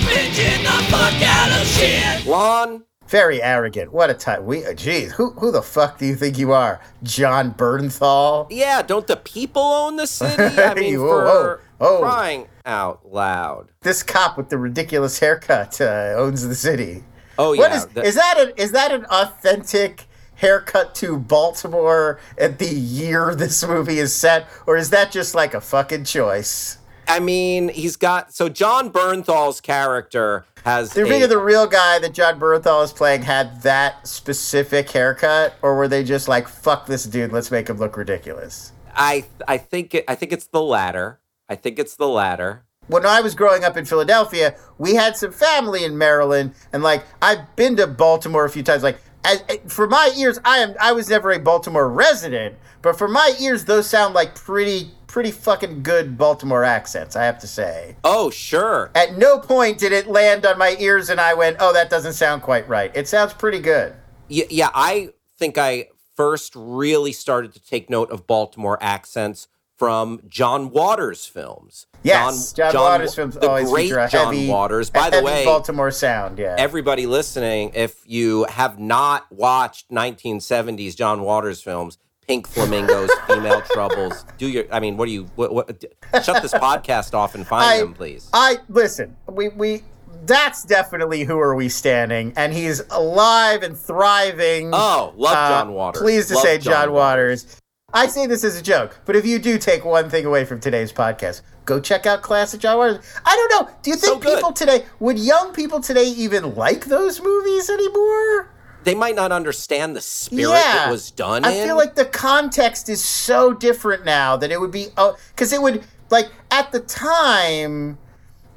Bitching 0.01 0.63
the 0.63 0.83
fuck 0.91 1.21
out 1.21 1.61
of 1.61 1.67
shit. 1.67 2.25
Lon, 2.25 2.83
Very 3.07 3.41
arrogant. 3.43 3.93
What 3.93 4.09
a 4.09 4.13
time. 4.15 4.45
We, 4.45 4.65
uh, 4.65 4.73
geez, 4.73 5.11
who 5.13 5.31
who 5.33 5.51
the 5.51 5.61
fuck 5.61 5.97
do 5.99 6.05
you 6.05 6.15
think 6.15 6.37
you 6.37 6.51
are, 6.51 6.81
Jon 7.03 7.53
Bernthal? 7.53 8.47
yeah, 8.49 8.81
don't 8.81 9.05
the 9.07 9.17
people 9.17 9.61
own 9.61 9.95
the 9.97 10.07
city? 10.07 10.41
I 10.41 10.73
mean, 10.75 10.99
Whoa, 10.99 11.07
for 11.07 11.61
whoa, 11.79 11.87
whoa. 11.95 11.99
crying 12.01 12.47
out 12.65 13.05
loud. 13.05 13.69
This 13.81 14.01
cop 14.03 14.35
with 14.37 14.49
the 14.49 14.57
ridiculous 14.57 15.19
haircut 15.19 15.79
uh, 15.79 16.15
owns 16.17 16.47
the 16.47 16.55
city. 16.55 17.03
Oh 17.37 17.53
yeah, 17.53 17.75
is 17.75 17.85
the- 17.87 18.03
is 18.03 18.15
that? 18.15 18.37
An, 18.39 18.53
is 18.57 18.71
that 18.71 18.91
an 18.91 19.05
authentic 19.05 20.05
haircut 20.43 20.93
to 20.95 21.17
Baltimore 21.17 22.19
at 22.37 22.59
the 22.59 22.67
year 22.67 23.33
this 23.33 23.65
movie 23.65 23.97
is 23.97 24.13
set, 24.13 24.45
or 24.67 24.75
is 24.75 24.89
that 24.89 25.09
just 25.09 25.33
like 25.33 25.53
a 25.53 25.61
fucking 25.61 26.03
choice? 26.03 26.77
I 27.07 27.19
mean, 27.19 27.69
he's 27.69 27.95
got 27.95 28.33
so 28.33 28.49
Jon 28.49 28.91
Bernthal's 28.91 29.61
character 29.61 30.45
has. 30.65 30.93
Do 30.93 31.01
you 31.01 31.07
think 31.07 31.27
the 31.29 31.37
real 31.37 31.65
guy 31.67 31.99
that 31.99 32.13
John 32.13 32.39
Bernthal 32.39 32.83
is 32.83 32.91
playing 32.93 33.21
had 33.23 33.61
that 33.63 34.05
specific 34.07 34.91
haircut, 34.91 35.55
or 35.61 35.75
were 35.77 35.87
they 35.87 36.03
just 36.03 36.27
like, 36.27 36.47
"Fuck 36.47 36.87
this 36.87 37.05
dude, 37.05 37.31
let's 37.31 37.49
make 37.51 37.69
him 37.69 37.77
look 37.77 37.95
ridiculous"? 37.97 38.71
I 38.95 39.25
I 39.47 39.57
think 39.57 39.95
it, 39.95 40.05
I 40.07 40.15
think 40.15 40.31
it's 40.33 40.47
the 40.47 40.61
latter. 40.61 41.19
I 41.49 41.55
think 41.55 41.79
it's 41.79 41.95
the 41.95 42.07
latter. 42.07 42.63
when 42.87 43.05
I 43.05 43.21
was 43.21 43.33
growing 43.33 43.63
up 43.63 43.77
in 43.77 43.85
Philadelphia, 43.85 44.55
we 44.77 44.95
had 44.95 45.15
some 45.15 45.31
family 45.31 45.85
in 45.85 45.97
Maryland, 45.97 46.53
and 46.73 46.83
like 46.83 47.03
I've 47.21 47.55
been 47.55 47.75
to 47.77 47.87
Baltimore 47.87 48.45
a 48.45 48.49
few 48.49 48.63
times. 48.63 48.83
Like 48.83 48.99
as, 49.23 49.43
eh, 49.49 49.57
for 49.67 49.87
my 49.87 50.11
ears, 50.17 50.39
I 50.45 50.57
am 50.57 50.75
I 50.79 50.91
was 50.91 51.09
never 51.09 51.31
a 51.31 51.39
Baltimore 51.39 51.89
resident, 51.89 52.55
but 52.81 52.97
for 52.97 53.07
my 53.07 53.33
ears, 53.39 53.65
those 53.65 53.87
sound 53.87 54.13
like 54.13 54.35
pretty 54.35 54.91
pretty 55.07 55.31
fucking 55.31 55.83
good 55.83 56.17
Baltimore 56.17 56.63
accents. 56.63 57.15
I 57.15 57.23
have 57.25 57.39
to 57.39 57.47
say. 57.47 57.95
Oh 58.03 58.29
sure. 58.29 58.91
At 58.95 59.17
no 59.17 59.39
point 59.39 59.77
did 59.77 59.91
it 59.91 60.07
land 60.07 60.45
on 60.45 60.57
my 60.57 60.75
ears, 60.79 61.09
and 61.09 61.19
I 61.21 61.33
went, 61.33 61.57
"Oh, 61.59 61.73
that 61.73 61.89
doesn't 61.89 62.13
sound 62.13 62.41
quite 62.41 62.67
right." 62.67 62.91
It 62.95 63.07
sounds 63.07 63.33
pretty 63.33 63.59
good. 63.59 63.93
Yeah, 64.27 64.45
yeah, 64.49 64.69
I 64.73 65.09
think 65.37 65.57
I 65.57 65.87
first 66.15 66.53
really 66.55 67.11
started 67.11 67.53
to 67.53 67.63
take 67.63 67.89
note 67.89 68.11
of 68.11 68.27
Baltimore 68.27 68.77
accents 68.81 69.47
from 69.77 70.21
John 70.27 70.69
Waters 70.69 71.25
films. 71.25 71.87
Yes, 72.03 72.51
John, 72.53 72.73
Waters 72.75 73.11
Wa- 73.11 73.15
films 73.15 73.35
the 73.35 73.47
always 73.47 73.69
great 73.69 73.89
John 73.89 74.33
heavy, 74.33 74.47
Waters. 74.47 74.89
By 74.89 75.09
the 75.09 75.21
way, 75.23 75.45
Baltimore 75.45 75.91
sound. 75.91 76.37
Yeah. 76.37 76.55
everybody 76.57 77.05
listening, 77.05 77.71
if 77.73 77.95
you 78.05 78.43
have 78.45 78.77
not 78.79 79.31
watched 79.31 79.89
1970s 79.89 80.95
John 80.95 81.21
Waters 81.21 81.61
films, 81.61 81.97
Pink 82.27 82.47
Flamingos, 82.47 83.09
Female 83.27 83.61
Troubles, 83.61 84.25
do 84.37 84.47
your. 84.47 84.65
I 84.71 84.79
mean, 84.79 84.97
what 84.97 85.05
do 85.05 85.11
you? 85.11 85.23
What? 85.35 85.53
what 85.53 85.83
shut 86.23 86.41
this 86.41 86.53
podcast 86.53 87.13
off 87.13 87.35
and 87.35 87.45
find 87.47 87.63
I, 87.65 87.79
them, 87.79 87.93
please. 87.93 88.29
I 88.33 88.57
listen. 88.69 89.15
We 89.29 89.49
we 89.49 89.83
that's 90.25 90.63
definitely 90.63 91.23
who 91.23 91.37
are 91.39 91.55
we 91.55 91.67
standing, 91.69 92.33
and 92.37 92.53
he's 92.53 92.81
alive 92.91 93.63
and 93.63 93.77
thriving. 93.77 94.71
Oh, 94.73 95.13
love 95.17 95.35
Uh, 95.35 95.49
John 95.49 95.73
Waters. 95.73 96.01
Pleased 96.01 96.27
to 96.29 96.35
Love 96.35 96.43
say 96.43 96.57
John, 96.57 96.91
Waters. 96.93 97.57
I 97.93 98.07
say 98.07 98.25
this 98.25 98.43
as 98.43 98.57
a 98.57 98.61
joke, 98.61 98.99
but 99.05 99.15
if 99.15 99.23
you 99.23 99.37
do 99.37 99.59
take 99.59 99.85
one 99.85 100.09
thing 100.09 100.25
away 100.25 100.45
from 100.45 100.59
today's 100.59 100.91
podcast, 100.91 101.41
go 101.65 101.79
check 101.79 102.07
out 102.07 102.23
classic 102.23 102.59
John 102.59 102.77
Waters. 102.77 103.05
I 103.23 103.35
don't 103.35 103.67
know. 103.67 103.73
Do 103.83 103.91
you 103.91 103.95
think 103.95 104.23
good. 104.23 104.35
people 104.35 104.51
today 104.51 104.85
would 104.99 105.19
young 105.19 105.53
people 105.53 105.79
today 105.79 106.05
even 106.05 106.55
like 106.55 106.85
those 106.85 107.21
movies 107.21 107.69
anymore? 107.69 108.49
They 108.83 108.95
might 108.95 109.15
not 109.15 109.31
understand 109.31 109.95
the 109.95 110.01
spirit 110.01 110.53
yeah, 110.53 110.87
it 110.87 110.91
was 110.91 111.11
done 111.11 111.45
I 111.45 111.51
in. 111.51 111.67
feel 111.67 111.77
like 111.77 111.93
the 111.93 112.05
context 112.05 112.89
is 112.89 113.01
so 113.01 113.53
different 113.53 114.05
now 114.05 114.37
that 114.37 114.51
it 114.51 114.59
would 114.59 114.71
be 114.71 114.87
uh, 114.97 115.13
because 115.29 115.53
it 115.53 115.61
would 115.61 115.83
like 116.09 116.31
at 116.49 116.71
the 116.71 116.79
time, 116.79 117.99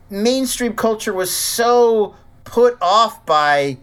mainstream 0.08 0.74
culture 0.74 1.12
was 1.12 1.30
so 1.30 2.14
put 2.44 2.78
off 2.80 3.24
by 3.26 3.76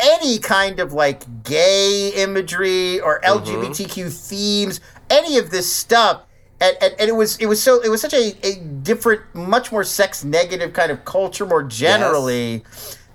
any 0.00 0.38
kind 0.38 0.80
of 0.80 0.92
like 0.92 1.42
gay 1.42 2.12
imagery 2.14 3.00
or 3.00 3.20
mm-hmm. 3.20 3.44
LGBTQ 3.44 4.28
themes, 4.28 4.80
any 5.10 5.38
of 5.38 5.50
this 5.50 5.72
stuff. 5.72 6.22
And, 6.60 6.76
and, 6.80 6.94
and 6.98 7.08
it 7.08 7.14
was 7.14 7.36
it 7.36 7.46
was 7.46 7.62
so 7.62 7.82
it 7.82 7.90
was 7.90 8.00
such 8.00 8.14
a, 8.14 8.34
a 8.46 8.56
different, 8.60 9.22
much 9.34 9.70
more 9.70 9.84
sex 9.84 10.24
negative 10.24 10.72
kind 10.72 10.90
of 10.90 11.04
culture 11.04 11.44
more 11.44 11.62
generally 11.62 12.64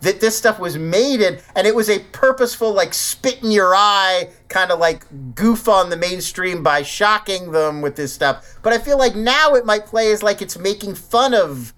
that 0.01 0.19
this 0.19 0.37
stuff 0.37 0.59
was 0.59 0.77
made 0.77 1.21
in, 1.21 1.39
and 1.55 1.65
it 1.65 1.75
was 1.75 1.89
a 1.89 1.99
purposeful, 2.11 2.73
like 2.73 2.93
spit 2.93 3.41
in 3.43 3.51
your 3.51 3.73
eye, 3.75 4.29
kind 4.49 4.71
of 4.71 4.79
like 4.79 5.05
goof 5.35 5.67
on 5.67 5.89
the 5.89 5.97
mainstream 5.97 6.63
by 6.63 6.81
shocking 6.81 7.51
them 7.51 7.81
with 7.81 7.95
this 7.95 8.11
stuff. 8.11 8.57
But 8.63 8.73
I 8.73 8.79
feel 8.79 8.97
like 8.97 9.15
now 9.15 9.53
it 9.53 9.65
might 9.65 9.85
play 9.85 10.11
as 10.11 10.21
like 10.23 10.41
it's 10.41 10.57
making 10.57 10.95
fun 10.95 11.33
of 11.33 11.73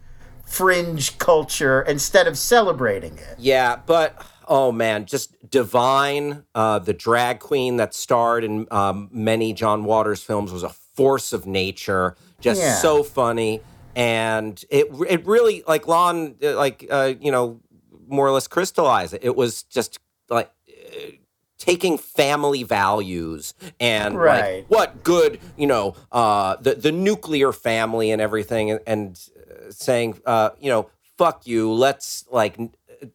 fringe 0.46 1.18
culture 1.18 1.82
instead 1.82 2.28
of 2.28 2.38
celebrating 2.38 3.18
it. 3.18 3.36
Yeah, 3.38 3.78
but 3.86 4.26
oh 4.48 4.72
man, 4.72 5.06
just 5.06 5.36
Divine, 5.50 6.44
uh, 6.56 6.80
the 6.80 6.94
drag 6.94 7.40
queen 7.40 7.78
that 7.78 7.94
starred 7.94 8.44
in 8.44 8.68
um, 8.72 9.10
many 9.12 9.54
John 9.54 9.84
Waters 9.86 10.22
films, 10.24 10.52
was 10.52 10.64
a 10.64 10.70
force 10.70 11.34
of 11.34 11.46
nature. 11.46 12.16
Just 12.40 12.62
Yeah. 12.62 12.76
so 12.76 13.04
funny, 13.04 13.62
and 13.96 14.64
it 14.70 14.88
it 15.10 15.26
really 15.26 15.64
like 15.68 15.88
Lon 15.88 16.36
uh, 16.44 16.56
like 16.56 16.86
uh, 16.90 17.14
you 17.20 17.32
know 17.32 17.60
more 18.08 18.28
or 18.28 18.32
less 18.32 18.48
crystallized 18.48 19.14
it. 19.14 19.22
It 19.24 19.36
was 19.36 19.64
just 19.64 19.98
like. 20.30 20.50
uh, 20.70 21.12
Taking 21.60 21.98
family 21.98 22.64
values 22.64 23.54
and 23.80 24.18
Right. 24.20 24.66
like 24.66 24.66
what 24.68 25.02
good, 25.02 25.40
you 25.56 25.66
know, 25.66 25.96
uh, 26.12 26.58
the 26.60 26.76
the 26.76 26.92
nuclear 26.92 27.54
family 27.54 28.12
and 28.12 28.22
everything, 28.22 28.70
and, 28.72 28.82
and 28.86 29.30
uh, 29.40 29.72
saying, 29.72 30.20
uh, 30.26 30.50
you 30.60 30.70
know, 30.70 30.90
fuck 31.18 31.48
you. 31.48 31.72
Let's 31.72 32.26
like 32.30 32.58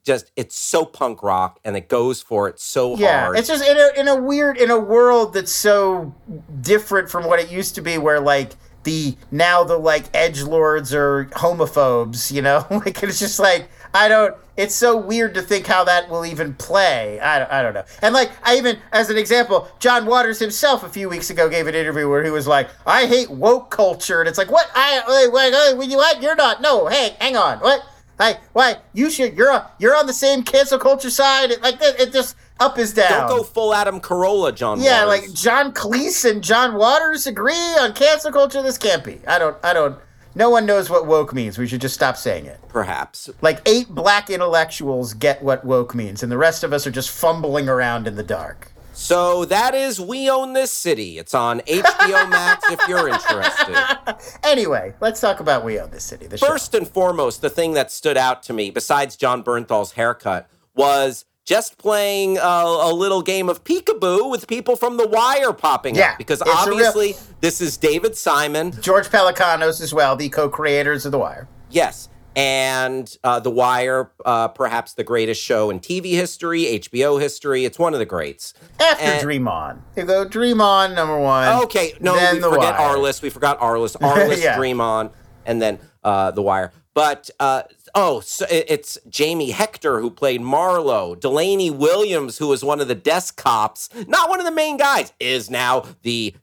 just 0.05 0.31
it's 0.37 0.57
so 0.57 0.85
punk 0.85 1.23
rock 1.23 1.59
and 1.65 1.77
it 1.77 1.89
goes 1.89 2.21
for 2.23 2.49
it 2.49 2.59
so 2.61 2.97
Yeah, 2.97 3.25
hard. 3.25 3.39
it's 3.39 3.49
just 3.49 3.65
in 3.65 3.77
a 3.77 4.01
in 4.01 4.09
a 4.09 4.17
weird 4.17 4.57
in 4.59 4.71
a 4.71 4.79
world 4.79 5.35
that's 5.35 5.53
so 5.53 6.15
different 6.61 7.11
from 7.11 7.25
what 7.27 7.41
it 7.41 7.51
used 7.51 7.75
to 7.77 7.83
be, 7.83 7.99
where 7.99 8.21
like 8.21 8.53
the 8.85 9.17
now 9.31 9.65
the 9.65 9.77
like 9.77 10.05
edge 10.15 10.43
lords 10.43 10.95
are 10.95 11.27
homophobes, 11.33 12.31
you 12.33 12.43
know, 12.43 12.65
like 12.71 13.03
it's 13.03 13.19
just 13.19 13.39
like 13.39 13.69
I 13.95 14.09
don't. 14.09 14.35
It's 14.57 14.75
so 14.75 14.97
weird 14.97 15.35
to 15.35 15.43
think 15.43 15.67
how 15.69 15.85
that 15.85 16.09
will 16.11 16.27
even 16.27 16.53
play. 16.55 17.21
I 17.21 17.39
don't, 17.39 17.51
I 17.53 17.63
don't 17.63 17.75
know. 17.75 17.85
And 18.03 18.13
like 18.13 18.31
I 18.43 18.57
even 18.57 18.79
as 18.93 19.09
an 19.09 19.17
example, 19.17 19.69
John 19.79 20.05
Waters 20.05 20.39
himself 20.41 20.83
a 20.83 20.89
few 20.89 21.09
weeks 21.09 21.31
ago 21.31 21.49
gave 21.49 21.69
an 21.69 21.75
interview 21.77 22.09
where 22.09 22.25
he 22.25 22.31
was 22.31 22.47
like, 22.49 22.69
"I 22.87 23.07
hate 23.07 23.31
woke 23.31 23.71
culture," 23.71 24.21
and 24.21 24.29
it's 24.29 24.37
like, 24.37 24.51
what? 24.51 24.69
I 24.75 25.01
wait, 25.07 25.33
wait, 25.33 25.79
wait, 25.79 25.97
what? 25.97 26.21
You're 26.23 26.35
not. 26.35 26.61
No, 26.61 26.89
hey, 26.89 27.17
hang 27.21 27.37
on, 27.37 27.59
what? 27.61 27.83
Hey, 28.19 28.39
why? 28.53 28.77
You 28.93 29.11
should. 29.11 29.37
You're 29.37 29.51
a, 29.51 29.71
you're 29.79 29.97
on 29.97 30.07
the 30.07 30.13
same 30.13 30.43
cancel 30.43 30.79
culture 30.79 31.11
side. 31.11 31.51
It, 31.53 31.63
like 31.63 31.77
it, 31.81 32.01
it 32.01 32.13
just 32.13 32.37
up 32.59 32.79
is 32.79 32.93
down. 32.93 33.29
Don't 33.29 33.39
go 33.39 33.43
full 33.45 33.73
Adam 33.73 34.01
Carolla, 34.01 34.55
John. 34.55 34.81
Yeah, 34.81 35.05
Waters. 35.07 35.21
like 35.29 35.35
John 35.35 35.73
Cleese 35.73 36.29
and 36.29 36.43
John 36.43 36.75
Waters 36.75 37.27
agree 37.27 37.53
on 37.79 37.93
cancel 37.93 38.33
culture. 38.33 38.63
This 38.63 38.77
can't 38.79 39.05
be. 39.05 39.21
I 39.27 39.39
don't. 39.39 39.57
I 39.65 39.73
don't. 39.73 39.99
No 40.35 40.51
one 40.51 40.67
knows 40.67 40.91
what 40.91 41.07
woke 41.07 41.33
means. 41.33 41.59
We 41.59 41.67
should 41.67 41.81
just 41.81 41.95
stop 41.95 42.17
saying 42.17 42.47
it. 42.47 42.61
perhaps. 42.69 43.31
Like 43.41 43.61
eight 43.67 43.89
black 43.89 44.31
intellectuals 44.31 45.15
get 45.15 45.43
what 45.43 45.65
woke 45.65 45.95
means, 45.95 46.23
and 46.23 46.31
the 46.31 46.39
rest 46.39 46.63
of 46.65 46.73
us 46.73 46.87
are 46.87 46.91
just 46.93 47.11
fumbling 47.11 47.69
around 47.69 48.07
in 48.07 48.15
the 48.17 48.23
dark. 48.23 48.73
So 49.01 49.45
that 49.45 49.77
is 49.77 50.01
We 50.01 50.29
Own 50.29 50.55
This 50.55 50.73
City. 50.73 51.19
It's 51.19 51.33
on 51.33 51.61
HBO 51.61 52.29
Max 52.29 52.69
if 52.71 52.81
you're 52.89 53.09
interested. 53.09 53.77
Anyway, 54.43 54.93
let's 55.01 55.21
talk 55.21 55.39
about 55.41 55.65
We 55.65 55.79
Own 55.79 55.91
This 55.91 56.03
City. 56.03 56.27
The 56.27 56.37
show. 56.39 56.47
First 56.47 56.75
and 56.75 56.87
foremost, 56.89 57.41
the 57.43 57.51
thing 57.51 57.75
that 57.75 57.93
stood 57.93 58.17
out 58.17 58.43
to 58.45 58.53
me, 58.53 58.71
besides 58.71 59.15
Jon 59.15 59.45
Bernthal's 59.45 59.93
haircut, 59.93 60.49
was 60.75 61.25
just 61.45 61.79
playing 61.79 62.39
a, 62.39 62.41
a 62.43 62.93
little 62.93 63.23
game 63.23 63.49
of 63.49 63.63
peekaboo 63.63 64.29
with 64.31 64.49
people 64.49 64.75
from 64.75 64.97
The 64.97 65.07
Wire 65.07 65.53
popping 65.53 65.95
Yeah, 65.95 66.13
up 66.13 66.19
because 66.19 66.41
a 66.41 66.45
real- 66.47 66.55
obviously 66.57 67.15
this 67.41 67.61
is 67.61 67.77
David 67.77 68.17
Simon. 68.17 68.73
George 68.81 69.09
Pelecanos 69.09 69.81
as 69.81 69.95
well, 69.95 70.17
the 70.17 70.29
co-creators 70.29 71.07
of 71.07 71.13
The 71.13 71.19
Wire. 71.19 71.47
Yes. 71.71 72.09
And 72.39 73.17
uh, 73.25 73.41
The 73.41 73.51
Wire, 73.51 74.13
uh, 74.25 74.47
perhaps 74.47 74.95
the 74.95 75.03
greatest 75.03 75.43
show 75.43 75.71
in 75.71 75.81
TV 75.81 76.13
history, 76.13 76.63
HBO 76.79 77.21
history. 77.21 77.65
It's 77.65 77.81
one 77.81 77.95
of 77.95 77.99
the 77.99 78.07
greats. 78.07 78.55
After 78.79 79.05
And- 79.05 79.21
Dream 79.21 79.49
On, 79.49 79.83
you 79.97 80.05
go 80.05 80.25
Dream 80.25 80.61
On 80.61 80.95
number 80.95 81.19
one. 81.19 81.63
Okay, 81.65 81.95
no, 82.01 82.13
we 82.15 82.39
The 82.39 82.49
forget 82.49 82.79
Wire. 82.79 82.97
Arliss. 82.97 83.23
We 83.23 83.31
forgot 83.31 83.61
our 83.61 83.75
Arliss. 83.75 83.97
Arliss, 84.01 84.41
Yeah. 84.41 84.57
Dream 84.57 84.81
On, 84.81 85.11
and 85.47 85.61
then 85.61 85.81
uh, 86.05 86.31
The 86.31 86.41
Wire. 86.43 86.73
But 86.95 87.29
uh, 87.41 87.63
oh, 87.97 88.21
so 88.21 88.47
it's 88.49 88.99
Jamie 89.09 89.51
Hector 89.51 90.01
who 90.01 90.09
played 90.09 90.41
Marlo. 90.41 91.19
Delaney 91.19 91.71
Williams, 91.73 92.39
who 92.39 92.47
was 92.47 92.63
one 92.65 92.81
of 92.81 92.87
the 92.87 92.95
desk 92.95 93.37
cops, 93.37 93.89
not 94.07 94.29
one 94.29 94.39
of 94.39 94.47
the 94.47 94.53
main 94.53 94.77
guys, 94.77 95.13
is 95.19 95.51
now 95.51 95.85
the 96.03 96.35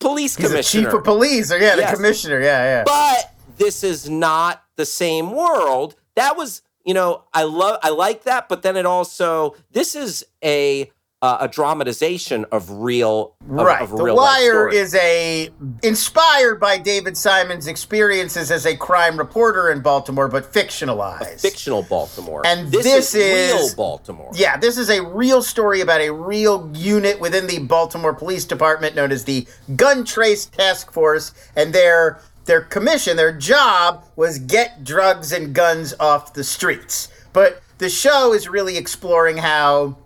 police 0.00 0.34
He's 0.36 0.44
the 0.46 0.50
commissioner. 0.50 0.84
chief 0.84 0.94
of 0.94 1.04
police, 1.04 1.52
or 1.52 1.58
yeah, 1.58 1.76
the 1.76 1.94
commissioner. 1.94 2.40
Yeah, 2.40 2.64
yeah. 2.64 2.82
but 2.86 3.34
this 3.58 3.84
is 3.84 4.08
not 4.08 4.61
the 4.76 4.86
same 4.86 5.32
world. 5.32 5.96
That 6.14 6.36
was, 6.36 6.62
you 6.84 6.94
know, 6.94 7.24
I 7.32 7.44
love, 7.44 7.78
I 7.82 7.90
like 7.90 8.24
that, 8.24 8.48
but 8.48 8.62
then 8.62 8.76
it 8.76 8.86
also, 8.86 9.54
this 9.72 9.94
is 9.94 10.24
a 10.44 10.90
uh, 11.22 11.38
a 11.42 11.48
dramatization 11.48 12.44
of 12.50 12.68
real, 12.68 13.36
of, 13.42 13.48
right. 13.48 13.80
of 13.80 13.90
the 13.90 14.02
real 14.02 14.16
Wire 14.16 14.68
is 14.68 14.92
a 14.96 15.50
inspired 15.84 16.58
by 16.58 16.78
David 16.78 17.16
Simon's 17.16 17.68
experiences 17.68 18.50
as 18.50 18.66
a 18.66 18.76
crime 18.76 19.16
reporter 19.16 19.70
in 19.70 19.82
Baltimore, 19.82 20.26
but 20.26 20.52
fictionalized. 20.52 21.40
fictional 21.40 21.84
Baltimore, 21.84 22.42
And 22.44 22.72
this, 22.72 22.82
this 22.82 23.14
is, 23.14 23.24
is- 23.24 23.52
real 23.70 23.76
Baltimore. 23.76 24.32
Yeah, 24.34 24.56
this 24.56 24.76
is 24.76 24.90
a 24.90 25.00
real 25.00 25.42
story 25.42 25.80
about 25.80 26.00
a 26.00 26.10
real 26.10 26.68
unit 26.74 27.20
within 27.20 27.46
the 27.46 27.60
Baltimore 27.60 28.14
Police 28.14 28.44
Department 28.44 28.96
known 28.96 29.12
as 29.12 29.22
the 29.24 29.46
Gun 29.76 30.04
Trace 30.04 30.46
Task 30.46 30.90
Force, 30.90 31.32
and 31.54 31.72
their 31.72 32.20
their 32.44 32.60
commission, 32.60 33.16
their 33.16 33.36
job 33.36 34.04
was 34.16 34.38
get 34.38 34.84
drugs 34.84 35.32
and 35.32 35.54
guns 35.54 35.94
off 36.00 36.34
the 36.34 36.44
streets. 36.44 37.08
But 37.32 37.62
the 37.78 37.88
show 37.88 38.32
is 38.32 38.48
really 38.48 38.76
exploring 38.76 39.38
how 39.38 39.96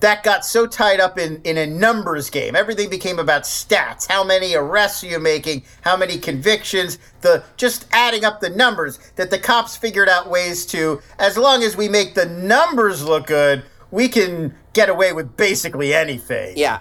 that 0.00 0.22
got 0.22 0.44
so 0.44 0.66
tied 0.66 0.98
up 0.98 1.18
in, 1.18 1.40
in 1.44 1.56
a 1.58 1.66
numbers 1.66 2.30
game. 2.30 2.56
Everything 2.56 2.88
became 2.88 3.18
about 3.18 3.42
stats. 3.42 4.10
How 4.10 4.24
many 4.24 4.54
arrests 4.54 5.04
are 5.04 5.08
you 5.08 5.20
making? 5.20 5.62
How 5.82 5.96
many 5.96 6.18
convictions? 6.18 6.98
The 7.20 7.44
just 7.56 7.86
adding 7.92 8.24
up 8.24 8.40
the 8.40 8.50
numbers 8.50 8.98
that 9.16 9.30
the 9.30 9.38
cops 9.38 9.76
figured 9.76 10.08
out 10.08 10.28
ways 10.28 10.64
to, 10.66 11.00
as 11.18 11.36
long 11.36 11.62
as 11.62 11.76
we 11.76 11.88
make 11.88 12.14
the 12.14 12.26
numbers 12.26 13.04
look 13.04 13.26
good, 13.26 13.62
we 13.90 14.08
can 14.08 14.54
get 14.72 14.88
away 14.88 15.12
with 15.12 15.36
basically 15.36 15.92
anything. 15.92 16.56
yeah. 16.56 16.80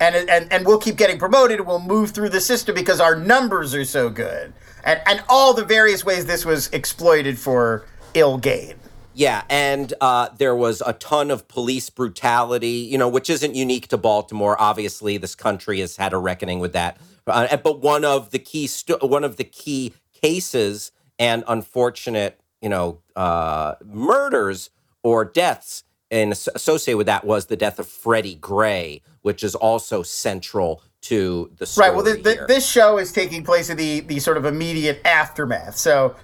And, 0.00 0.14
and 0.28 0.52
and 0.52 0.66
we'll 0.66 0.78
keep 0.78 0.96
getting 0.96 1.18
promoted 1.18 1.60
we'll 1.66 1.80
move 1.80 2.10
through 2.10 2.28
the 2.28 2.40
system 2.40 2.74
because 2.74 3.00
our 3.00 3.16
numbers 3.16 3.74
are 3.74 3.84
so 3.84 4.10
good. 4.10 4.52
And 4.84 5.00
and 5.06 5.24
all 5.28 5.54
the 5.54 5.64
various 5.64 6.04
ways 6.04 6.26
this 6.26 6.44
was 6.44 6.68
exploited 6.68 7.38
for 7.38 7.84
ill 8.14 8.38
gain. 8.38 8.74
Yeah, 9.14 9.42
and 9.50 9.92
uh, 10.00 10.28
there 10.38 10.54
was 10.54 10.80
a 10.86 10.92
ton 10.92 11.32
of 11.32 11.48
police 11.48 11.90
brutality, 11.90 12.86
you 12.88 12.96
know, 12.96 13.08
which 13.08 13.28
isn't 13.28 13.56
unique 13.56 13.88
to 13.88 13.96
Baltimore. 13.96 14.56
Obviously, 14.60 15.16
this 15.16 15.34
country 15.34 15.80
has 15.80 15.96
had 15.96 16.12
a 16.12 16.18
reckoning 16.18 16.60
with 16.60 16.72
that. 16.74 16.98
Uh, 17.26 17.56
but 17.56 17.80
one 17.80 18.04
of 18.04 18.30
the 18.30 18.38
key 18.38 18.68
sto- 18.68 18.98
one 19.02 19.24
of 19.24 19.36
the 19.36 19.42
key 19.42 19.92
cases 20.12 20.92
and 21.18 21.42
unfortunate, 21.48 22.40
you 22.62 22.68
know, 22.68 23.00
uh, 23.16 23.74
murders 23.84 24.70
or 25.02 25.24
deaths 25.24 25.82
and 26.10 26.32
associated 26.32 26.96
with 26.96 27.06
that 27.06 27.24
was 27.24 27.46
the 27.46 27.56
death 27.56 27.78
of 27.78 27.88
Freddie 27.88 28.34
Gray, 28.34 29.02
which 29.22 29.42
is 29.42 29.54
also 29.54 30.02
central 30.02 30.82
to 31.02 31.50
the 31.56 31.66
story. 31.66 31.88
Right. 31.88 31.96
Well, 31.96 32.04
th- 32.04 32.24
th- 32.24 32.36
here. 32.36 32.46
this 32.46 32.68
show 32.68 32.98
is 32.98 33.12
taking 33.12 33.44
place 33.44 33.70
in 33.70 33.76
the 33.76 34.00
the 34.00 34.18
sort 34.20 34.36
of 34.36 34.44
immediate 34.44 35.00
aftermath. 35.04 35.76
So, 35.76 36.16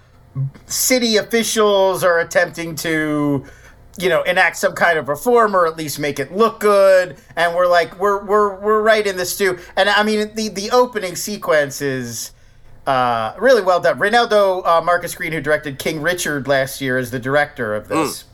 city 0.66 1.16
officials 1.16 2.02
are 2.02 2.18
attempting 2.18 2.74
to, 2.76 3.44
you 3.98 4.08
know, 4.08 4.22
enact 4.22 4.56
some 4.56 4.74
kind 4.74 4.98
of 4.98 5.08
reform 5.08 5.54
or 5.54 5.66
at 5.66 5.76
least 5.76 5.98
make 5.98 6.18
it 6.18 6.32
look 6.32 6.60
good. 6.60 7.16
And 7.36 7.54
we're 7.54 7.68
like, 7.68 7.98
we're 7.98 8.24
we're 8.24 8.58
we're 8.60 8.82
right 8.82 9.06
in 9.06 9.16
the 9.16 9.26
stew. 9.26 9.58
And 9.76 9.88
I 9.88 10.02
mean, 10.02 10.34
the 10.34 10.48
the 10.48 10.70
opening 10.70 11.16
sequence 11.16 11.80
is. 11.80 12.32
Uh, 12.86 13.34
really 13.38 13.62
well 13.62 13.80
done. 13.80 13.98
Reinaldo 13.98 14.62
uh, 14.62 14.82
Marcus 14.84 15.14
Green, 15.14 15.32
who 15.32 15.40
directed 15.40 15.78
King 15.78 16.02
Richard 16.02 16.46
last 16.46 16.82
year, 16.82 16.98
is 16.98 17.10
the 17.10 17.18
director 17.18 17.74
of 17.74 17.88
this. 17.88 18.24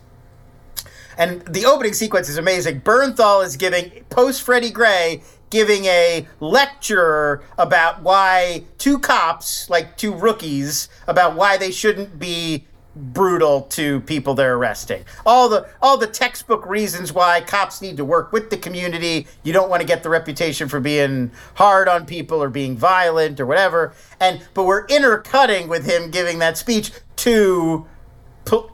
And 1.20 1.42
the 1.42 1.66
opening 1.66 1.92
sequence 1.92 2.30
is 2.30 2.38
amazing. 2.38 2.80
Bernthal 2.80 3.44
is 3.44 3.54
giving, 3.58 3.90
post 4.08 4.40
Freddie 4.40 4.70
Gray, 4.70 5.22
giving 5.50 5.84
a 5.84 6.26
lecture 6.40 7.42
about 7.58 8.00
why 8.00 8.64
two 8.78 8.98
cops, 8.98 9.68
like 9.68 9.98
two 9.98 10.14
rookies, 10.14 10.88
about 11.06 11.36
why 11.36 11.58
they 11.58 11.72
shouldn't 11.72 12.18
be 12.18 12.64
brutal 12.96 13.62
to 13.62 14.00
people 14.00 14.34
they're 14.34 14.54
arresting. 14.54 15.04
All 15.26 15.50
the 15.50 15.68
all 15.82 15.98
the 15.98 16.06
textbook 16.06 16.64
reasons 16.66 17.12
why 17.12 17.42
cops 17.42 17.82
need 17.82 17.98
to 17.98 18.04
work 18.04 18.32
with 18.32 18.48
the 18.48 18.56
community. 18.56 19.26
You 19.42 19.52
don't 19.52 19.68
want 19.68 19.82
to 19.82 19.86
get 19.86 20.02
the 20.02 20.08
reputation 20.08 20.68
for 20.68 20.80
being 20.80 21.32
hard 21.54 21.86
on 21.86 22.06
people 22.06 22.42
or 22.42 22.48
being 22.48 22.78
violent 22.78 23.38
or 23.40 23.46
whatever. 23.46 23.92
And 24.20 24.40
but 24.54 24.64
we're 24.64 24.86
intercutting 24.86 25.68
with 25.68 25.84
him 25.84 26.10
giving 26.10 26.38
that 26.38 26.56
speech 26.56 26.92
to 27.16 27.86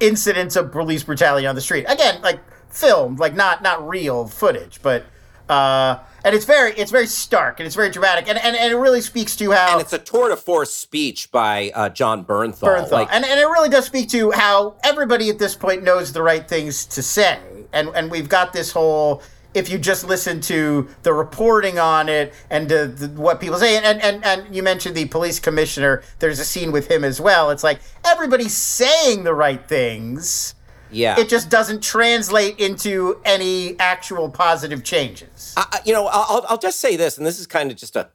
incidents 0.01 0.57
of 0.57 0.73
police 0.73 1.03
brutality 1.03 1.47
on 1.47 1.55
the 1.55 1.61
street. 1.61 1.85
Again, 1.89 2.21
like 2.23 2.41
filmed, 2.71 3.19
like 3.19 3.35
not 3.35 3.62
not 3.62 3.87
real 3.87 4.27
footage, 4.27 4.81
but 4.83 5.05
uh, 5.49 5.99
and 6.25 6.35
it's 6.35 6.45
very 6.45 6.73
it's 6.73 6.91
very 6.91 7.07
stark 7.07 7.61
and 7.61 7.67
it's 7.67 7.77
very 7.77 7.91
dramatic 7.91 8.29
and, 8.29 8.37
and, 8.39 8.57
and 8.57 8.73
it 8.73 8.77
really 8.77 9.01
speaks 9.01 9.37
to 9.37 9.53
how 9.53 9.73
and 9.73 9.81
it's 9.81 9.93
a 9.93 9.99
tour 9.99 10.29
de 10.29 10.37
force 10.37 10.75
speech 10.75 11.31
by 11.31 11.71
uh, 11.75 11.89
Jon 11.89 12.25
Bernthal. 12.25 12.67
Bernthal. 12.67 12.91
Like, 12.91 13.09
and, 13.12 13.25
and 13.25 13.39
it 13.39 13.45
really 13.45 13.69
does 13.69 13.87
speak 13.87 14.09
to 14.11 14.33
how 14.33 14.75
everybody 14.83 15.31
at 15.31 15.39
this 15.39 15.55
point 15.55 15.85
knows 15.85 16.12
the 16.12 16.23
right 16.23 16.47
things 16.49 16.85
to 16.87 17.03
say. 17.03 17.39
And 17.73 17.91
and 17.95 18.11
we've 18.11 18.29
got 18.29 18.53
this 18.53 18.73
whole 18.73 19.23
if 19.57 19.70
you 19.70 19.78
just 19.78 20.07
listen 20.07 20.40
to 20.42 20.86
the 21.02 21.12
reporting 21.12 21.78
on 21.78 22.09
it 22.09 22.34
and 22.50 22.68
to 22.68 22.86
the, 22.86 23.09
what 23.20 23.40
people 23.40 23.59
say, 23.59 23.76
and, 23.76 24.00
and 24.02 24.24
and 24.24 24.54
you 24.54 24.62
mentioned 24.62 24.94
the 24.94 25.07
police 25.07 25.40
commissioner, 25.40 26.02
there's 26.18 26.38
a 26.38 26.44
scene 26.44 26.70
with 26.72 26.90
him 26.90 27.02
as 27.04 27.20
well. 27.20 27.50
It's 27.50 27.64
like 27.64 27.80
everybody's 28.04 28.57
saying 28.57 29.24
the 29.24 29.34
right 29.34 29.66
things. 29.66 30.54
yeah. 30.90 31.18
It 31.18 31.28
just 31.28 31.48
doesn't 31.50 31.82
translate 31.82 32.61
into 32.61 33.20
any 33.24 33.78
actual 33.80 34.28
positive 34.30 34.84
changes. 34.84 35.54
I, 35.57 35.80
you 35.84 35.92
know, 35.92 36.07
I'll, 36.07 36.26
I'll- 36.28 36.46
I'll 36.50 36.59
just 36.59 36.78
say 36.78 36.96
this, 36.96 37.16
and 37.18 37.26
this 37.26 37.38
is 37.40 37.46
kind 37.46 37.70
of 37.70 37.76
just 37.76 37.96
a 37.96 38.11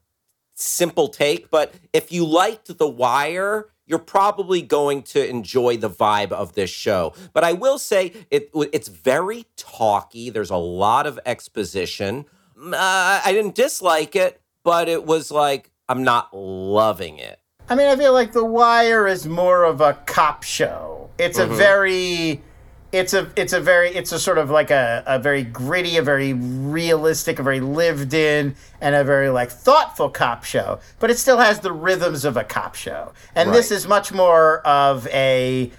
simple 0.53 1.07
take, 1.09 1.49
but 1.49 1.73
if 1.91 2.11
you 2.11 2.23
liked 2.25 2.77
The 2.77 2.87
Wire, 2.87 3.67
you're 3.91 3.99
probably 3.99 4.61
going 4.61 5.03
to 5.03 5.29
enjoy 5.29 5.75
the 5.75 5.89
vibe 5.89 6.31
of 6.31 6.53
this 6.53 6.69
show. 6.69 7.13
But 7.33 7.43
I 7.43 7.51
will 7.51 7.77
say 7.77 8.13
it 8.31 8.49
it's 8.55 8.87
very 8.87 9.45
talky. 9.57 10.29
There's 10.29 10.49
a 10.49 10.55
lot 10.55 11.05
of 11.05 11.19
exposition. 11.25 12.25
Uh, 12.57 13.21
I 13.25 13.33
didn't 13.33 13.53
dislike 13.53 14.15
it, 14.15 14.41
but 14.63 14.87
it 14.87 15.05
was 15.05 15.29
like 15.29 15.71
I'm 15.89 16.03
not 16.03 16.29
loving 16.33 17.17
it. 17.17 17.37
I 17.67 17.75
mean, 17.75 17.87
I 17.87 17.97
feel 17.97 18.13
like 18.13 18.31
The 18.31 18.45
Wire 18.45 19.07
is 19.07 19.27
more 19.27 19.65
of 19.65 19.81
a 19.81 19.93
cop 20.05 20.43
show. 20.43 21.09
It's 21.17 21.37
a 21.37 21.45
very, 21.45 22.41
it's 22.91 23.13
a, 23.13 23.29
it's 23.35 23.53
a 23.53 23.59
very, 23.59 23.89
it's 23.89 24.11
a 24.11 24.19
sort 24.19 24.37
of 24.37 24.49
like 24.49 24.71
a, 24.71 25.03
a 25.05 25.19
very 25.19 25.43
gritty, 25.43 25.97
a 25.97 26.01
very 26.01 26.33
realistic, 26.33 27.39
a 27.39 27.43
very 27.43 27.59
lived 27.59 28.13
in, 28.13 28.55
and 28.81 28.95
a 28.95 29.03
very 29.03 29.29
like 29.29 29.49
thoughtful 29.49 30.09
cop 30.09 30.43
show. 30.43 30.79
But 30.99 31.09
it 31.09 31.17
still 31.17 31.37
has 31.37 31.59
the 31.59 31.71
rhythms 31.71 32.25
of 32.25 32.37
a 32.37 32.43
cop 32.43 32.75
show. 32.75 33.13
And 33.35 33.53
this 33.53 33.71
is 33.71 33.87
much 33.87 34.11
more 34.11 34.59
of 34.61 35.07
a 35.07 35.71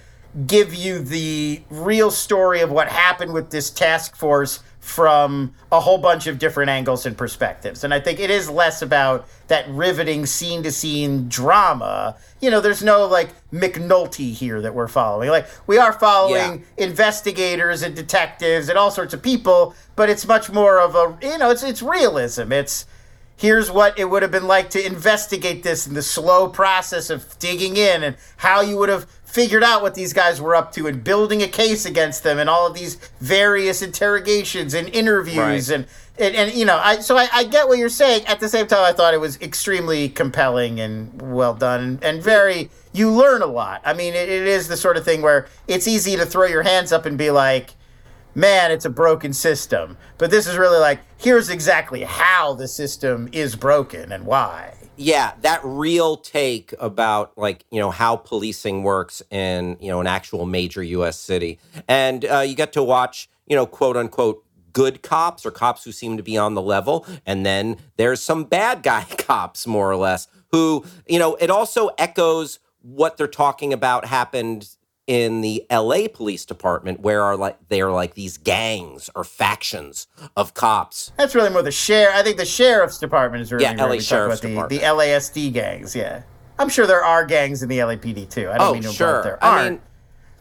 give 0.47 0.75
you 0.75 0.99
the 0.99 1.63
real 1.69 2.11
story 2.11 2.61
of 2.61 2.71
what 2.71 2.89
happened 2.89 3.35
with 3.35 3.51
this 3.51 3.71
task 3.71 4.17
force 4.17 4.61
from 4.83 5.55
a 5.71 5.79
whole 5.79 5.97
bunch 5.97 6.27
of 6.27 6.41
different 6.41 6.69
angles 6.69 7.07
and 7.07 7.17
perspectives. 7.17 7.85
And 7.85 7.95
I 7.95 8.01
think 8.01 8.19
it 8.19 8.31
is 8.31 8.51
less 8.51 8.83
about 8.83 9.29
that 9.47 9.67
riveting 9.69 10.27
scene 10.27 10.65
to 10.65 10.73
scene 10.73 11.29
drama. 11.29 12.17
You 12.41 12.51
know, 12.51 12.61
there's 12.61 12.83
no 12.83 13.07
like 13.07 13.29
McNulty 13.53 14.33
here 14.33 14.61
that 14.61 14.75
we're 14.75 14.89
following. 14.89 15.31
Like 15.31 15.47
we 15.69 15.79
are 15.79 15.93
following 15.93 16.65
investigators 16.77 17.83
and 17.83 17.95
detectives 17.95 18.69
and 18.69 18.77
all 18.77 18.91
sorts 18.91 19.15
of 19.15 19.23
people, 19.23 19.77
but 19.95 20.11
it's 20.11 20.27
much 20.27 20.51
more 20.51 20.81
of 20.81 20.97
a 20.97 21.17
you 21.23 21.39
know, 21.39 21.51
it's 21.51 21.63
it's 21.63 21.81
realism. 21.81 22.51
It's 22.51 22.85
here's 23.37 23.71
what 23.71 23.97
it 23.97 24.11
would 24.11 24.23
have 24.23 24.33
been 24.33 24.49
like 24.49 24.71
to 24.71 24.85
investigate 24.85 25.63
this 25.63 25.87
and 25.87 25.97
the 25.97 26.03
slow 26.03 26.49
process 26.49 27.09
of 27.09 27.39
digging 27.39 27.77
in 27.77 28.03
and 28.03 28.17
how 28.39 28.61
you 28.61 28.77
would 28.77 28.89
have 28.89 29.07
figured 29.33 29.65
out 29.65 29.81
what 29.81 29.95
these 29.95 30.13
guys 30.13 30.43
were 30.43 30.55
up 30.55 30.73
to 30.73 30.87
and 30.87 31.03
building 31.03 31.43
a 31.43 31.49
case 31.49 31.87
against 31.87 32.23
them 32.23 32.39
and 32.39 32.51
all 32.51 32.67
of 32.67 32.75
these 32.75 32.97
various 33.19 33.81
interrogations 33.81 34.75
and 34.75 34.91
interviews 34.91 35.71
Right. 35.71 35.71
and, 35.71 35.87
and 36.19 36.37
and 36.37 36.53
you 36.53 36.67
know 36.67 36.77
I 36.77 36.99
so 36.99 37.17
I, 37.17 37.29
I 37.33 37.45
get 37.45 37.67
what 37.67 37.79
you're 37.79 37.89
saying 37.89 38.27
at 38.27 38.41
the 38.41 38.49
same 38.51 38.67
time 38.67 38.85
I 38.85 38.93
thought 38.93 39.15
it 39.15 39.21
was 39.21 39.41
extremely 39.41 40.11
compelling 40.11 40.81
and 40.81 41.33
well 41.33 41.55
done 41.55 41.99
and, 42.03 42.23
very 42.23 42.69
you 42.93 43.11
learn 43.11 43.41
a 43.41 43.47
lot 43.47 43.81
I 43.87 43.95
mean 43.95 44.13
it, 44.13 44.29
it 44.29 44.47
is 44.47 44.69
the 44.69 44.77
sort 44.77 44.99
of 44.99 45.05
thing 45.07 45.23
where 45.23 45.47
it's 45.67 45.89
easy 45.89 46.15
to 46.17 46.27
throw 46.27 46.47
your 46.47 46.63
hands 46.63 46.93
up 46.93 47.07
and 47.07 47.17
be 47.17 47.31
like 47.31 47.75
man, 48.35 48.71
it's 48.71 48.87
a 48.87 48.91
broken 48.91 49.31
system. 49.33 49.97
But 50.17 50.31
this 50.31 50.47
is 50.47 50.57
really 50.57 50.79
like, 50.79 51.01
here's 51.19 51.51
exactly 51.51 52.03
how 52.03 52.55
the 52.55 52.67
system 52.67 53.29
is 53.31 53.57
broken 53.57 54.11
and 54.11 54.25
why. 54.25 54.73
Yeah, 55.03 55.33
that 55.41 55.61
real 55.65 56.17
take 56.17 56.73
about 56.79 57.37
like 57.37 57.65
you 57.71 57.81
know 57.81 57.91
how 57.91 58.17
policing 58.17 58.85
works 58.85 59.23
in 59.31 59.77
you 59.81 59.89
know 59.89 60.01
an 60.01 60.07
actual 60.07 60.47
major 60.47 60.83
U.S. 60.83 61.19
city, 61.19 61.59
and 61.89 62.25
uh, 62.25 62.41
you 62.41 62.55
get 62.55 62.73
to 62.75 62.83
watch 62.83 63.29
you 63.47 63.57
know 63.57 63.67
quote 63.67 63.97
unquote 63.97 64.45
good 64.73 65.03
cops 65.03 65.45
or 65.45 65.51
cops 65.51 65.85
who 65.85 65.93
seem 65.93 66.17
to 66.17 66.23
be 66.23 66.39
on 66.39 66.55
the 66.55 66.63
level, 66.63 67.05
and 67.27 67.45
then 67.45 67.79
there's 67.97 68.23
some 68.23 68.45
bad 68.45 68.83
guy 68.85 69.05
cops 69.19 69.67
more 69.67 69.91
or 69.91 69.97
less 69.97 70.29
who 70.53 70.85
you 71.09 71.19
know 71.19 71.35
it 71.37 71.51
also 71.51 71.89
echoes 71.99 72.61
what 72.83 73.17
they're 73.17 73.27
talking 73.27 73.73
about 73.73 74.05
happened 74.05 74.69
in 75.13 75.43
the 75.43 75.63
LA 75.71 76.07
police 76.13 76.47
department 76.47 77.01
where 77.01 77.23
are 77.23 77.37
like 77.37 77.59
they 77.69 77.83
are 77.83 77.91
like 77.91 78.15
these 78.15 78.39
gangs 78.39 79.11
or 79.15 79.25
factions 79.25 80.07
of 80.39 80.55
cops 80.55 81.13
That's 81.19 81.35
really 81.35 81.51
more 81.51 81.61
the 81.63 81.71
share. 81.71 82.11
I 82.15 82.23
think 82.23 82.39
the 82.39 82.47
sheriff's 82.47 82.99
department 82.99 83.43
is 83.43 83.53
really 83.53 83.65
Yeah, 83.65 83.73
LA 83.85 83.99
Sheriff's 83.99 84.41
about 84.41 84.71
the, 84.71 84.77
Department. 84.77 84.81
the 84.81 84.87
LASD 84.87 85.53
gangs. 85.53 85.95
Yeah, 85.95 86.23
I'm 86.59 86.71
sure 86.71 86.87
there 86.87 87.05
are 87.05 87.27
gangs 87.27 87.63
in 87.63 87.69
the 87.69 87.79
LAPD 87.79 88.31
too. 88.31 88.49
I 88.51 88.57
don't 88.57 88.69
Oh, 88.69 88.73
mean 88.73 88.83
to 88.85 88.89
oh, 88.89 88.93
sure. 88.93 89.23
there 89.23 89.45
I 89.45 89.49
aren't. 89.49 89.71
mean- 89.73 89.81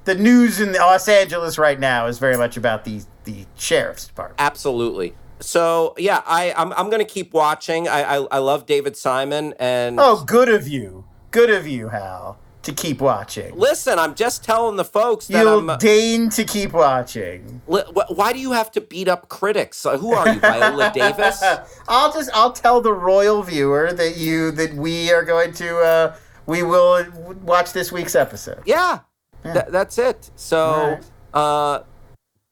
the 0.06 0.16
news 0.16 0.60
in 0.62 0.72
Los 0.74 1.08
Angeles 1.08 1.58
right 1.58 1.80
now 1.80 2.08
is 2.08 2.18
very 2.18 2.38
much 2.38 2.56
about 2.58 2.86
the 2.86 3.02
the 3.26 3.46
sheriff's 3.58 4.08
department. 4.08 4.40
Absolutely. 4.40 5.14
So 5.42 5.94
yeah, 5.98 6.22
I 6.26 6.54
I'm 6.56 6.72
I'm 6.74 6.90
gonna 6.90 7.04
keep 7.06 7.34
watching. 7.34 7.88
I 7.88 8.16
I, 8.18 8.28
I 8.32 8.38
love 8.40 8.66
David 8.66 8.96
Simon 8.96 9.54
and 9.60 10.00
Oh, 10.00 10.24
good 10.24 10.50
of 10.50 10.68
you, 10.68 11.04
good 11.32 11.50
of 11.50 11.68
you, 11.68 11.90
Hal, 11.90 12.38
to 12.64 12.72
keep 12.74 13.02
watching. 13.02 13.56
listen, 13.58 13.98
I'm 13.98 14.14
just 14.14 14.44
telling 14.44 14.76
the 14.76 14.86
folks 14.86 15.28
that 15.28 15.42
You'll 15.44 15.70
I'm. 15.70 15.78
deign 15.80 16.30
to 16.32 16.44
keep 16.44 16.74
watching. 16.74 17.62
li- 17.68 17.84
why 18.10 18.34
do 18.34 18.40
you 18.40 18.52
have 18.52 18.72
to 18.74 18.82
beat 18.82 19.08
up 19.08 19.30
critics? 19.30 19.84
Uh, 19.86 19.98
who 19.98 20.14
are 20.14 20.28
you, 20.32 20.40
Viola 20.40 20.92
Davis? 20.96 21.42
I'll 21.88 22.14
just 22.14 22.30
I'll 22.34 22.52
tell 22.54 22.80
the 22.82 22.94
royal 22.94 23.42
viewer 23.44 23.92
that 23.94 24.18
you 24.18 24.52
that 24.52 24.74
we 24.76 25.12
are 25.12 25.24
going 25.24 25.54
to 25.54 25.78
uh 25.80 26.16
we 26.46 26.64
will 26.64 27.06
watch 27.44 27.74
this 27.74 27.92
week's 27.92 28.16
episode. 28.16 28.62
Yeah, 28.66 29.00
tha- 29.44 29.68
that's 29.70 29.98
it. 29.98 30.30
So, 30.36 31.00
uh, 31.34 31.80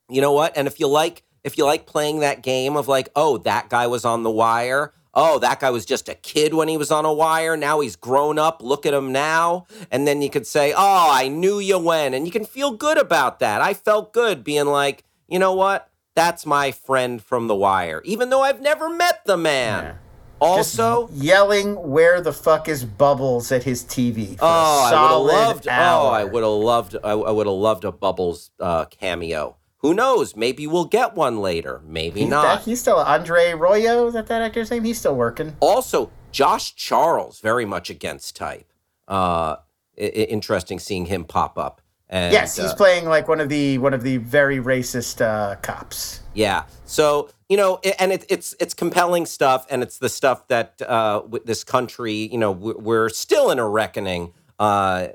you 0.09 0.21
know 0.21 0.31
what? 0.33 0.55
And 0.57 0.67
if 0.67 0.79
you 0.79 0.87
like, 0.87 1.23
if 1.43 1.57
you 1.57 1.65
like 1.65 1.85
playing 1.85 2.19
that 2.19 2.41
game 2.43 2.77
of 2.77 2.87
like, 2.87 3.09
oh, 3.15 3.37
that 3.39 3.69
guy 3.69 3.87
was 3.87 4.05
on 4.05 4.23
the 4.23 4.29
wire. 4.31 4.93
Oh, 5.13 5.39
that 5.39 5.59
guy 5.59 5.69
was 5.71 5.85
just 5.85 6.07
a 6.07 6.13
kid 6.13 6.53
when 6.53 6.67
he 6.67 6.77
was 6.77 6.91
on 6.91 7.03
a 7.05 7.11
wire. 7.13 7.57
Now 7.57 7.79
he's 7.79 7.95
grown 7.95 8.37
up. 8.37 8.61
Look 8.61 8.85
at 8.85 8.93
him 8.93 9.11
now. 9.11 9.65
And 9.91 10.07
then 10.07 10.21
you 10.21 10.29
could 10.29 10.45
say, 10.45 10.71
oh, 10.73 11.09
I 11.11 11.27
knew 11.27 11.59
you 11.59 11.79
when. 11.79 12.13
And 12.13 12.25
you 12.25 12.31
can 12.31 12.45
feel 12.45 12.71
good 12.71 12.97
about 12.97 13.39
that. 13.39 13.61
I 13.61 13.73
felt 13.73 14.13
good 14.13 14.43
being 14.43 14.67
like, 14.67 15.03
you 15.27 15.39
know 15.39 15.53
what? 15.53 15.89
That's 16.15 16.45
my 16.45 16.71
friend 16.71 17.21
from 17.21 17.47
the 17.47 17.55
wire, 17.55 18.01
even 18.05 18.29
though 18.29 18.41
I've 18.41 18.61
never 18.61 18.89
met 18.89 19.21
the 19.25 19.37
man. 19.37 19.95
Also, 20.41 21.09
yelling 21.11 21.75
where 21.75 22.21
the 22.21 22.31
fuck 22.31 22.69
is 22.69 22.85
bubbles 22.85 23.51
at 23.51 23.63
his 23.63 23.83
TV 23.83 24.37
Oh, 24.39 24.47
I 24.47 24.91
would 25.17 25.33
have 25.33 25.47
loved. 25.47 25.67
hour. 25.67 26.05
Oh, 26.05 26.09
I 26.11 26.23
would 26.23 26.43
have 26.43 26.51
loved. 26.53 26.95
I, 27.03 27.11
I 27.11 27.31
would 27.31 27.45
have 27.47 27.55
loved 27.55 27.83
a 27.83 27.91
Bubbles 27.91 28.51
uh, 28.59 28.85
cameo. 28.85 29.57
Who 29.79 29.93
knows? 29.93 30.35
Maybe 30.35 30.67
we'll 30.67 30.85
get 30.85 31.15
one 31.15 31.39
later. 31.39 31.81
Maybe 31.85 32.21
He's, 32.21 32.29
not. 32.29 32.61
he's 32.63 32.81
still 32.81 32.97
Andre 32.97 33.51
Royo. 33.51 34.07
Is 34.07 34.13
that 34.13 34.27
that 34.27 34.41
actor's 34.41 34.71
name? 34.71 34.83
He's 34.83 34.99
still 34.99 35.15
working. 35.15 35.55
also, 35.59 36.11
Josh 36.31 36.75
Charles, 36.75 37.39
very 37.39 37.65
much 37.65 37.89
against 37.89 38.35
type. 38.35 38.71
Uh, 39.07 39.55
i- 39.97 40.01
interesting 40.01 40.79
seeing 40.79 41.05
him 41.05 41.23
pop 41.23 41.57
up. 41.57 41.81
And, 42.11 42.33
yes, 42.33 42.55
he's 42.57 42.71
uh, 42.71 42.75
playing 42.75 43.05
like 43.05 43.27
one 43.27 43.39
of 43.39 43.49
the 43.49 43.77
one 43.77 43.93
of 43.93 44.01
the 44.01 44.17
very 44.17 44.57
racist 44.57 45.21
uh, 45.21 45.55
cops. 45.57 46.21
Yeah. 46.33 46.63
So 46.85 47.29
you 47.47 47.57
know, 47.57 47.79
and 47.99 48.11
it, 48.11 48.25
it's 48.29 48.55
it's 48.59 48.73
compelling 48.73 49.25
stuff, 49.27 49.67
and 49.69 49.83
it's 49.83 49.99
the 49.99 50.09
stuff 50.09 50.47
that 50.47 50.81
uh, 50.81 51.21
with 51.27 51.45
this 51.45 51.63
country, 51.63 52.13
you 52.31 52.37
know, 52.37 52.51
we're, 52.51 53.09
still 53.09 53.51
in 53.51 53.59
a 53.59 53.67
reckoning 53.67 54.33
uh, 54.57 55.09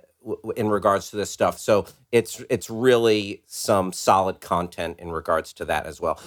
in 0.56 0.68
regards 0.68 1.10
to 1.10 1.16
this 1.16 1.30
stuff. 1.30 1.58
So 1.58 1.86
it's 2.12 2.42
it's 2.50 2.70
really 2.70 3.42
some 3.46 3.92
solid 3.92 4.40
content 4.40 4.98
in 4.98 5.10
regards 5.10 5.52
to 5.54 5.64
that 5.66 5.86
as 5.86 6.00
well. 6.00 6.20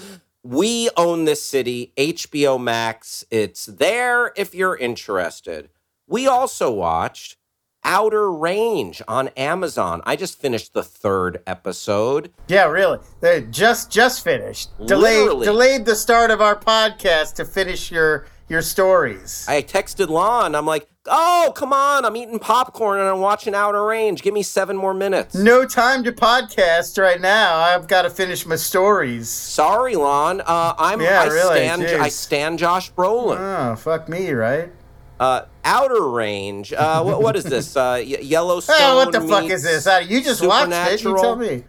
We 0.43 0.89
own 0.95 1.25
this 1.25 1.43
city, 1.43 1.93
HBO 1.97 2.61
Max. 2.61 3.25
It's 3.29 3.65
there 3.65 4.31
if 4.37 4.55
you're 4.55 4.77
interested. 4.77 5.69
We 6.07 6.25
also 6.27 6.71
watched 6.71 7.35
Outer 7.83 8.31
Range 8.31 9.01
on 9.07 9.29
Amazon. 9.29 10.01
I 10.05 10.15
just 10.15 10.39
finished 10.39 10.73
the 10.73 10.83
third 10.83 11.41
episode. 11.47 12.31
Yeah, 12.47 12.65
really. 12.65 12.99
They 13.21 13.41
just 13.43 13.91
just 13.91 14.23
finished. 14.23 14.69
Delayed 14.85 15.19
Literally. 15.23 15.45
delayed 15.45 15.85
the 15.85 15.95
start 15.95 16.31
of 16.31 16.41
our 16.41 16.55
podcast 16.57 17.35
to 17.35 17.45
finish 17.45 17.91
your 17.91 18.25
your 18.49 18.61
stories. 18.61 19.45
I 19.47 19.61
texted 19.61 20.07
Lon. 20.09 20.55
I'm 20.55 20.65
like, 20.65 20.87
oh, 21.05 21.51
come 21.55 21.73
on. 21.73 22.05
I'm 22.05 22.15
eating 22.15 22.39
popcorn 22.39 22.99
and 22.99 23.07
I'm 23.09 23.19
watching 23.19 23.53
Outer 23.53 23.83
Range. 23.85 24.21
Give 24.21 24.33
me 24.33 24.43
seven 24.43 24.77
more 24.77 24.93
minutes. 24.93 25.35
no 25.35 25.65
time 25.65 26.03
to 26.05 26.11
podcast 26.11 27.01
right 27.01 27.19
now. 27.19 27.57
I've 27.57 27.87
got 27.87 28.03
to 28.03 28.09
finish 28.09 28.45
my 28.45 28.55
stories. 28.55 29.29
Sorry, 29.29 29.95
Lon. 29.95 30.41
Uh, 30.41 30.73
I'm 30.77 31.01
Yeah, 31.01 31.21
I 31.21 31.25
really, 31.27 31.55
stand. 31.57 31.83
I 31.83 32.09
stand 32.09 32.59
Josh 32.59 32.91
Brolin. 32.93 33.37
Oh, 33.39 33.75
fuck 33.75 34.07
me, 34.07 34.31
right? 34.31 34.71
Uh, 35.19 35.41
Outer 35.65 36.07
Range. 36.09 36.71
Uh, 36.73 37.03
what, 37.03 37.21
what 37.21 37.35
is 37.35 37.43
this? 37.43 37.75
Uh, 37.75 38.01
Yellowstone. 38.05 38.75
Oh, 38.79 38.95
what 38.97 39.11
the 39.11 39.21
fuck 39.21 39.45
is 39.49 39.63
this? 39.63 39.87
Uh, 39.87 40.03
You 40.07 40.21
just 40.23 40.45
watched 40.45 40.71
it. 40.71 41.03
You 41.03 41.17
tell 41.19 41.35
me. 41.35 41.63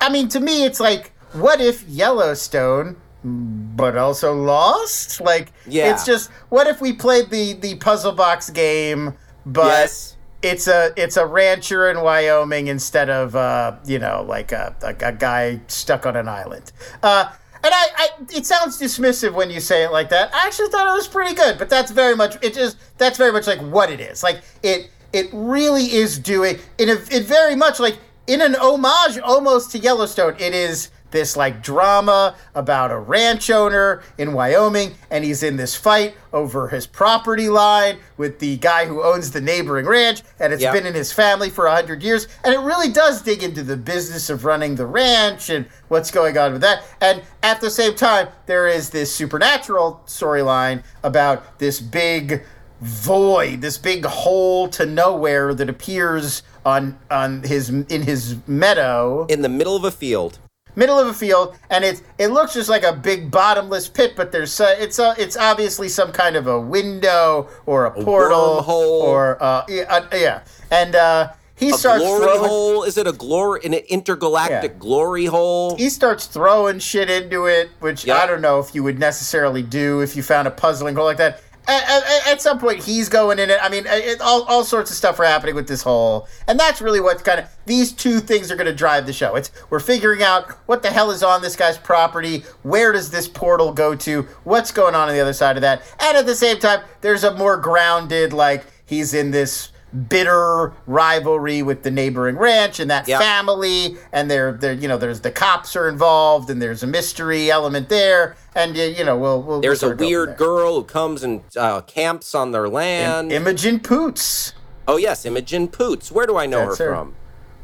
I 0.00 0.08
mean, 0.08 0.28
to 0.28 0.40
me, 0.40 0.64
it's 0.64 0.80
like, 0.80 1.12
what 1.32 1.60
if 1.60 1.82
Yellowstone, 1.88 2.96
but 3.24 3.96
also 3.96 4.34
Lost? 4.34 5.20
Like, 5.20 5.52
Yeah. 5.66 5.92
it's 5.92 6.04
just, 6.04 6.30
what 6.48 6.66
if 6.66 6.80
we 6.80 6.92
played 6.92 7.30
the 7.30 7.52
the 7.54 7.76
puzzle 7.76 8.12
box 8.12 8.50
game, 8.50 9.14
but 9.46 9.66
Yes. 9.66 10.16
it's 10.42 10.66
a 10.66 10.92
it's 10.96 11.16
a 11.16 11.24
rancher 11.26 11.88
in 11.90 12.00
Wyoming 12.00 12.66
instead 12.68 13.08
of 13.10 13.36
uh, 13.36 13.76
you 13.84 13.98
know 13.98 14.24
like 14.28 14.52
a, 14.52 14.74
a, 14.82 15.08
a 15.08 15.12
guy 15.12 15.60
stuck 15.68 16.04
on 16.06 16.16
an 16.16 16.28
island. 16.28 16.72
Uh, 17.02 17.30
and 17.64 17.72
I, 17.72 17.86
I, 17.96 18.08
it 18.34 18.44
sounds 18.44 18.76
dismissive 18.80 19.34
when 19.34 19.48
you 19.50 19.60
say 19.60 19.84
it 19.84 19.92
like 19.92 20.08
that. 20.08 20.34
I 20.34 20.46
actually 20.46 20.68
thought 20.70 20.88
it 20.88 20.92
was 20.96 21.06
pretty 21.06 21.34
good, 21.34 21.58
but 21.58 21.70
that's 21.70 21.92
very 21.92 22.16
much 22.16 22.36
it. 22.42 22.54
Just 22.54 22.76
that's 22.98 23.16
very 23.18 23.30
much 23.30 23.46
like 23.46 23.60
what 23.60 23.88
it 23.88 24.00
is. 24.00 24.24
Like 24.24 24.42
it, 24.64 24.90
it 25.12 25.28
really 25.32 25.84
is 25.84 26.18
doing 26.18 26.58
in 26.78 26.88
a, 26.88 26.94
it 26.94 27.24
very 27.26 27.54
much 27.54 27.78
like 27.78 27.98
in 28.26 28.40
an 28.40 28.56
homage 28.56 29.16
almost 29.18 29.70
to 29.72 29.78
Yellowstone. 29.78 30.34
It 30.40 30.54
is 30.54 30.90
this 31.12 31.36
like 31.36 31.62
drama 31.62 32.34
about 32.54 32.90
a 32.90 32.98
ranch 32.98 33.50
owner 33.50 34.02
in 34.18 34.32
Wyoming, 34.32 34.94
and 35.10 35.24
he's 35.24 35.42
in 35.42 35.56
this 35.56 35.76
fight 35.76 36.14
over 36.32 36.68
his 36.68 36.86
property 36.86 37.48
line 37.48 37.98
with 38.16 38.38
the 38.38 38.56
guy 38.56 38.86
who 38.86 39.02
owns 39.02 39.30
the 39.30 39.40
neighboring 39.40 39.86
ranch, 39.86 40.22
and 40.40 40.52
it's 40.52 40.62
Yep. 40.62 40.72
been 40.72 40.86
in 40.86 40.94
his 40.94 41.12
family 41.12 41.50
for 41.50 41.66
a 41.66 41.74
hundred 41.74 42.02
years, 42.02 42.26
and 42.42 42.54
it 42.54 42.60
really 42.60 42.90
does 42.90 43.22
dig 43.22 43.42
into 43.42 43.62
the 43.62 43.76
business 43.76 44.30
of 44.30 44.44
running 44.44 44.74
the 44.76 44.86
ranch 44.86 45.50
and 45.50 45.66
what's 45.88 46.10
going 46.10 46.36
on 46.36 46.52
with 46.52 46.62
that. 46.62 46.82
And 47.00 47.22
at 47.42 47.60
the 47.60 47.70
same 47.70 47.94
time, 47.94 48.28
there 48.46 48.66
is 48.66 48.90
this 48.90 49.14
supernatural 49.14 50.02
storyline 50.06 50.82
about 51.02 51.58
this 51.58 51.80
big 51.80 52.42
void, 52.80 53.60
this 53.60 53.78
big 53.78 54.04
hole 54.04 54.68
to 54.68 54.84
nowhere 54.86 55.54
that 55.54 55.68
appears 55.68 56.42
on 56.64 56.98
on 57.10 57.42
his 57.42 57.68
in 57.68 58.02
his 58.02 58.36
meadow 58.46 59.26
In 59.28 59.42
the 59.42 59.48
middle 59.48 59.76
of 59.76 59.84
a 59.84 59.90
field. 59.90 60.38
Middle 60.74 60.98
of 60.98 61.06
a 61.06 61.14
field, 61.14 61.56
and 61.70 61.84
it 61.84 62.02
it 62.18 62.28
looks 62.28 62.54
just 62.54 62.68
like 62.68 62.82
a 62.84 62.92
big 62.92 63.30
bottomless 63.30 63.88
pit. 63.88 64.14
But 64.16 64.32
there's 64.32 64.60
uh, 64.60 64.74
it's 64.78 64.98
uh, 64.98 65.14
it's 65.18 65.36
obviously 65.36 65.88
some 65.88 66.12
kind 66.12 66.36
of 66.36 66.46
a 66.46 66.60
window 66.60 67.48
or 67.66 67.86
a 67.86 67.90
portal 67.90 68.62
wormhole. 68.62 69.00
or 69.02 69.42
uh, 69.42 69.64
yeah, 69.68 69.82
uh, 69.88 70.06
yeah. 70.12 70.42
And 70.70 70.94
uh, 70.94 71.32
he 71.54 71.70
A 71.70 71.74
starts 71.74 72.02
glory 72.02 72.22
throwing. 72.24 72.48
hole? 72.48 72.82
Is 72.84 72.96
it 72.96 73.06
a 73.06 73.12
glory? 73.12 73.60
In 73.62 73.74
an 73.74 73.82
intergalactic 73.88 74.72
Yeah. 74.72 74.78
glory 74.78 75.26
hole? 75.26 75.76
He 75.76 75.88
starts 75.90 76.26
throwing 76.26 76.78
shit 76.78 77.08
into 77.10 77.46
it, 77.46 77.70
which 77.80 78.04
Yeah. 78.04 78.16
I 78.16 78.26
don't 78.26 78.40
know 78.40 78.58
if 78.58 78.74
you 78.74 78.82
would 78.82 78.98
necessarily 78.98 79.62
do 79.62 80.00
if 80.00 80.16
you 80.16 80.22
found 80.22 80.48
a 80.48 80.50
puzzling 80.50 80.96
hole 80.96 81.04
like 81.04 81.18
that. 81.18 81.40
At, 81.68 81.88
at, 81.88 82.26
at 82.26 82.42
some 82.42 82.58
point, 82.58 82.82
he's 82.82 83.08
going 83.08 83.38
in 83.38 83.48
it. 83.48 83.58
I 83.62 83.68
mean, 83.68 83.84
it, 83.86 84.20
all, 84.20 84.42
all 84.44 84.64
sorts 84.64 84.90
of 84.90 84.96
stuff 84.96 85.20
are 85.20 85.24
happening 85.24 85.54
with 85.54 85.68
this 85.68 85.82
whole, 85.82 86.28
and 86.48 86.58
that's 86.58 86.80
really 86.80 87.00
what 87.00 87.24
kind 87.24 87.40
of 87.40 87.48
these 87.66 87.92
two 87.92 88.18
things 88.18 88.50
are 88.50 88.56
going 88.56 88.66
to 88.66 88.74
drive 88.74 89.06
the 89.06 89.12
show. 89.12 89.36
It's 89.36 89.52
we're 89.70 89.80
figuring 89.80 90.22
out 90.22 90.50
what 90.66 90.82
the 90.82 90.90
hell 90.90 91.10
is 91.10 91.22
on 91.22 91.40
this 91.40 91.54
guy's 91.54 91.78
property, 91.78 92.44
where 92.62 92.92
does 92.92 93.10
this 93.10 93.28
portal 93.28 93.72
go 93.72 93.94
to, 93.94 94.22
what's 94.44 94.72
going 94.72 94.94
on 94.94 95.08
on 95.08 95.14
the 95.14 95.20
other 95.20 95.32
side 95.32 95.56
of 95.56 95.60
that, 95.62 95.82
and 96.00 96.16
at 96.16 96.26
the 96.26 96.34
same 96.34 96.58
time, 96.58 96.80
there's 97.00 97.24
a 97.24 97.34
more 97.34 97.56
grounded 97.56 98.32
like 98.32 98.64
he's 98.84 99.14
in 99.14 99.30
this 99.30 99.71
bitter 100.08 100.72
rivalry 100.86 101.62
with 101.62 101.82
the 101.82 101.90
neighboring 101.90 102.36
ranch 102.36 102.80
and 102.80 102.90
that 102.90 103.06
Yep. 103.06 103.20
family 103.20 103.96
and 104.12 104.30
there 104.30 104.52
there 104.52 104.72
you 104.72 104.88
know 104.88 104.96
there's 104.96 105.20
the 105.20 105.30
cops 105.30 105.76
are 105.76 105.88
involved 105.88 106.48
and 106.50 106.62
there's 106.62 106.82
a 106.82 106.86
mystery 106.86 107.50
element 107.50 107.88
there 107.88 108.36
and 108.54 108.76
you, 108.76 108.84
you 108.84 109.04
know 109.04 109.16
we'll, 109.18 109.42
we'll 109.42 109.60
There's 109.60 109.82
we'll 109.82 109.92
a 109.92 109.92
sort 109.92 109.92
of 109.92 109.98
go 109.98 110.04
from 110.04 110.08
weird 110.10 110.28
there. 110.30 110.36
girl 110.36 110.74
who 110.76 110.84
comes 110.84 111.22
and 111.22 111.42
uh, 111.56 111.80
camps 111.82 112.34
on 112.34 112.52
their 112.52 112.68
land. 112.68 113.32
Imogen 113.32 113.80
Poots 113.80 114.54
oh 114.88 114.96
yes, 114.96 115.24
Imogen 115.26 115.68
Poots. 115.68 116.10
Where 116.10 116.26
do 116.26 116.36
I 116.36 116.46
know 116.46 116.60
her, 116.60 116.76
her. 116.76 116.94
from? 116.94 117.14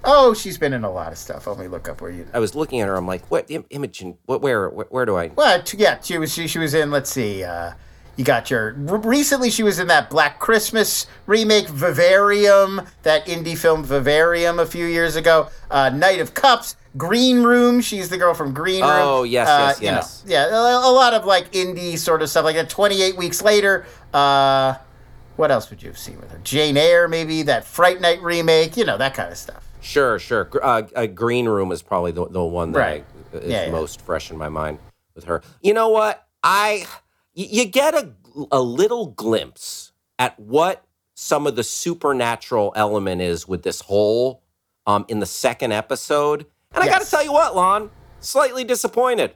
Oh, 0.05 0.33
she's 0.33 0.57
been 0.57 0.73
in 0.73 0.85
a 0.85 0.91
lot 0.91 1.11
of 1.11 1.19
stuff. 1.19 1.47
Let 1.49 1.59
me 1.59 1.67
look 1.67 1.89
up 1.89 2.01
where 2.01 2.11
you. 2.11 2.27
I 2.33 2.39
was 2.39 2.55
looking 2.55 2.81
at 2.81 2.87
her. 2.87 2.95
I'm 2.95 3.07
like, 3.07 3.29
what 3.33 3.51
Im- 3.51 3.65
Imogen? 3.71 4.17
What? 4.27 4.41
Where? 4.41 4.69
Where, 4.71 4.87
where 4.91 5.05
do 5.05 5.17
I? 5.17 5.29
Well, 5.35 5.61
t- 5.61 5.77
yeah, 5.79 5.99
she 6.01 6.17
was. 6.19 6.33
She, 6.33 6.47
she 6.47 6.61
was 6.61 6.73
in. 6.73 6.93
Let's 6.93 7.11
see. 7.11 7.43
Uh, 7.43 7.73
you 8.19 8.25
got 8.25 8.51
your. 8.51 8.73
Recently, 8.75 9.49
she 9.49 9.63
was 9.63 9.79
in 9.79 9.87
that 9.87 10.11
Black 10.11 10.39
Christmas 10.41 11.07
remake, 11.27 11.69
Vivarium, 11.69 12.83
that 13.05 13.25
indie 13.27 13.57
film 13.57 13.83
Vivarium 13.85 14.59
a 14.59 14.67
few 14.67 14.85
years 14.85 15.17
ago. 15.17 15.49
Uh, 15.71 15.89
Night 15.91 16.21
of 16.21 16.35
Cups, 16.35 16.77
Green 16.97 17.43
Room. 17.43 17.81
She's 17.81 18.09
the 18.11 18.19
girl 18.19 18.35
from 18.35 18.53
Green 18.53 18.83
Room. 18.83 18.91
Oh, 18.93 19.23
yes, 19.23 19.49
Uh, 19.49 19.67
yes, 19.69 19.81
you 19.81 19.87
know, 19.87 19.93
yes. 19.95 20.25
yeah, 20.27 20.47
a, 20.49 20.91
a 20.91 20.93
lot 20.93 21.15
of 21.15 21.25
like 21.25 21.51
indie 21.53 21.97
sort 21.97 22.21
of 22.21 22.29
stuff 22.29 22.45
like 22.45 22.57
that. 22.57 22.69
28 22.69 23.17
weeks 23.17 23.41
later. 23.41 23.87
Uh, 24.13 24.75
what 25.37 25.53
else 25.53 25.71
would 25.71 25.81
you 25.81 25.89
have 25.89 25.99
seen 25.99 26.21
with 26.21 26.33
her? 26.33 26.41
Jane 26.43 26.77
Eyre, 26.77 27.07
maybe 27.07 27.43
that 27.45 27.65
Fright 27.65 28.01
Night 28.01 28.21
remake. 28.21 28.77
You 28.77 28.85
know 28.85 28.99
that 28.99 29.15
kind 29.15 29.31
of 29.31 29.39
stuff. 29.39 29.65
Sure, 29.81 30.19
sure. 30.19 30.51
Uh, 30.61 30.83
a 30.97 31.07
green 31.07 31.49
room 31.49 31.71
is 31.71 31.83
probably 31.83 32.11
the, 32.11 32.27
the 32.29 32.43
one 32.45 32.73
that 32.73 32.79
Right. 32.81 33.05
I, 33.33 33.37
is 33.37 33.49
Yeah, 33.51 33.67
yeah. 33.67 33.71
most 33.71 34.01
fresh 34.01 34.33
in 34.33 34.37
my 34.37 34.49
mind 34.49 34.81
with 35.15 35.25
her. 35.25 35.41
You 35.63 35.73
know 35.73 35.89
what? 35.91 36.27
I 36.43 36.85
you 37.45 37.65
get 37.67 37.95
a 37.95 38.13
a 38.53 38.61
little 38.61 39.07
glimpse 39.07 39.93
at 40.19 40.39
what 40.39 40.85
some 41.15 41.47
of 41.47 41.57
the 41.57 41.65
supernatural 41.65 42.73
element 42.77 43.21
is 43.21 43.47
with 43.49 43.63
this 43.63 43.81
whole 43.83 44.43
um 44.87 45.05
in 45.09 45.19
the 45.21 45.27
second 45.27 45.73
episode. 45.73 46.47
And 46.75 46.85
I 46.85 46.89
got 46.89 47.03
to 47.03 47.11
tell 47.11 47.25
you 47.25 47.33
what, 47.33 47.57
Lon, 47.57 47.91
slightly 48.21 48.63
disappointed. 48.65 49.35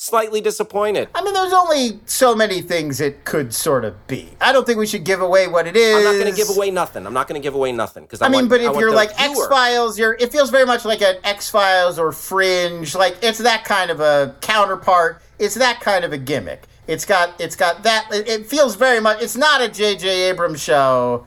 Slightly 0.00 0.40
disappointed. 0.40 1.08
I 1.12 1.24
mean, 1.24 1.34
there's 1.34 1.52
only 1.52 1.98
so 2.06 2.32
many 2.36 2.60
things 2.62 3.00
it 3.00 3.24
could 3.24 3.52
sort 3.52 3.84
of 3.84 4.06
be. 4.06 4.28
I 4.40 4.52
don't 4.52 4.64
think 4.64 4.78
we 4.78 4.86
should 4.86 5.02
give 5.02 5.20
away 5.20 5.48
what 5.48 5.66
it 5.66 5.74
is. 5.76 5.96
I'm 5.96 6.04
not 6.04 6.12
going 6.22 6.32
to 6.32 6.36
give 6.36 6.56
away 6.56 6.70
nothing. 6.70 7.04
I'm 7.04 7.12
not 7.12 7.26
going 7.26 7.40
to 7.40 7.44
give 7.44 7.56
away 7.56 7.72
nothing 7.72 8.04
because 8.04 8.22
I, 8.22 8.26
I 8.26 8.28
mean, 8.28 8.42
want- 8.42 8.50
but 8.50 8.60
if 8.60 8.76
you're 8.76 8.92
like 8.94 9.10
X 9.20 9.46
Files, 9.48 9.98
you're 9.98 10.14
it 10.14 10.30
feels 10.30 10.50
very 10.50 10.66
much 10.66 10.84
like 10.84 11.02
an 11.02 11.16
X 11.24 11.50
Files 11.50 11.98
or 11.98 12.12
Fringe. 12.12 12.94
Like 12.94 13.16
it's 13.22 13.38
that 13.38 13.64
kind 13.64 13.90
of 13.90 13.98
a 13.98 14.36
counterpart. 14.40 15.20
It's 15.40 15.56
that 15.56 15.80
kind 15.80 16.04
of 16.04 16.12
a 16.12 16.18
gimmick. 16.18 16.68
It's 16.88 17.04
got 17.04 17.40
it's 17.40 17.54
got 17.54 17.82
that. 17.84 18.08
It, 18.10 18.26
it 18.28 18.46
feels 18.46 18.74
very 18.74 18.98
much. 19.00 19.22
It's 19.22 19.36
not 19.36 19.60
a 19.60 19.68
J.J. 19.68 20.30
Abrams 20.30 20.60
show, 20.60 21.26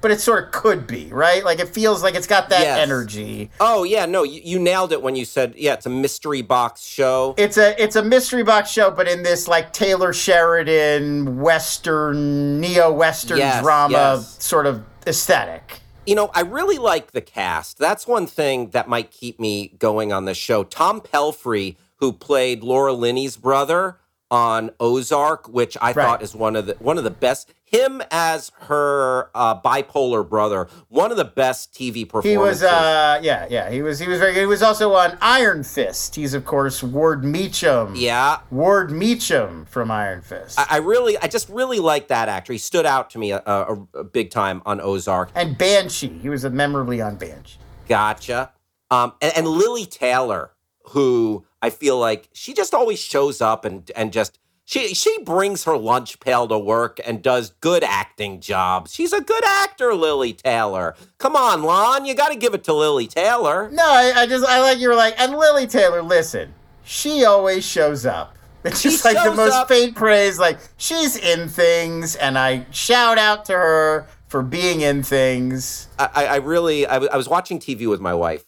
but 0.00 0.10
it 0.10 0.20
sort 0.20 0.44
of 0.46 0.50
could 0.52 0.86
be, 0.86 1.08
right? 1.12 1.44
Like 1.44 1.60
it 1.60 1.68
feels 1.68 2.02
like 2.02 2.14
it's 2.14 2.26
got 2.26 2.48
that 2.48 2.62
Yes. 2.62 2.78
energy. 2.78 3.50
Oh 3.60 3.84
yeah, 3.84 4.06
no, 4.06 4.22
you, 4.22 4.40
you 4.42 4.58
nailed 4.58 4.90
it 4.90 5.02
when 5.02 5.14
you 5.14 5.24
said 5.26 5.54
yeah, 5.56 5.74
it's 5.74 5.84
a 5.86 5.90
mystery 5.90 6.40
box 6.42 6.84
show. 6.86 7.34
It's 7.36 7.58
a 7.58 7.80
it's 7.80 7.94
a 7.94 8.02
mystery 8.02 8.42
box 8.42 8.70
show, 8.70 8.90
but 8.90 9.06
in 9.06 9.22
this 9.22 9.46
like 9.46 9.72
Taylor 9.74 10.12
Sheridan 10.14 11.40
Western 11.40 12.60
neo 12.60 12.90
Western 12.92 13.38
Yes, 13.38 13.62
drama 13.62 13.92
yes. 13.92 14.42
sort 14.42 14.66
of 14.66 14.82
aesthetic. 15.06 15.80
You 16.06 16.14
know, 16.16 16.30
I 16.34 16.40
really 16.40 16.78
like 16.78 17.12
the 17.12 17.20
cast. 17.20 17.78
That's 17.78 18.06
one 18.08 18.26
thing 18.26 18.70
that 18.70 18.88
might 18.88 19.10
keep 19.12 19.38
me 19.38 19.68
going 19.78 20.12
on 20.12 20.24
this 20.24 20.36
show. 20.36 20.64
Tom 20.64 21.00
Pelphrey, 21.00 21.76
who 21.96 22.12
played 22.12 22.64
Laura 22.64 22.92
Linney's 22.92 23.36
brother 23.36 23.98
on 24.32 24.70
Ozark, 24.80 25.46
which 25.48 25.76
I 25.80 25.92
Right. 25.92 25.94
thought 25.94 26.22
is 26.22 26.34
one 26.34 26.56
of 26.56 26.64
the 26.66 26.74
one 26.80 26.96
of 26.98 27.04
the 27.04 27.10
best. 27.10 27.52
Him 27.66 28.02
as 28.10 28.50
her 28.62 29.30
uh, 29.34 29.58
bipolar 29.60 30.28
brother, 30.28 30.68
one 30.88 31.10
of 31.10 31.16
the 31.16 31.24
best 31.24 31.72
TV 31.72 32.04
performances. 32.06 32.30
He 32.32 32.36
was, 32.36 32.62
uh, 32.62 33.18
yeah, 33.22 33.46
yeah, 33.48 33.70
he 33.70 33.80
was, 33.80 33.98
he 33.98 34.06
was 34.08 34.18
very 34.18 34.34
good. 34.34 34.40
He 34.40 34.46
was 34.46 34.62
also 34.62 34.92
on 34.92 35.16
Iron 35.22 35.62
Fist. 35.62 36.14
He's 36.14 36.34
of 36.34 36.44
course 36.44 36.82
Ward 36.82 37.22
Meachum. 37.24 37.92
yeah, 37.94 38.40
Ward 38.50 38.90
Meachum 38.90 39.66
from 39.68 39.90
Iron 39.90 40.20
Fist, 40.20 40.58
I, 40.58 40.66
I 40.70 40.76
really, 40.78 41.16
I 41.18 41.28
just 41.28 41.48
really 41.48 41.78
like 41.78 42.08
that 42.08 42.28
actor. 42.28 42.52
He 42.52 42.58
stood 42.58 42.84
out 42.84 43.08
to 43.10 43.18
me 43.18 43.30
a, 43.32 43.42
a, 43.46 43.86
a 43.94 44.04
big 44.04 44.30
time 44.30 44.60
on 44.66 44.78
Ozark. 44.80 45.30
and 45.34 45.56
Banshee. 45.56 46.18
He 46.18 46.28
was 46.28 46.44
memorably 46.44 47.00
on 47.00 47.16
Banshee. 47.16 47.56
Gotcha. 47.88 48.52
Um, 48.90 49.14
and, 49.22 49.32
and 49.34 49.46
Lili 49.48 49.86
Taylor, 49.86 50.50
who 50.90 51.46
I 51.62 51.70
feel 51.70 51.98
like 51.98 52.28
she 52.32 52.52
just 52.52 52.74
always 52.74 52.98
shows 52.98 53.40
up 53.40 53.64
and 53.64 53.90
and 53.96 54.12
just 54.12 54.38
she 54.64 54.94
she 54.94 55.22
brings 55.22 55.64
her 55.64 55.76
lunch 55.78 56.20
pail 56.20 56.46
to 56.48 56.58
work 56.58 57.00
and 57.06 57.22
does 57.22 57.50
good 57.60 57.84
acting 57.84 58.40
jobs. 58.40 58.92
She's 58.92 59.12
a 59.12 59.20
good 59.20 59.44
actor, 59.44 59.94
Lili 59.94 60.32
Taylor. 60.32 60.94
Come 61.18 61.36
on, 61.36 61.62
Lon, 61.62 62.04
you 62.04 62.14
got 62.14 62.30
to 62.32 62.36
give 62.38 62.52
it 62.54 62.64
to 62.64 62.72
Lili 62.74 63.06
Taylor. 63.06 63.70
No, 63.70 63.84
I, 63.84 64.12
I 64.16 64.26
just 64.26 64.44
I 64.46 64.60
like 64.60 64.78
you 64.78 64.88
were 64.88 64.94
like, 64.96 65.14
and 65.18 65.32
Lili 65.36 65.66
Taylor. 65.66 66.02
Listen, 66.02 66.52
she 66.84 67.24
always 67.24 67.64
shows 67.64 68.04
up. 68.04 68.36
It's 68.64 68.80
She 68.80 68.90
just 68.90 69.04
like 69.04 69.16
the 69.16 69.34
most 69.34 69.54
up. 69.54 69.66
faint 69.68 69.96
praise. 69.96 70.38
Like 70.38 70.58
she's 70.76 71.16
in 71.16 71.48
things, 71.48 72.14
and 72.14 72.38
I 72.38 72.64
shout 72.70 73.18
out 73.18 73.44
to 73.46 73.52
her 73.54 74.06
for 74.28 74.40
being 74.42 74.82
in 74.82 75.02
things. 75.02 75.88
I, 75.98 76.26
I 76.26 76.36
really 76.36 76.36
I 76.36 76.36
really 76.36 76.86
I, 76.86 76.92
w- 76.94 77.10
I 77.12 77.16
was 77.16 77.28
watching 77.28 77.58
TV 77.58 77.88
with 77.90 78.00
my 78.00 78.14
wife. 78.14 78.44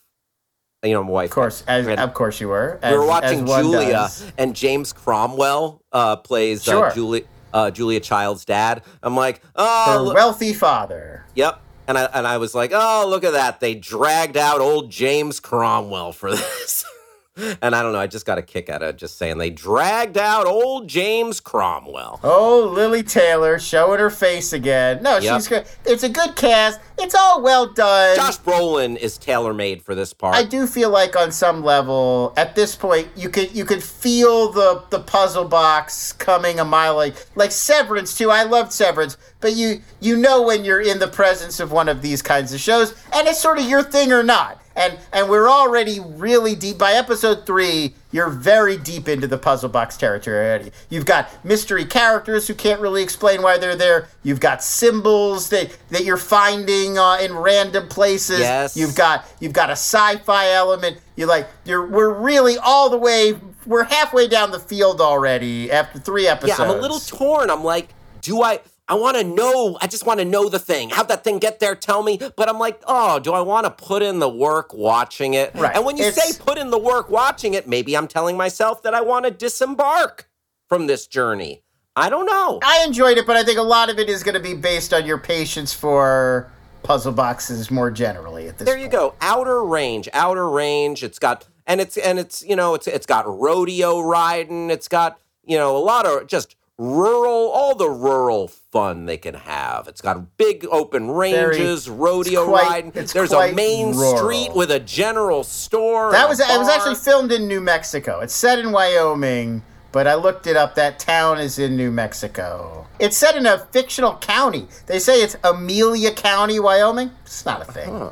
You 0.84 0.92
know, 0.92 1.02
my 1.04 1.10
wife. 1.10 1.30
Of 1.30 1.34
course, 1.34 1.64
as 1.66 1.86
And- 1.86 1.98
of 1.98 2.12
course 2.14 2.40
you 2.40 2.48
were. 2.48 2.78
we 2.82 2.92
were 2.96 3.06
watching 3.06 3.46
Julia, 3.46 3.90
does. 3.92 4.30
and 4.38 4.54
James 4.54 4.92
Cromwell 4.92 5.80
uh, 5.92 6.16
plays 6.16 6.62
Sure. 6.64 6.86
uh, 6.88 6.94
Julia 6.94 7.22
uh, 7.54 7.70
Julia 7.70 8.00
Child's 8.00 8.44
dad. 8.44 8.82
I'm 9.02 9.16
like, 9.16 9.40
oh, 9.56 10.08
Her 10.08 10.14
wealthy 10.14 10.52
father. 10.52 11.24
Yep. 11.36 11.60
And 11.86 11.96
I 11.98 12.04
and 12.14 12.26
I 12.26 12.38
was 12.38 12.54
like, 12.54 12.72
oh, 12.74 13.06
look 13.08 13.24
at 13.24 13.32
that. 13.32 13.60
They 13.60 13.74
dragged 13.74 14.36
out 14.36 14.60
old 14.60 14.90
James 14.90 15.38
Cromwell 15.40 16.12
for 16.12 16.30
this. 16.30 16.84
and 17.36 17.74
I 17.74 17.82
don't 17.82 17.92
know, 17.92 17.98
I 17.98 18.06
just 18.06 18.26
got 18.26 18.38
a 18.38 18.42
kick 18.42 18.68
out 18.68 18.82
of 18.82 18.96
just 18.96 19.18
saying 19.18 19.38
they 19.38 19.50
dragged 19.50 20.16
out 20.16 20.46
old 20.46 20.88
James 20.88 21.40
Cromwell. 21.40 22.20
Oh, 22.22 22.70
Lili 22.72 23.02
Taylor 23.02 23.58
showing 23.58 23.98
her 23.98 24.10
face 24.10 24.52
again. 24.52 25.02
No, 25.02 25.18
Yep. 25.18 25.34
she's 25.34 25.48
good. 25.48 25.64
It's 25.84 26.02
a 26.04 26.08
good 26.08 26.36
cast. 26.36 26.78
It's 26.98 27.14
all 27.14 27.42
well 27.42 27.66
done. 27.72 28.14
Josh 28.16 28.38
Brolin 28.38 28.96
is 28.96 29.18
tailor 29.18 29.52
made 29.52 29.82
for 29.82 29.94
this 29.96 30.12
part. 30.12 30.36
I 30.36 30.44
do 30.44 30.66
feel 30.66 30.90
like 30.90 31.16
on 31.16 31.32
some 31.32 31.64
level, 31.64 32.32
at 32.36 32.54
this 32.54 32.76
point, 32.76 33.08
you 33.16 33.28
could 33.28 33.52
you 33.52 33.64
could 33.64 33.82
feel 33.82 34.52
the 34.52 34.84
the 34.90 35.00
puzzle 35.00 35.44
box 35.44 36.12
coming 36.12 36.60
a 36.60 36.64
mile 36.64 36.94
like 36.94 37.14
like 37.34 37.50
Severance 37.50 38.16
too. 38.16 38.30
I 38.30 38.44
loved 38.44 38.72
Severance, 38.72 39.16
but 39.40 39.54
you 39.54 39.80
you 40.00 40.16
know 40.16 40.42
when 40.42 40.64
you're 40.64 40.80
in 40.80 41.00
the 41.00 41.08
presence 41.08 41.58
of 41.58 41.72
one 41.72 41.88
of 41.88 42.00
these 42.00 42.22
kinds 42.22 42.52
of 42.52 42.60
shows, 42.60 42.94
and 43.12 43.26
it's 43.26 43.40
sort 43.40 43.58
of 43.58 43.64
your 43.68 43.82
thing 43.82 44.12
or 44.12 44.22
not. 44.22 44.60
And 44.76 44.98
and 45.12 45.28
we're 45.28 45.48
already 45.48 46.00
really 46.00 46.54
deep 46.56 46.78
by 46.78 46.92
episode 46.92 47.46
three. 47.46 47.94
You're 48.10 48.28
very 48.28 48.76
deep 48.76 49.08
into 49.08 49.26
the 49.26 49.38
puzzle 49.38 49.68
box 49.68 49.96
territory 49.96 50.36
already. 50.36 50.72
You've 50.88 51.06
got 51.06 51.44
mystery 51.44 51.84
characters 51.84 52.48
who 52.48 52.54
can't 52.54 52.80
really 52.80 53.02
explain 53.02 53.42
why 53.42 53.58
they're 53.58 53.76
there. 53.76 54.08
You've 54.22 54.40
got 54.40 54.62
symbols 54.64 55.48
that 55.50 55.76
that 55.90 56.04
you're 56.04 56.16
finding 56.16 56.98
uh, 56.98 57.18
in 57.20 57.34
random 57.36 57.88
places. 57.88 58.40
Yes. 58.40 58.76
You've 58.76 58.96
got 58.96 59.26
you've 59.40 59.52
got 59.52 59.68
a 59.70 59.72
sci-fi 59.72 60.50
element. 60.50 60.98
you're 61.16 61.28
like 61.28 61.48
you're 61.64 61.86
we're 61.86 62.12
really 62.12 62.58
all 62.58 62.90
the 62.90 62.98
way. 62.98 63.34
We're 63.66 63.84
halfway 63.84 64.28
down 64.28 64.50
the 64.50 64.60
field 64.60 65.00
already 65.00 65.70
after 65.70 65.98
three 65.98 66.26
episodes 66.26 66.58
yeah. 66.58 66.64
I'm 66.66 66.78
a 66.78 66.80
little 66.80 67.00
torn. 67.00 67.48
I'm 67.48 67.64
like, 67.64 67.94
do 68.20 68.42
I 68.42 68.60
I 68.86 68.94
want 68.94 69.16
to 69.16 69.24
know. 69.24 69.78
I 69.80 69.86
just 69.86 70.04
want 70.04 70.20
to 70.20 70.24
know 70.26 70.48
the 70.50 70.58
thing. 70.58 70.90
How'd 70.90 71.08
that 71.08 71.24
thing 71.24 71.38
get 71.38 71.58
there? 71.58 71.74
Tell 71.74 72.02
me. 72.02 72.18
But 72.36 72.48
I'm 72.50 72.58
like, 72.58 72.82
oh, 72.86 73.18
do 73.18 73.32
I 73.32 73.40
want 73.40 73.64
to 73.64 73.70
put 73.70 74.02
in 74.02 74.18
the 74.18 74.28
work 74.28 74.74
watching 74.74 75.32
it? 75.34 75.54
Right. 75.54 75.74
And 75.74 75.84
when 75.86 75.96
you 75.96 76.04
It's- 76.04 76.36
say 76.36 76.38
put 76.44 76.58
in 76.58 76.70
the 76.70 76.78
work 76.78 77.08
watching 77.08 77.54
it, 77.54 77.66
maybe 77.66 77.96
I'm 77.96 78.06
telling 78.06 78.36
myself 78.36 78.82
that 78.82 78.94
I 78.94 79.00
want 79.00 79.24
to 79.24 79.30
disembark 79.30 80.28
from 80.68 80.86
this 80.86 81.06
journey. 81.06 81.62
I 81.96 82.10
don't 82.10 82.26
know. 82.26 82.58
I 82.62 82.84
enjoyed 82.84 83.18
it, 83.18 83.26
but 83.26 83.36
I 83.36 83.44
think 83.44 83.58
a 83.58 83.62
lot 83.62 83.88
of 83.88 83.98
it 83.98 84.08
is 84.10 84.22
going 84.22 84.34
to 84.34 84.40
be 84.40 84.52
based 84.54 84.92
on 84.92 85.06
your 85.06 85.18
patience 85.18 85.72
for 85.72 86.50
puzzle 86.82 87.12
boxes 87.12 87.70
more 87.70 87.90
generally. 87.90 88.48
At 88.48 88.58
this 88.58 88.66
There 88.66 88.76
you 88.76 88.88
go. 88.88 89.14
Outer 89.20 89.64
range. 89.64 90.08
Outer 90.12 90.50
range. 90.50 91.02
It's 91.02 91.18
got 91.18 91.46
and 91.66 91.80
it's 91.80 91.96
and 91.96 92.18
it's 92.18 92.42
you 92.42 92.56
know 92.56 92.74
it's 92.74 92.86
it's 92.86 93.06
got 93.06 93.24
rodeo 93.26 94.00
riding. 94.00 94.70
It's 94.70 94.88
got 94.88 95.18
you 95.46 95.56
know 95.56 95.76
a 95.76 95.78
lot 95.78 96.04
of 96.04 96.26
just 96.26 96.56
rural 96.78 97.50
all 97.50 97.74
the 97.74 97.88
rural 97.88 98.48
fun 98.48 99.06
they 99.06 99.16
can 99.16 99.34
have. 99.34 99.86
It's 99.88 100.00
got 100.00 100.36
big 100.36 100.66
open 100.70 101.10
ranges, 101.10 101.88
rodeo 101.88 102.40
it's 102.42 102.48
quite- 102.48 102.68
riding. 102.68 102.92
it's 102.94 103.12
There's 103.12 103.32
a 103.32 103.52
main 103.52 103.94
rural. 103.94 104.16
street 104.16 104.52
with 104.54 104.70
a 104.70 104.80
general 104.80 105.44
store. 105.44 106.10
That 106.12 106.28
was 106.28 106.40
it 106.40 106.58
was 106.58 106.68
actually 106.68 106.96
filmed 106.96 107.30
in 107.32 107.46
New 107.46 107.60
Mexico. 107.60 108.20
It's 108.20 108.34
set 108.34 108.58
in 108.58 108.72
Wyoming, 108.72 109.62
but 109.92 110.06
I 110.08 110.14
looked 110.14 110.46
it 110.48 110.56
up. 110.56 110.74
That 110.74 110.98
town 110.98 111.38
is 111.38 111.58
in 111.58 111.76
New 111.76 111.90
Mexico. 111.92 112.86
It's 112.98 113.16
set 113.16 113.36
in 113.36 113.46
a 113.46 113.58
fictional 113.70 114.16
county. 114.16 114.66
They 114.86 114.98
say 114.98 115.22
it's 115.22 115.36
Amelia 115.44 116.10
County, 116.12 116.58
Wyoming. 116.58 117.10
It's 117.24 117.44
not 117.46 117.62
a 117.62 117.72
thing. 117.72 118.10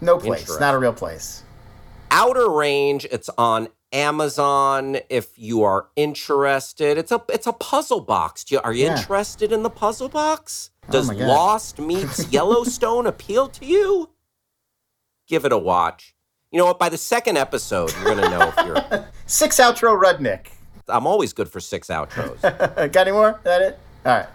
No 0.00 0.18
place. 0.18 0.58
Not 0.58 0.74
a 0.74 0.78
real 0.78 0.92
place. 0.92 1.42
Outer 2.10 2.48
Range. 2.50 3.06
It's 3.12 3.30
on 3.38 3.68
Amazon 3.92 4.98
if 5.08 5.36
you 5.38 5.62
are 5.62 5.88
interested. 5.96 6.96
It's 6.98 7.12
a 7.12 7.22
it's 7.28 7.46
a 7.46 7.52
puzzle 7.52 8.00
box. 8.00 8.44
Do 8.44 8.54
you, 8.56 8.60
are 8.62 8.72
you 8.72 8.86
Yeah. 8.86 8.96
interested 8.98 9.52
in 9.52 9.62
the 9.62 9.70
puzzle 9.70 10.08
box? 10.08 10.70
Does 10.90 11.08
my 11.08 11.14
God. 11.14 11.26
Lost 11.28 11.78
meets 11.78 12.28
Yellowstone 12.32 13.06
appeal 13.06 13.48
to 13.48 13.64
you? 13.64 14.10
Give 15.28 15.44
it 15.44 15.52
a 15.52 15.58
watch. 15.58 16.14
You 16.50 16.58
know 16.58 16.66
what? 16.66 16.78
By 16.78 16.88
the 16.88 16.98
second 16.98 17.36
episode, 17.36 17.92
you're 17.96 18.14
gonna 18.14 18.28
know 18.28 18.52
if 18.56 18.66
you're. 18.66 19.08
Six 19.26 19.58
outro 19.58 20.00
Rudnick. 20.00 20.48
I'm 20.88 21.06
always 21.06 21.32
good 21.32 21.48
for 21.48 21.60
six 21.60 21.86
outros. 21.86 22.40
Got 22.92 22.96
any 23.06 23.12
more? 23.12 23.30
Is 23.38 23.44
that 23.44 23.62
it? 23.62 23.78
All 24.04 24.12
right. 24.16 24.26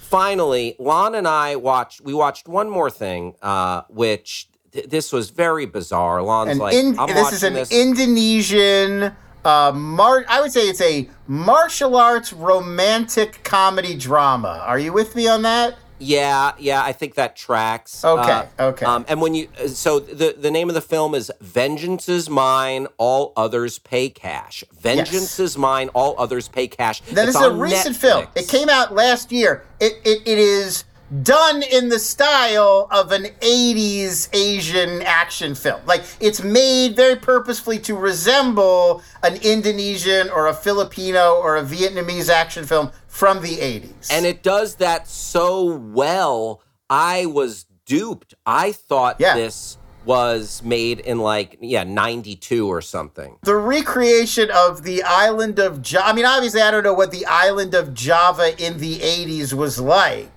Finally, 0.00 0.74
Lon 0.80 1.14
and 1.14 1.28
I 1.28 1.54
watched. 1.54 2.00
We 2.00 2.12
watched 2.12 2.48
one 2.48 2.68
more 2.68 2.90
thing, 2.90 3.36
uh, 3.42 3.82
which 3.88 4.48
th- 4.72 4.88
this 4.88 5.12
was 5.12 5.30
very 5.30 5.66
bizarre. 5.66 6.22
Lon's 6.22 6.58
like, 6.58 6.74
in- 6.74 6.96
this 7.06 7.32
is 7.32 7.42
an 7.42 7.54
this. 7.54 7.70
Indonesian. 7.72 9.12
Uh, 9.44 9.72
mar- 9.74 10.24
I 10.28 10.40
would 10.40 10.52
say 10.52 10.68
it's 10.68 10.82
a 10.82 11.08
martial 11.26 11.96
arts 11.96 12.32
romantic 12.32 13.42
comedy 13.42 13.96
drama. 13.96 14.62
Are 14.66 14.78
you 14.78 14.92
with 14.92 15.16
me 15.16 15.28
on 15.28 15.42
that? 15.42 15.76
Yeah, 16.02 16.52
yeah, 16.58 16.82
I 16.82 16.92
think 16.92 17.14
that 17.16 17.36
tracks. 17.36 18.02
Okay, 18.04 18.48
okay. 18.58 18.86
Um, 18.86 19.04
and 19.06 19.20
when 19.20 19.34
you, 19.34 19.48
so 19.66 19.98
the 20.00 20.34
the 20.36 20.50
name 20.50 20.70
of 20.70 20.74
the 20.74 20.80
film 20.80 21.14
is 21.14 21.30
"Vengeance 21.42 22.08
is 22.08 22.30
Mine, 22.30 22.86
All 22.96 23.34
Others 23.36 23.80
Pay 23.80 24.08
Cash." 24.08 24.64
Vengeance 24.72 25.38
is 25.38 25.58
mine, 25.58 25.90
all 25.92 26.14
others 26.18 26.48
pay 26.48 26.66
cash. 26.66 27.02
That 27.12 27.28
It's 27.28 27.36
is 27.36 27.42
a 27.42 27.52
recent 27.52 27.96
film. 27.96 28.26
It 28.34 28.48
came 28.48 28.70
out 28.70 28.94
last 28.94 29.30
year. 29.30 29.66
It, 29.78 30.00
it 30.04 30.22
it 30.26 30.38
is 30.38 30.84
done 31.22 31.62
in 31.62 31.88
the 31.88 31.98
style 31.98 32.86
of 32.90 33.10
an 33.12 33.24
80s 33.40 34.28
Asian 34.32 35.02
action 35.02 35.54
film. 35.54 35.80
Like 35.86 36.02
it's 36.20 36.42
made 36.42 36.94
very 36.96 37.16
purposefully 37.16 37.78
to 37.80 37.96
resemble 37.96 39.02
an 39.22 39.36
Indonesian 39.42 40.30
or 40.30 40.46
a 40.46 40.54
Filipino 40.54 41.34
or 41.34 41.56
a 41.56 41.62
Vietnamese 41.62 42.28
action 42.28 42.64
film 42.64 42.90
from 43.08 43.42
the 43.42 43.56
80s. 43.56 44.08
and 44.10 44.24
it 44.24 44.42
does 44.42 44.76
that 44.76 45.08
so 45.08 45.64
well. 45.76 46.62
I 46.88 47.26
was 47.26 47.66
duped. 47.86 48.34
I 48.46 48.72
thought 48.72 49.16
Yeah. 49.18 49.34
this 49.34 49.78
was 50.06 50.62
made 50.64 50.98
in 51.00 51.18
like 51.18 51.58
yeah 51.60 51.84
ninety 51.84 52.34
two 52.34 52.66
or 52.66 52.80
something. 52.80 53.36
the 53.42 53.54
recreation 53.56 54.48
of 54.50 54.82
the 54.82 55.02
island 55.02 55.58
of 55.58 55.82
Java. 55.82 56.06
I 56.06 56.12
mean, 56.14 56.24
obviously, 56.24 56.62
I 56.62 56.70
don't 56.70 56.84
know 56.84 56.94
what 56.94 57.10
the 57.10 57.26
island 57.26 57.74
of 57.74 57.92
Java 57.92 58.54
in 58.64 58.78
the 58.78 58.98
80s 59.00 59.52
was 59.52 59.78
like, 59.78 60.30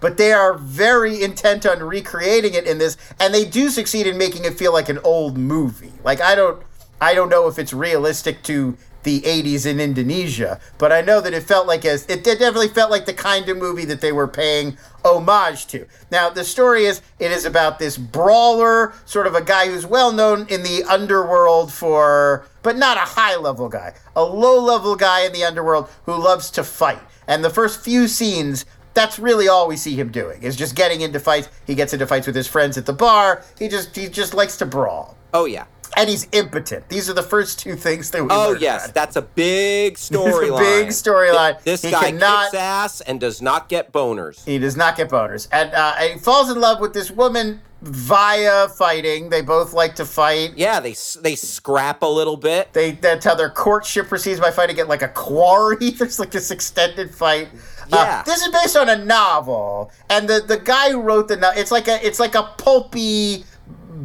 but 0.00 0.16
they 0.16 0.32
are 0.32 0.54
very 0.54 1.22
intent 1.22 1.66
on 1.66 1.80
recreating 1.80 2.54
it 2.54 2.66
in 2.66 2.78
this, 2.78 2.96
and 3.18 3.32
they 3.32 3.44
do 3.44 3.70
succeed 3.70 4.06
in 4.06 4.18
making 4.18 4.44
it 4.44 4.54
feel 4.54 4.72
like 4.72 4.88
an 4.88 4.98
old 5.04 5.36
movie. 5.36 5.92
Like, 6.04 6.20
I 6.20 6.34
don't. 6.34 6.62
I 7.02 7.14
don't 7.14 7.30
know 7.30 7.48
if 7.48 7.58
it's 7.58 7.72
realistic 7.72 8.42
to 8.42 8.76
the 9.02 9.22
80s 9.22 9.64
in 9.64 9.80
Indonesia, 9.80 10.60
but 10.78 10.92
I 10.92 11.00
know 11.00 11.20
that 11.20 11.32
it 11.32 11.42
felt 11.42 11.66
like 11.66 11.84
as 11.84 12.04
it 12.06 12.24
definitely 12.24 12.68
felt 12.68 12.90
like 12.90 13.06
the 13.06 13.14
kind 13.14 13.48
of 13.48 13.56
movie 13.56 13.86
that 13.86 14.00
they 14.00 14.12
were 14.12 14.28
paying 14.28 14.76
homage 15.04 15.66
to. 15.68 15.86
Now, 16.10 16.28
the 16.28 16.44
story 16.44 16.84
is 16.84 17.00
it 17.18 17.30
is 17.30 17.44
about 17.44 17.78
this 17.78 17.96
brawler, 17.96 18.92
sort 19.06 19.26
of 19.26 19.34
a 19.34 19.40
guy 19.40 19.66
who's 19.66 19.86
well 19.86 20.12
known 20.12 20.46
in 20.48 20.62
the 20.62 20.84
underworld 20.84 21.72
for 21.72 22.46
but 22.62 22.76
not 22.76 22.98
a 22.98 23.00
high 23.00 23.36
level 23.36 23.68
guy, 23.68 23.94
a 24.14 24.22
low 24.22 24.60
level 24.60 24.96
guy 24.96 25.24
in 25.24 25.32
the 25.32 25.44
underworld 25.44 25.88
who 26.04 26.14
loves 26.14 26.50
to 26.50 26.64
fight. 26.64 27.00
And 27.26 27.42
the 27.42 27.50
first 27.50 27.82
few 27.82 28.06
scenes 28.08 28.66
that's 28.94 29.18
really 29.18 29.48
all 29.48 29.68
we 29.68 29.76
see 29.76 29.94
him 29.94 30.10
doing 30.10 30.42
is 30.42 30.56
just 30.56 30.74
getting 30.74 31.00
into 31.00 31.20
fights. 31.20 31.48
He 31.66 31.74
gets 31.74 31.92
into 31.92 32.06
fights 32.06 32.26
with 32.26 32.36
his 32.36 32.46
friends 32.48 32.76
at 32.78 32.86
the 32.86 32.92
bar. 32.92 33.42
He 33.58 33.68
just 33.68 33.94
he 33.96 34.08
just 34.08 34.34
likes 34.34 34.56
to 34.58 34.66
brawl 34.66 35.16
Oh 35.32 35.44
yeah. 35.44 35.64
and 35.96 36.08
he's 36.08 36.26
impotent. 36.32 36.88
These 36.88 37.08
are 37.08 37.14
the 37.14 37.22
first 37.22 37.58
two 37.60 37.76
things 37.76 38.10
that 38.10 38.22
we. 38.22 38.28
Oh 38.30 38.52
yes, 38.58 38.84
about. 38.86 38.94
that's 38.94 39.16
a 39.16 39.22
big 39.22 39.94
storyline. 39.96 40.58
big 40.58 40.88
storyline. 40.88 41.62
This 41.62 41.82
He 41.82 41.90
guy 41.90 42.10
cannot- 42.10 42.46
kicks 42.52 42.54
ass 42.54 43.00
and 43.02 43.20
does 43.20 43.40
not 43.40 43.68
get 43.68 43.92
boners. 43.92 44.44
he 44.44 44.58
does 44.58 44.76
not 44.76 44.96
get 44.96 45.08
boners, 45.10 45.46
and 45.52 45.72
uh, 45.72 45.94
he 45.96 46.18
falls 46.18 46.50
in 46.50 46.60
love 46.60 46.80
with 46.80 46.92
this 46.94 47.10
woman 47.10 47.60
via 47.82 48.68
fighting. 48.68 49.30
They 49.30 49.40
both 49.42 49.72
like 49.72 49.94
to 49.96 50.04
fight. 50.04 50.52
Yeah, 50.56 50.80
they 50.80 50.94
they 51.22 51.34
scrap 51.36 52.02
a 52.02 52.06
little 52.06 52.36
bit. 52.36 52.72
They 52.72 52.92
that's 52.92 53.24
how 53.24 53.34
their 53.34 53.50
courtship 53.50 54.08
proceeds 54.08 54.38
by 54.40 54.50
fighting 54.50 54.78
at 54.80 54.88
like 54.88 55.02
a 55.02 55.08
quarry. 55.08 55.90
There's 55.98 56.18
like 56.18 56.30
this 56.30 56.50
extended 56.50 57.14
fight. 57.14 57.48
Uh, 57.92 57.96
Yeah. 57.96 58.22
this 58.22 58.42
is 58.42 58.48
based 58.52 58.76
on 58.76 58.88
a 58.88 58.96
novel, 58.96 59.90
and 60.08 60.28
the 60.28 60.40
the 60.40 60.58
guy 60.58 60.90
who 60.90 61.00
wrote 61.00 61.28
the 61.28 61.36
novel, 61.36 61.58
it's 61.60 61.70
like 61.70 61.88
a 61.88 62.04
it's 62.06 62.20
like 62.20 62.34
a 62.34 62.44
pulpy 62.58 63.44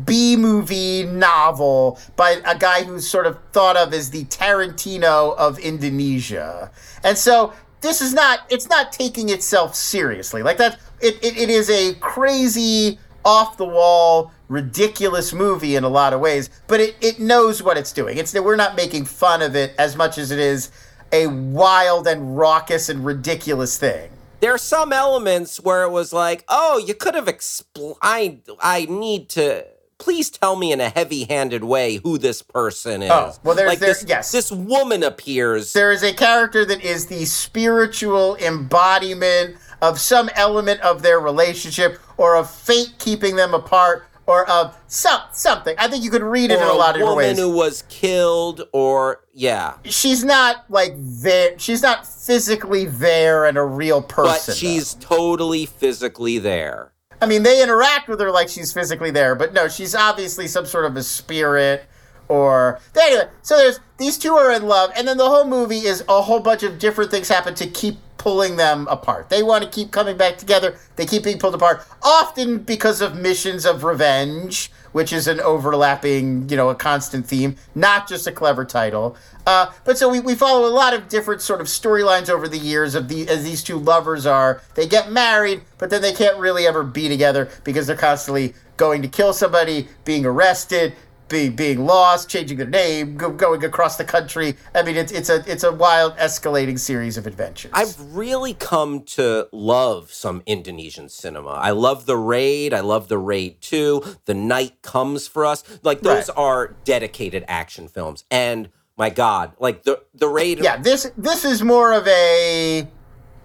B 0.06 0.36
movie 0.36 1.04
novel 1.04 2.00
by 2.16 2.42
a 2.46 2.58
guy 2.58 2.84
who's 2.84 3.08
sort 3.08 3.26
of 3.26 3.38
thought 3.52 3.78
of 3.78 3.94
as 3.94 4.10
the 4.12 4.26
Tarantino 4.26 5.36
of 5.38 5.58
Indonesia, 5.60 6.72
and 7.04 7.18
so 7.18 7.54
this 7.82 8.02
is 8.02 8.14
not 8.14 8.40
it's 8.50 8.70
not 8.70 8.92
taking 8.92 9.30
itself 9.30 9.76
seriously 9.76 10.42
like 10.44 10.58
that. 10.58 10.80
It, 11.02 11.16
it, 11.24 11.38
it 11.38 11.50
is 11.50 11.70
a 11.70 11.94
crazy 11.96 13.00
off 13.24 13.58
the 13.58 13.66
wall 13.66 14.32
ridiculous 14.48 15.34
movie 15.34 15.76
in 15.76 15.84
a 15.84 15.90
lot 15.90 16.14
of 16.14 16.20
ways 16.20 16.50
but 16.68 16.80
it, 16.80 16.96
it 17.02 17.20
knows 17.20 17.62
what 17.64 17.76
it's 17.78 17.92
doing 17.92 18.18
it's 18.20 18.32
that 18.32 18.44
we're 18.44 18.56
not 18.56 18.76
making 18.76 19.04
fun 19.04 19.42
of 19.42 19.56
it 19.56 19.74
as 19.80 19.96
much 19.96 20.20
as 20.20 20.30
it 20.30 20.38
is 20.38 20.70
a 21.16 21.28
wild 21.28 22.08
and 22.08 22.38
raucous 22.38 22.90
and 22.90 23.06
ridiculous 23.06 23.78
thing 23.78 24.10
There 24.42 24.54
are 24.54 24.58
some 24.60 24.92
elements 24.94 25.60
where 25.62 25.84
it 25.84 25.92
was 25.92 26.12
like, 26.14 26.44
oh, 26.50 26.78
you 26.78 26.94
could 26.94 27.16
have 27.16 27.28
explained. 27.28 27.98
I 28.02 28.40
I 28.62 28.86
need 28.86 29.30
to. 29.30 29.66
Please 29.98 30.30
tell 30.30 30.56
me 30.58 30.74
in 30.74 30.82
a 30.82 30.90
heavy-handed 30.90 31.64
way 31.64 31.96
who 32.04 32.18
this 32.18 32.42
person 32.42 33.02
oh, 33.04 33.06
is. 33.06 33.12
Oh, 33.12 33.40
well, 33.44 33.56
there's- 33.56 33.70
like 33.70 33.80
this, 33.80 34.04
yes. 34.06 34.32
this 34.32 34.52
woman 34.52 35.04
appears. 35.04 35.72
there 35.72 35.92
is 35.94 36.04
a 36.04 36.14
character 36.14 36.66
that 36.66 36.84
is 36.84 37.08
the 37.08 37.24
spiritual 37.26 38.36
embodiment 38.36 39.56
of 39.82 40.00
some 40.00 40.30
element 40.36 40.82
of 40.82 41.02
their 41.02 41.20
relationship 41.20 41.98
or 42.18 42.36
of 42.36 42.50
fate 42.52 42.94
keeping 43.00 43.38
them 43.38 43.54
apart 43.54 44.06
or 44.28 44.50
of 44.50 44.78
some, 44.88 45.22
something 45.32 45.76
i 45.78 45.88
think 45.88 46.04
you 46.04 46.10
could 46.10 46.24
read 46.24 46.52
it 46.52 46.60
or 46.60 46.64
in 46.64 46.70
a 46.70 46.74
lot 46.74 46.90
of 46.90 46.96
different 46.96 47.16
woman 47.16 47.38
who 47.38 47.50
was 47.50 47.84
killed, 47.90 48.62
or 48.74 49.22
yeah, 49.34 49.76
she's 49.84 50.24
not 50.24 50.66
like 50.70 50.94
there 50.98 51.58
she's 51.60 51.82
not 51.82 52.08
physically 52.08 52.86
there 52.86 53.46
and 53.46 53.58
a 53.58 53.64
real 53.64 54.02
person 54.02 54.26
but 54.26 54.46
though. 54.48 54.54
she's 54.54 54.94
totally 54.96 55.66
physically 55.66 56.38
there. 56.40 56.92
I 57.22 57.28
mean, 57.28 57.44
they 57.44 57.64
interact 57.64 58.08
with 58.08 58.20
her 58.20 58.32
like 58.32 58.50
she's 58.50 58.74
physically 58.74 59.12
there, 59.12 59.36
but 59.36 59.54
no, 59.54 59.68
she's 59.68 59.96
obviously 59.96 60.48
some 60.48 60.66
sort 60.66 60.86
of 60.86 60.96
a 60.96 61.04
spirit 61.04 61.86
or 62.28 62.80
anyway. 62.96 63.30
So 63.42 63.58
there's 63.58 63.80
these 63.98 64.18
two 64.18 64.34
are 64.36 64.52
in 64.52 64.64
love, 64.64 64.92
and 64.96 65.08
then 65.08 65.18
the 65.18 65.30
whole 65.30 65.46
movie 65.46 65.80
is 65.80 66.04
a 66.10 66.22
whole 66.22 66.40
bunch 66.40 66.64
of 66.64 66.80
different 66.80 67.12
things 67.12 67.30
happen 67.30 67.56
to 67.56 67.68
keep 67.68 67.98
pulling 68.18 68.56
them 68.56 68.88
apart. 68.88 69.30
They 69.30 69.44
want 69.44 69.64
to 69.64 69.70
keep 69.70 69.92
coming 69.92 70.18
back 70.18 70.38
together. 70.38 70.78
They 70.96 71.06
keep 71.06 71.24
being 71.24 71.40
pulled 71.40 71.56
apart, 71.56 71.86
often 72.02 72.60
because 72.60 73.02
of 73.02 73.16
missions 73.16 73.66
of 73.66 73.84
revenge, 73.84 74.72
which 74.92 75.12
is 75.12 75.28
an 75.28 75.40
overlapping, 75.42 76.48
you 76.48 76.56
know, 76.56 76.70
a 76.70 76.76
constant 76.76 77.28
theme, 77.28 77.56
not 77.76 78.08
just 78.08 78.28
a 78.28 78.32
clever 78.32 78.64
title. 78.64 79.18
Uh, 79.46 79.72
but 79.84 79.98
so 79.98 80.10
we, 80.10 80.20
we 80.20 80.34
follow 80.36 80.68
a 80.68 80.72
lot 80.72 80.94
of 80.94 81.10
different 81.10 81.42
sort 81.42 81.62
of 81.62 81.68
storylines 81.68 82.30
over 82.30 82.48
the 82.48 82.58
years 82.58 82.96
of 82.96 83.10
the 83.10 83.28
as 83.28 83.44
these 83.44 83.62
two 83.62 83.78
lovers 83.78 84.26
are. 84.26 84.62
They 84.76 84.88
get 84.88 85.12
married, 85.12 85.62
but 85.78 85.90
then 85.90 86.02
they 86.02 86.14
can't 86.14 86.38
really 86.38 86.66
ever 86.66 86.84
be 86.84 87.10
together 87.10 87.50
because 87.64 87.88
they're 87.88 87.98
constantly 87.98 88.54
going 88.78 89.02
to 89.02 89.08
kill 89.08 89.34
somebody, 89.34 89.88
being 90.04 90.26
arrested, 90.26 90.94
being 91.28 91.56
being 91.56 91.86
lost, 91.86 92.30
changing 92.30 92.58
their 92.58 92.68
name, 92.68 93.18
go, 93.18 93.32
going 93.32 93.64
across 93.64 93.98
the 93.98 94.04
country. 94.04 94.56
I 94.76 94.84
mean, 94.84 94.96
it's 94.96 95.12
it's 95.12 95.30
a 95.30 95.44
it's 95.52 95.64
a 95.64 95.72
wild, 95.72 96.16
escalating 96.18 96.78
series 96.80 97.18
of 97.18 97.26
adventures. 97.26 97.72
I've 97.74 98.00
really 98.16 98.54
come 98.54 99.02
to 99.18 99.48
love 99.52 100.12
some 100.14 100.44
Indonesian 100.46 101.10
cinema. 101.10 101.50
I 101.50 101.72
love 101.72 102.06
The 102.06 102.18
Raid. 102.18 102.74
I 102.74 102.82
love 102.82 103.08
The 103.08 103.18
Raid 103.18 103.62
2. 103.62 104.18
The 104.26 104.34
Night 104.36 104.82
Comes 104.82 105.28
for 105.28 105.46
Us. 105.46 105.64
Like 105.82 106.02
those 106.02 106.30
Right. 106.30 106.38
are 106.38 106.76
dedicated 106.84 107.44
action 107.48 107.88
films. 107.88 108.24
And 108.30 108.70
my 108.98 109.10
God, 109.10 109.54
like 109.60 109.84
the 109.84 110.02
the 110.14 110.28
Raid. 110.28 110.60
yeah, 110.60 110.78
this 110.78 111.12
this 111.18 111.44
is 111.44 111.64
more 111.64 111.92
of 111.94 112.08
a 112.08 112.88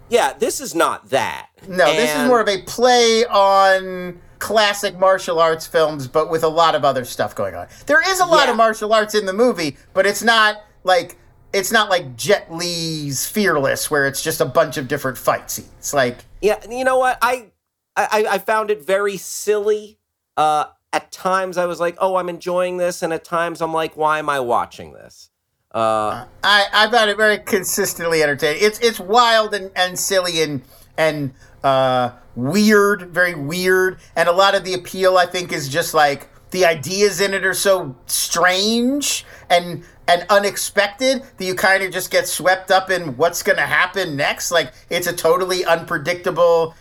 yeah. 0.09 0.33
This 0.33 0.61
is 0.61 0.75
not 0.75 1.09
that. 1.09 1.47
no, 1.67 1.85
this 1.93 2.15
is 2.15 2.27
more 2.27 2.41
of 2.41 2.47
a 2.47 2.61
play 2.63 3.25
on 3.25 4.19
classic 4.41 4.97
martial 4.99 5.39
arts 5.39 5.65
films, 5.67 6.07
but 6.07 6.29
with 6.29 6.43
a 6.43 6.47
lot 6.49 6.75
of 6.75 6.83
other 6.83 7.05
stuff 7.05 7.33
going 7.35 7.55
on. 7.55 7.67
There 7.85 8.01
is 8.11 8.19
a 8.19 8.25
lot 8.25 8.45
Yeah. 8.47 8.51
of 8.51 8.57
martial 8.57 8.91
arts 8.93 9.13
in 9.15 9.25
the 9.25 9.33
movie, 9.33 9.77
but 9.93 10.05
it's 10.05 10.23
not 10.23 10.63
like 10.83 11.15
it's 11.53 11.71
not 11.71 11.89
like 11.89 12.15
Jet 12.17 12.51
Li's 12.51 13.25
Fearless, 13.27 13.91
where 13.91 14.07
it's 14.07 14.21
just 14.21 14.39
a 14.41 14.45
bunch 14.45 14.77
of 14.77 14.87
different 14.87 15.17
fight 15.17 15.51
scenes. 15.51 15.93
Like 15.93 16.17
Yeah, 16.41 16.59
you 16.69 16.83
know 16.83 16.97
what? 16.97 17.17
I 17.21 17.51
I, 17.95 18.25
I 18.31 18.37
found 18.39 18.71
it 18.71 18.83
very 18.85 19.17
silly. 19.17 19.99
Uh, 20.37 20.65
at 20.93 21.11
times 21.11 21.57
I 21.57 21.65
was 21.65 21.79
like, 21.79 21.97
"Oh, 21.99 22.15
I'm 22.15 22.29
enjoying 22.29 22.77
this," 22.77 23.03
and 23.03 23.13
at 23.13 23.23
times 23.23 23.61
I'm 23.61 23.73
like, 23.73 23.95
"Why 23.95 24.17
am 24.19 24.29
I 24.29 24.39
watching 24.39 24.93
this?" 24.93 25.29
Uh, 25.73 26.25
I 26.43 26.65
I 26.73 26.89
found 26.89 27.09
it 27.09 27.17
very 27.17 27.37
consistently 27.37 28.23
entertaining. 28.23 28.63
It's 28.63 28.79
it's 28.79 28.99
wild 28.99 29.53
and, 29.53 29.71
and 29.75 29.99
silly 29.99 30.41
and 30.41 30.61
and 30.97 31.33
uh, 31.63 32.11
weird, 32.35 33.09
very 33.09 33.35
weird, 33.35 33.99
and 34.15 34.27
a 34.27 34.31
lot 34.31 34.55
of 34.55 34.63
the 34.63 34.73
appeal 34.73 35.17
I 35.17 35.25
think 35.25 35.51
is 35.51 35.69
just 35.69 35.93
like 35.93 36.29
the 36.51 36.65
ideas 36.65 37.21
in 37.21 37.33
it 37.33 37.45
are 37.45 37.53
so 37.53 37.95
strange 38.05 39.25
and 39.49 39.83
and 40.07 40.25
unexpected 40.29 41.23
that 41.37 41.45
you 41.45 41.55
kind 41.55 41.83
of 41.83 41.91
just 41.91 42.11
get 42.11 42.27
swept 42.27 42.69
up 42.69 42.89
in 42.89 43.15
what's 43.15 43.43
going 43.43 43.57
to 43.57 43.65
happen 43.65 44.15
next. 44.15 44.51
Like 44.51 44.73
it's 44.89 45.07
a 45.07 45.13
totally 45.13 45.63
unpredictable 45.63 46.75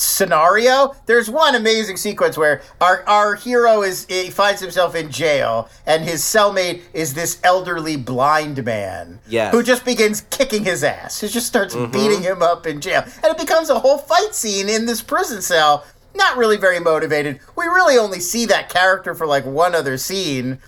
scenario. 0.00 0.94
There's 1.06 1.30
one 1.30 1.54
amazing 1.54 1.96
sequence 1.96 2.36
where 2.36 2.62
our 2.80 3.02
our 3.06 3.34
hero 3.34 3.82
is 3.82 4.06
he 4.06 4.30
finds 4.30 4.60
himself 4.60 4.94
in 4.94 5.10
jail 5.10 5.68
and 5.86 6.04
his 6.04 6.22
cellmate 6.22 6.82
is 6.94 7.14
this 7.14 7.40
elderly 7.42 7.96
blind 7.96 8.64
man 8.64 9.20
Yes. 9.28 9.52
who 9.52 9.62
just 9.62 9.84
begins 9.84 10.22
kicking 10.30 10.64
his 10.64 10.84
ass. 10.84 11.20
He 11.20 11.28
just 11.28 11.46
starts 11.46 11.74
mm-hmm. 11.74 11.92
beating 11.92 12.22
him 12.22 12.42
up 12.42 12.66
in 12.66 12.80
jail. 12.80 13.02
And 13.22 13.24
it 13.24 13.38
becomes 13.38 13.70
a 13.70 13.78
whole 13.78 13.98
fight 13.98 14.34
scene 14.34 14.68
in 14.68 14.86
this 14.86 15.02
prison 15.02 15.42
cell 15.42 15.84
not 16.14 16.36
really 16.36 16.56
very 16.56 16.80
motivated. 16.80 17.40
We 17.56 17.66
really 17.66 17.98
only 17.98 18.20
see 18.20 18.46
that 18.46 18.68
character 18.70 19.14
for 19.14 19.26
like 19.26 19.44
one 19.44 19.74
other 19.74 19.98
scene. 19.98 20.58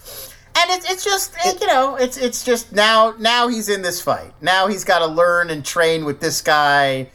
And 0.61 0.71
it's 0.71 0.91
it's 0.91 1.05
just 1.05 1.35
it, 1.45 1.61
you 1.61 1.69
know 1.69 1.95
it's 1.95 2.17
it's 2.17 2.43
just 2.45 2.73
now 2.73 3.15
now 3.19 3.47
he's 3.47 3.69
in 3.69 3.83
this 3.83 4.03
fight 4.03 4.33
now 4.41 4.67
he's 4.67 4.83
got 4.83 4.99
to 4.99 5.07
learn 5.07 5.51
and 5.51 5.65
train 5.65 6.05
with 6.05 6.19
this 6.21 6.41
guy, 6.41 7.09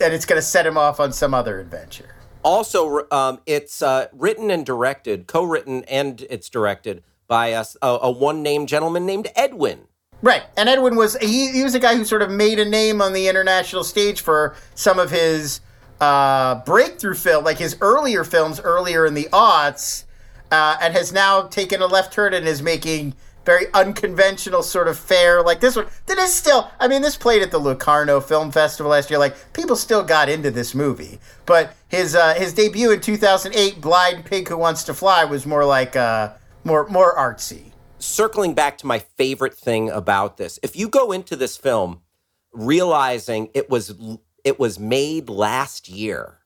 and 0.00 0.12
it's 0.12 0.24
going 0.24 0.38
to 0.38 0.46
set 0.46 0.66
him 0.66 0.76
off 0.76 1.00
on 1.00 1.12
some 1.12 1.34
other 1.34 1.60
adventure. 1.60 2.14
Also, 2.42 3.06
um, 3.10 3.40
it's 3.46 3.82
uh, 3.82 4.06
written 4.12 4.50
and 4.50 4.64
directed, 4.64 5.26
co-written, 5.26 5.84
and 5.84 6.24
it's 6.30 6.48
directed 6.48 7.02
by 7.26 7.48
a, 7.48 7.64
a, 7.82 7.98
a 8.02 8.10
one-name 8.10 8.66
gentleman 8.66 9.04
named 9.04 9.28
Edwin. 9.34 9.80
Right, 10.22 10.44
and 10.56 10.68
Edwin 10.68 10.96
was 10.96 11.16
he, 11.18 11.52
he 11.52 11.62
was 11.62 11.74
a 11.74 11.78
guy 11.78 11.96
who 11.96 12.04
sort 12.04 12.22
of 12.22 12.30
made 12.30 12.58
a 12.58 12.64
name 12.64 13.02
on 13.02 13.12
the 13.12 13.28
international 13.28 13.84
stage 13.84 14.20
for 14.20 14.56
some 14.74 14.98
of 14.98 15.10
his 15.10 15.60
uh, 16.00 16.56
breakthrough 16.64 17.14
film, 17.14 17.44
like 17.44 17.58
his 17.58 17.76
earlier 17.80 18.24
films 18.24 18.60
earlier 18.60 19.06
in 19.06 19.14
the 19.14 19.28
aughts, 19.32 20.04
uh, 20.50 20.76
and 20.80 20.94
has 20.94 21.12
now 21.12 21.42
taken 21.42 21.82
a 21.82 21.86
left 21.86 22.12
turn 22.12 22.32
and 22.32 22.46
is 22.46 22.62
making 22.62 23.14
very 23.46 23.66
unconventional 23.72 24.62
sort 24.62 24.88
of 24.88 24.98
fare 24.98 25.42
like 25.42 25.60
this 25.60 25.76
one. 25.76 25.86
That 26.06 26.18
is 26.18 26.34
still, 26.34 26.70
I 26.80 26.88
mean, 26.88 27.00
this 27.00 27.16
played 27.16 27.40
at 27.40 27.52
the 27.52 27.58
Locarno 27.58 28.20
Film 28.20 28.50
Festival 28.50 28.90
last 28.90 29.08
year. 29.08 29.18
Like 29.18 29.52
people 29.54 29.76
still 29.76 30.02
got 30.02 30.28
into 30.28 30.50
this 30.50 30.74
movie, 30.74 31.20
but 31.46 31.74
his 31.88 32.14
uh, 32.14 32.34
his 32.34 32.52
debut 32.52 32.90
in 32.90 33.00
2008, 33.00 33.80
Blind 33.80 34.24
Pig 34.26 34.48
Who 34.48 34.58
Wants 34.58 34.84
to 34.84 34.94
Fly, 34.94 35.24
was 35.24 35.46
more 35.46 35.64
like 35.64 35.96
uh, 35.96 36.34
more 36.64 36.86
more 36.88 37.16
artsy. 37.16 37.72
Circling 37.98 38.52
back 38.52 38.76
to 38.78 38.86
my 38.86 38.98
favorite 38.98 39.54
thing 39.54 39.88
about 39.88 40.36
this, 40.36 40.58
if 40.62 40.76
you 40.76 40.88
go 40.88 41.12
into 41.12 41.36
this 41.36 41.56
film 41.56 42.02
realizing 42.52 43.48
it 43.54 43.70
was 43.70 43.94
it 44.44 44.58
was 44.58 44.78
made 44.78 45.28
last 45.28 45.88
year 45.88 46.38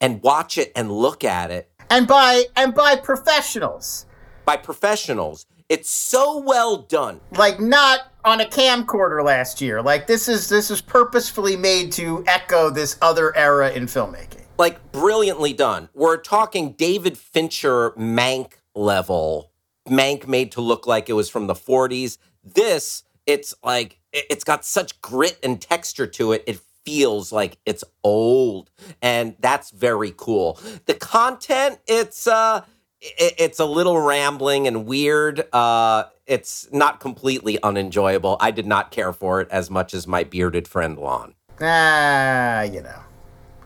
and 0.00 0.22
watch 0.22 0.56
it 0.58 0.72
and 0.74 0.90
look 0.90 1.24
at 1.24 1.50
it 1.50 1.70
and 1.90 2.06
by 2.06 2.44
and 2.54 2.74
by 2.74 2.94
professionals 2.94 4.06
by 4.44 4.56
professionals 4.56 5.46
it's 5.68 5.88
so 5.88 6.38
well 6.38 6.76
done. 6.76 7.20
Like 7.36 7.60
not 7.60 8.12
on 8.24 8.40
a 8.40 8.44
camcorder 8.44 9.24
last 9.24 9.60
year. 9.60 9.82
Like 9.82 10.06
this 10.06 10.28
is 10.28 10.48
this 10.48 10.70
is 10.70 10.80
purposefully 10.80 11.56
made 11.56 11.92
to 11.92 12.24
echo 12.26 12.70
this 12.70 12.96
other 13.00 13.36
era 13.36 13.70
in 13.72 13.86
filmmaking. 13.86 14.44
Like 14.58 14.92
brilliantly 14.92 15.52
done. 15.52 15.88
We're 15.94 16.16
talking 16.16 16.72
David 16.72 17.18
Fincher 17.18 17.90
Mank 17.92 18.54
level. 18.74 19.50
Mank 19.88 20.26
made 20.26 20.52
to 20.52 20.60
look 20.60 20.86
like 20.86 21.08
it 21.08 21.14
was 21.14 21.28
from 21.28 21.46
the 21.46 21.54
40s. 21.54 22.18
This, 22.42 23.02
it's 23.26 23.54
like 23.62 23.98
it's 24.12 24.44
got 24.44 24.64
such 24.64 25.00
grit 25.00 25.38
and 25.42 25.60
texture 25.60 26.06
to 26.06 26.32
it. 26.32 26.44
It 26.46 26.60
feels 26.84 27.32
like 27.32 27.58
it's 27.64 27.82
old 28.02 28.70
and 29.02 29.34
that's 29.40 29.70
very 29.70 30.12
cool. 30.16 30.60
The 30.86 30.94
content, 30.94 31.80
it's 31.86 32.26
uh 32.26 32.64
it, 33.04 33.34
it's 33.38 33.60
a 33.60 33.64
little 33.64 34.00
rambling 34.00 34.66
and 34.66 34.86
weird. 34.86 35.44
Uh, 35.52 36.04
it's 36.26 36.68
not 36.72 37.00
completely 37.00 37.62
unenjoyable. 37.62 38.36
I 38.40 38.50
did 38.50 38.66
not 38.66 38.90
care 38.90 39.12
for 39.12 39.40
it 39.40 39.48
as 39.50 39.70
much 39.70 39.94
as 39.94 40.06
my 40.06 40.24
bearded 40.24 40.66
friend 40.66 40.98
Lon. 40.98 41.34
Ah, 41.60 42.62
you 42.62 42.82
know, 42.82 43.00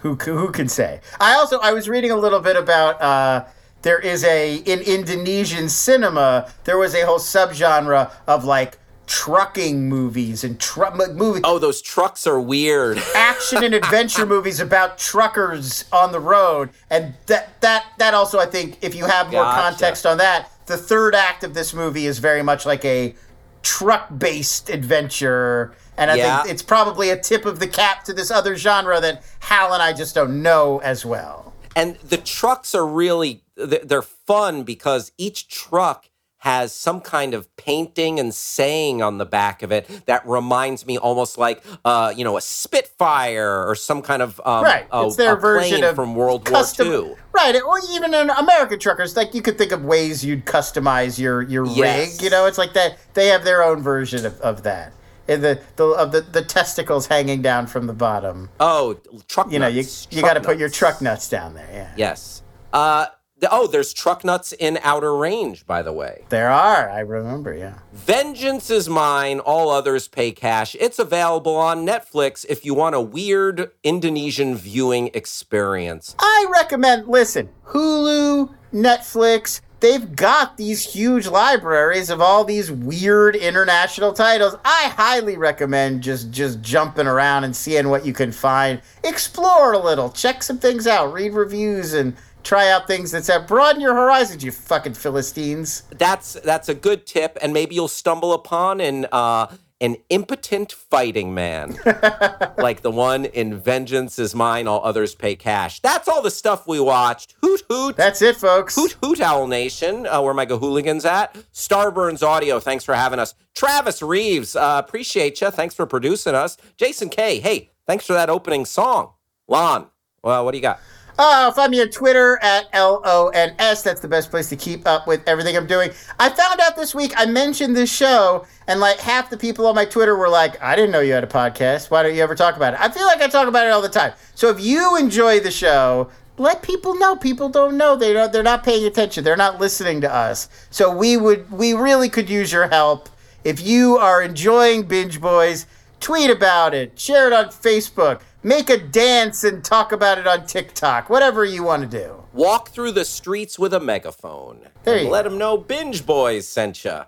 who 0.01 0.15
who 0.17 0.51
can 0.51 0.69
say? 0.69 1.01
I 1.21 1.35
also 1.35 1.59
I 1.61 1.73
was 1.73 1.89
reading 1.89 2.11
a 2.11 2.17
little 2.17 2.41
bit 2.41 2.57
about. 2.57 3.01
Uh, 3.01 3.45
there 3.83 3.99
is 4.01 4.25
a 4.25 4.57
in 4.57 4.81
Indonesian 4.81 5.69
cinema. 5.69 6.51
There 6.65 6.77
was 6.77 6.95
a 6.95 7.07
whole 7.07 7.21
subgenre 7.21 8.11
of 8.27 8.45
like 8.45 8.79
trucking 9.09 9.89
movies 9.89 10.45
and 10.45 10.61
truck 10.61 10.95
movies. 10.97 11.43
Oh, 11.45 11.59
those 11.59 11.83
trucks 11.83 12.27
are 12.27 12.41
weird. 12.41 12.99
Action 13.17 13.65
and 13.65 13.75
adventure 13.75 14.27
movies 14.27 14.61
about 14.61 14.99
truckers 14.99 15.87
on 15.93 16.13
the 16.13 16.21
road, 16.21 16.71
and 16.91 17.15
that 17.27 17.61
that 17.63 17.87
that 17.99 18.15
also 18.15 18.39
I 18.39 18.47
think 18.47 18.79
if 18.83 18.95
you 18.95 19.07
have 19.07 19.33
more 19.33 19.43
gotcha. 19.43 19.63
context 19.63 20.07
on 20.07 20.19
that, 20.19 20.51
the 20.67 20.77
third 20.77 21.15
act 21.15 21.43
of 21.43 21.55
this 21.55 21.75
movie 21.75 22.07
is 22.07 22.19
very 22.19 22.43
much 22.43 22.65
like 22.65 22.85
a 22.85 23.15
truck-based 23.63 24.71
adventure. 24.71 25.75
And 25.97 26.11
I 26.11 26.15
yeah. 26.15 26.43
think 26.43 26.55
it's 26.55 26.63
probably 26.63 27.11
a 27.11 27.19
tip 27.19 27.45
of 27.45 27.59
the 27.59 27.67
cap 27.67 28.05
to 28.05 28.13
this 28.13 28.31
other 28.31 28.55
genre 28.55 29.01
that 29.01 29.25
Hal 29.41 29.73
and 29.73 29.83
I 29.83 29.93
just 29.93 30.15
don't 30.15 30.43
know 30.43 30.79
as 30.79 31.05
well. 31.05 31.53
And 31.75 31.97
the 31.97 32.19
trucks 32.19 32.75
are 32.75 32.87
really 32.87 33.43
they're 33.57 34.03
fun 34.03 34.63
because 34.63 35.11
each 35.19 35.49
truck 35.49 36.09
has 36.39 36.73
some 36.73 37.01
kind 37.01 37.35
of 37.35 37.55
painting 37.57 38.21
and 38.21 38.33
saying 38.33 39.03
on 39.03 39.19
the 39.19 39.27
back 39.27 39.63
of 39.63 39.73
it 39.73 40.07
that 40.07 40.27
reminds 40.27 40.87
me 40.87 40.97
almost 40.97 41.37
like 41.37 41.63
uh, 41.85 42.13
you 42.17 42.25
know 42.25 42.37
a 42.37 42.41
Spitfire 42.41 43.67
or 43.67 43.75
some 43.75 44.03
kind 44.03 44.23
of 44.23 44.41
um, 44.45 44.65
right. 44.65 44.87
A, 44.93 45.07
it's 45.07 45.17
their 45.17 45.37
version 45.37 45.83
of 45.83 45.97
from 45.97 46.15
World 46.15 46.45
custom, 46.45 46.89
War 46.89 47.09
II. 47.09 47.15
Right, 47.33 47.61
or 47.61 47.81
even 47.91 48.15
in 48.15 48.31
American 48.31 48.79
truckers, 48.79 49.17
like 49.17 49.35
you 49.35 49.43
could 49.43 49.59
think 49.59 49.73
of 49.73 49.85
ways 49.85 50.25
you'd 50.25 50.45
customize 50.45 51.19
your 51.19 51.43
your 51.43 51.67
yes. 51.67 52.15
rig. 52.15 52.23
You 52.23 52.31
know, 52.31 52.47
it's 52.47 52.59
like 52.59 52.73
that 52.75 52.99
they 53.15 53.27
have 53.29 53.45
their 53.45 53.63
own 53.63 53.83
version 53.83 54.25
of, 54.25 54.41
of 54.41 54.63
that. 54.63 54.93
And 55.27 55.45
the, 55.45 55.61
the 55.77 55.85
of 55.89 56.11
the, 56.13 56.23
the 56.23 56.43
testicles 56.43 57.07
hanging 57.07 57.43
down 57.43 57.67
from 57.67 57.87
the 57.87 57.93
bottom. 57.93 58.49
Oh, 58.61 58.99
truck. 59.29 59.53
You 59.53 59.59
know, 59.59 59.67
you 59.67 59.85
you 60.11 60.23
got 60.23 60.35
to 60.35 60.41
put 60.41 60.57
your 60.57 60.71
truck 60.71 61.03
nuts 61.03 61.29
down 61.29 61.55
there. 61.55 61.69
Yeah. 61.71 61.93
Yes. 61.97 62.43
Uh, 62.73 63.07
Oh, 63.51 63.67
there's 63.67 63.93
truck 63.93 64.25
nuts 64.25 64.53
in 64.53 64.79
Outer 64.83 65.15
Range, 65.17 65.65
by 65.67 65.83
the 65.83 65.93
way. 65.93 66.25
There 66.29 66.51
are. 66.51 66.91
I 66.91 67.01
remember, 67.01 67.55
yeah. 67.55 67.79
Vengeance 67.93 68.71
is 68.71 68.89
mine. 68.89 69.39
All 69.41 69.71
others 69.71 70.09
pay 70.09 70.33
cash. 70.33 70.75
It's 70.81 70.99
available 70.99 71.55
on 71.55 71.87
Netflix 71.87 72.45
if 72.49 72.65
you 72.65 72.75
want 72.75 72.97
a 72.97 73.01
weird 73.01 73.71
Indonesian 73.85 74.57
viewing 74.57 75.11
experience. 75.15 76.17
I 76.19 76.47
recommend, 76.53 77.07
listen, 77.07 77.49
Hulu, 77.67 78.55
Netflix, 78.73 79.61
they've 79.81 80.17
got 80.17 80.57
these 80.57 80.83
huge 80.83 81.27
libraries 81.29 82.11
of 82.11 82.21
all 82.21 82.45
these 82.45 82.71
weird 82.71 83.37
international 83.37 84.13
titles. 84.13 84.57
I 84.65 84.93
highly 84.97 85.37
recommend 85.37 86.03
just 86.03 86.31
just 86.31 86.61
jumping 86.61 87.07
around 87.07 87.45
and 87.45 87.55
seeing 87.55 87.89
what 87.89 88.05
you 88.05 88.13
can 88.13 88.33
find. 88.33 88.81
Explore 89.05 89.73
a 89.73 89.79
little, 89.79 90.11
check 90.11 90.43
some 90.43 90.59
things 90.59 90.87
out, 90.87 91.13
read 91.13 91.33
reviews 91.33 91.95
and 91.95 92.17
try 92.43 92.71
out 92.71 92.87
things 92.87 93.11
that 93.13 93.25
say 93.25 93.39
broaden 93.47 93.81
your 93.81 93.95
horizons, 93.95 94.43
you 94.45 94.53
fucking 94.53 94.95
philistines. 94.95 95.83
That's 95.97 96.35
that's 96.35 96.69
a 96.69 96.75
good 96.75 97.07
tip, 97.07 97.39
and 97.41 97.53
maybe 97.53 97.75
you'll 97.75 97.89
stumble 97.89 98.33
upon 98.33 98.81
an 98.81 99.07
uh, 99.13 99.55
an 99.81 99.97
impotent 100.11 100.73
fighting 100.73 101.33
man, 101.35 101.79
like 102.59 102.83
the 102.83 102.91
one 102.91 103.27
in 103.27 103.59
"Vengeance 103.59 104.19
is 104.19 104.35
Mine, 104.35 104.67
All 104.67 104.85
Others 104.85 105.15
Pay 105.15 105.37
Cash." 105.37 105.81
That's 105.81 106.09
all 106.09 106.23
the 106.23 106.31
stuff 106.31 106.67
we 106.67 106.81
watched. 106.81 107.35
Hoot 107.43 107.63
hoot. 107.69 107.97
That's 107.97 108.23
it, 108.23 108.37
folks. 108.37 108.75
Hoot 108.75 108.97
hoot, 109.03 109.21
Owl 109.21 109.47
Nation. 109.47 110.07
Uh, 110.07 110.21
where 110.23 110.35
my 110.35 110.47
hooligans 110.47 111.05
at? 111.05 111.35
Starburns 111.53 112.23
Audio. 112.23 112.61
Thanks 112.61 112.85
for 112.85 112.95
having 112.95 113.19
us. 113.19 113.35
Travis 113.55 114.03
Reeves. 114.03 114.57
Uh, 114.57 114.83
appreciate 114.85 115.41
you. 115.41 115.51
Thanks 115.51 115.75
for 115.75 115.87
producing 115.87 116.35
us. 116.35 116.57
Jason 116.77 117.09
K. 117.09 117.41
Hey, 117.41 117.71
thanks 117.87 118.07
for 118.07 118.15
that 118.15 118.31
opening 118.31 118.65
song. 118.65 119.13
Lon. 119.47 119.89
Well, 120.23 120.45
what 120.45 120.51
do 120.53 120.59
you 120.59 120.63
got? 120.63 120.81
Uh, 121.19 121.51
find 121.51 121.73
me 121.73 121.81
on 121.81 121.89
Twitter 121.89 122.39
at 122.43 122.69
L 122.73 123.03
O 123.05 123.29
N 123.29 123.53
S. 123.59 123.83
That's 123.83 124.01
the 124.01 124.07
best 124.07 124.31
place 124.31 124.49
to 124.51 124.57
keep 124.57 124.87
up 124.87 125.09
with 125.09 125.27
everything 125.27 125.57
I'm 125.57 125.67
doing. 125.67 125.91
I 126.21 126.29
found 126.29 126.61
out 126.61 126.77
this 126.77 126.95
week 126.95 127.13
I 127.17 127.27
mentioned 127.27 127.77
this 127.77 127.93
show, 127.93 128.47
and 128.69 128.79
like 128.79 129.01
half 129.01 129.29
the 129.29 129.37
people 129.37 129.67
on 129.67 129.75
my 129.75 129.85
Twitter 129.85 130.17
were 130.17 130.29
like, 130.29 130.63
I 130.63 130.77
didn't 130.77 130.93
know 130.93 131.01
you 131.01 131.13
had 131.13 131.25
a 131.25 131.29
podcast. 131.29 131.91
Why 131.91 132.05
don't 132.05 132.15
you 132.15 132.23
ever 132.23 132.37
talk 132.37 132.57
about 132.57 132.75
it? 132.75 132.81
I 132.81 132.89
feel 132.89 133.05
like 133.07 133.21
I 133.21 133.27
talk 133.27 133.49
about 133.49 133.67
it 133.67 133.71
all 133.71 133.83
the 133.83 133.89
time. 133.89 134.13
So 134.37 134.49
if 134.49 134.61
you 134.61 134.97
enjoy 134.97 135.41
the 135.41 135.51
show, 135.51 136.09
let 136.37 136.63
people 136.63 136.95
know. 136.95 137.17
People 137.17 137.49
don't 137.49 137.77
know. 137.77 137.97
They 137.97 138.13
don't, 138.13 138.33
they're 138.33 138.45
not 138.45 138.63
paying 138.63 138.85
attention. 138.87 139.25
They're 139.25 139.37
not 139.37 139.59
listening 139.59 140.01
to 140.03 140.15
us. 140.15 140.49
So 140.71 140.95
we 140.95 141.17
would 141.17 141.51
we 141.51 141.73
really 141.73 142.09
could 142.09 142.31
use 142.31 142.53
your 142.53 142.69
help. 142.69 143.09
If 143.43 143.61
you 143.61 143.97
are 143.97 144.23
enjoying 144.23 144.85
Binge 144.85 145.21
Boys, 145.21 145.67
tweet 145.99 146.31
about 146.31 146.75
it, 146.75 146.99
share 146.99 147.27
it 147.27 147.33
on 147.33 147.47
Facebook 147.47 148.21
make 148.43 148.71
a 148.71 148.79
dance 148.79 149.45
and 149.45 149.65
talk 149.65 149.93
about 149.93 150.19
it 150.19 150.27
on 150.27 150.47
TikTok, 150.47 151.11
whatever 151.11 151.45
you 151.45 151.63
want 151.63 151.83
to 151.83 151.99
do. 151.99 152.25
Walk 152.33 152.71
through 152.71 152.93
the 152.93 153.05
streets 153.05 153.59
with 153.59 153.75
a 153.75 153.81
megaphone. 153.81 154.69
There 154.85 154.99
and 154.99 155.09
let 155.09 155.25
them 155.25 155.39
know 155.39 155.57
Binge 155.57 156.07
Boys 156.07 156.47
sent 156.47 156.85
you. 156.85 157.01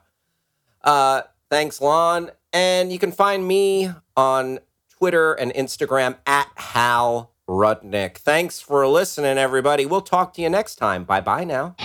Uh, 0.82 1.22
thanks, 1.48 1.80
Lon. 1.80 2.30
And 2.52 2.92
you 2.92 2.98
can 2.98 3.12
find 3.12 3.46
me 3.46 3.90
on 4.16 4.58
Twitter 4.88 5.32
and 5.32 5.52
Instagram 5.54 6.16
at 6.26 6.48
Hal 6.56 7.32
Rudnick. 7.48 8.18
Thanks 8.18 8.60
for 8.60 8.86
listening, 8.86 9.38
everybody. 9.38 9.86
We'll 9.86 10.00
talk 10.02 10.34
to 10.34 10.42
you 10.42 10.48
next 10.50 10.76
time. 10.76 11.04
Bye 11.04 11.20
bye 11.20 11.44
now. 11.44 11.76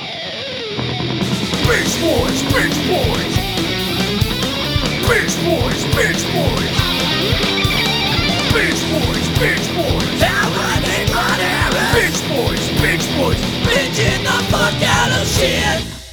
Binge 1.68 2.00
Boys, 2.02 2.42
Binge 2.54 2.88
Boys. 2.88 3.36
Binge 5.08 5.36
Boys, 5.46 5.84
Binge 5.96 6.24
Boys. 6.34 7.75
Bitch 8.56 8.88
boys, 8.90 9.28
bitch 9.36 9.68
boys. 9.76 10.22
How 10.24 10.48
my 10.56 10.80
need 10.80 11.12
money. 11.14 11.44
Bitch 11.92 12.22
boys, 12.32 12.64
bitch 12.80 13.06
boys. 13.18 13.36
Bitching 13.68 14.24
the 14.24 14.38
fuck 14.50 14.82
out 14.82 15.12
of 15.12 15.28
shit. 15.28 16.05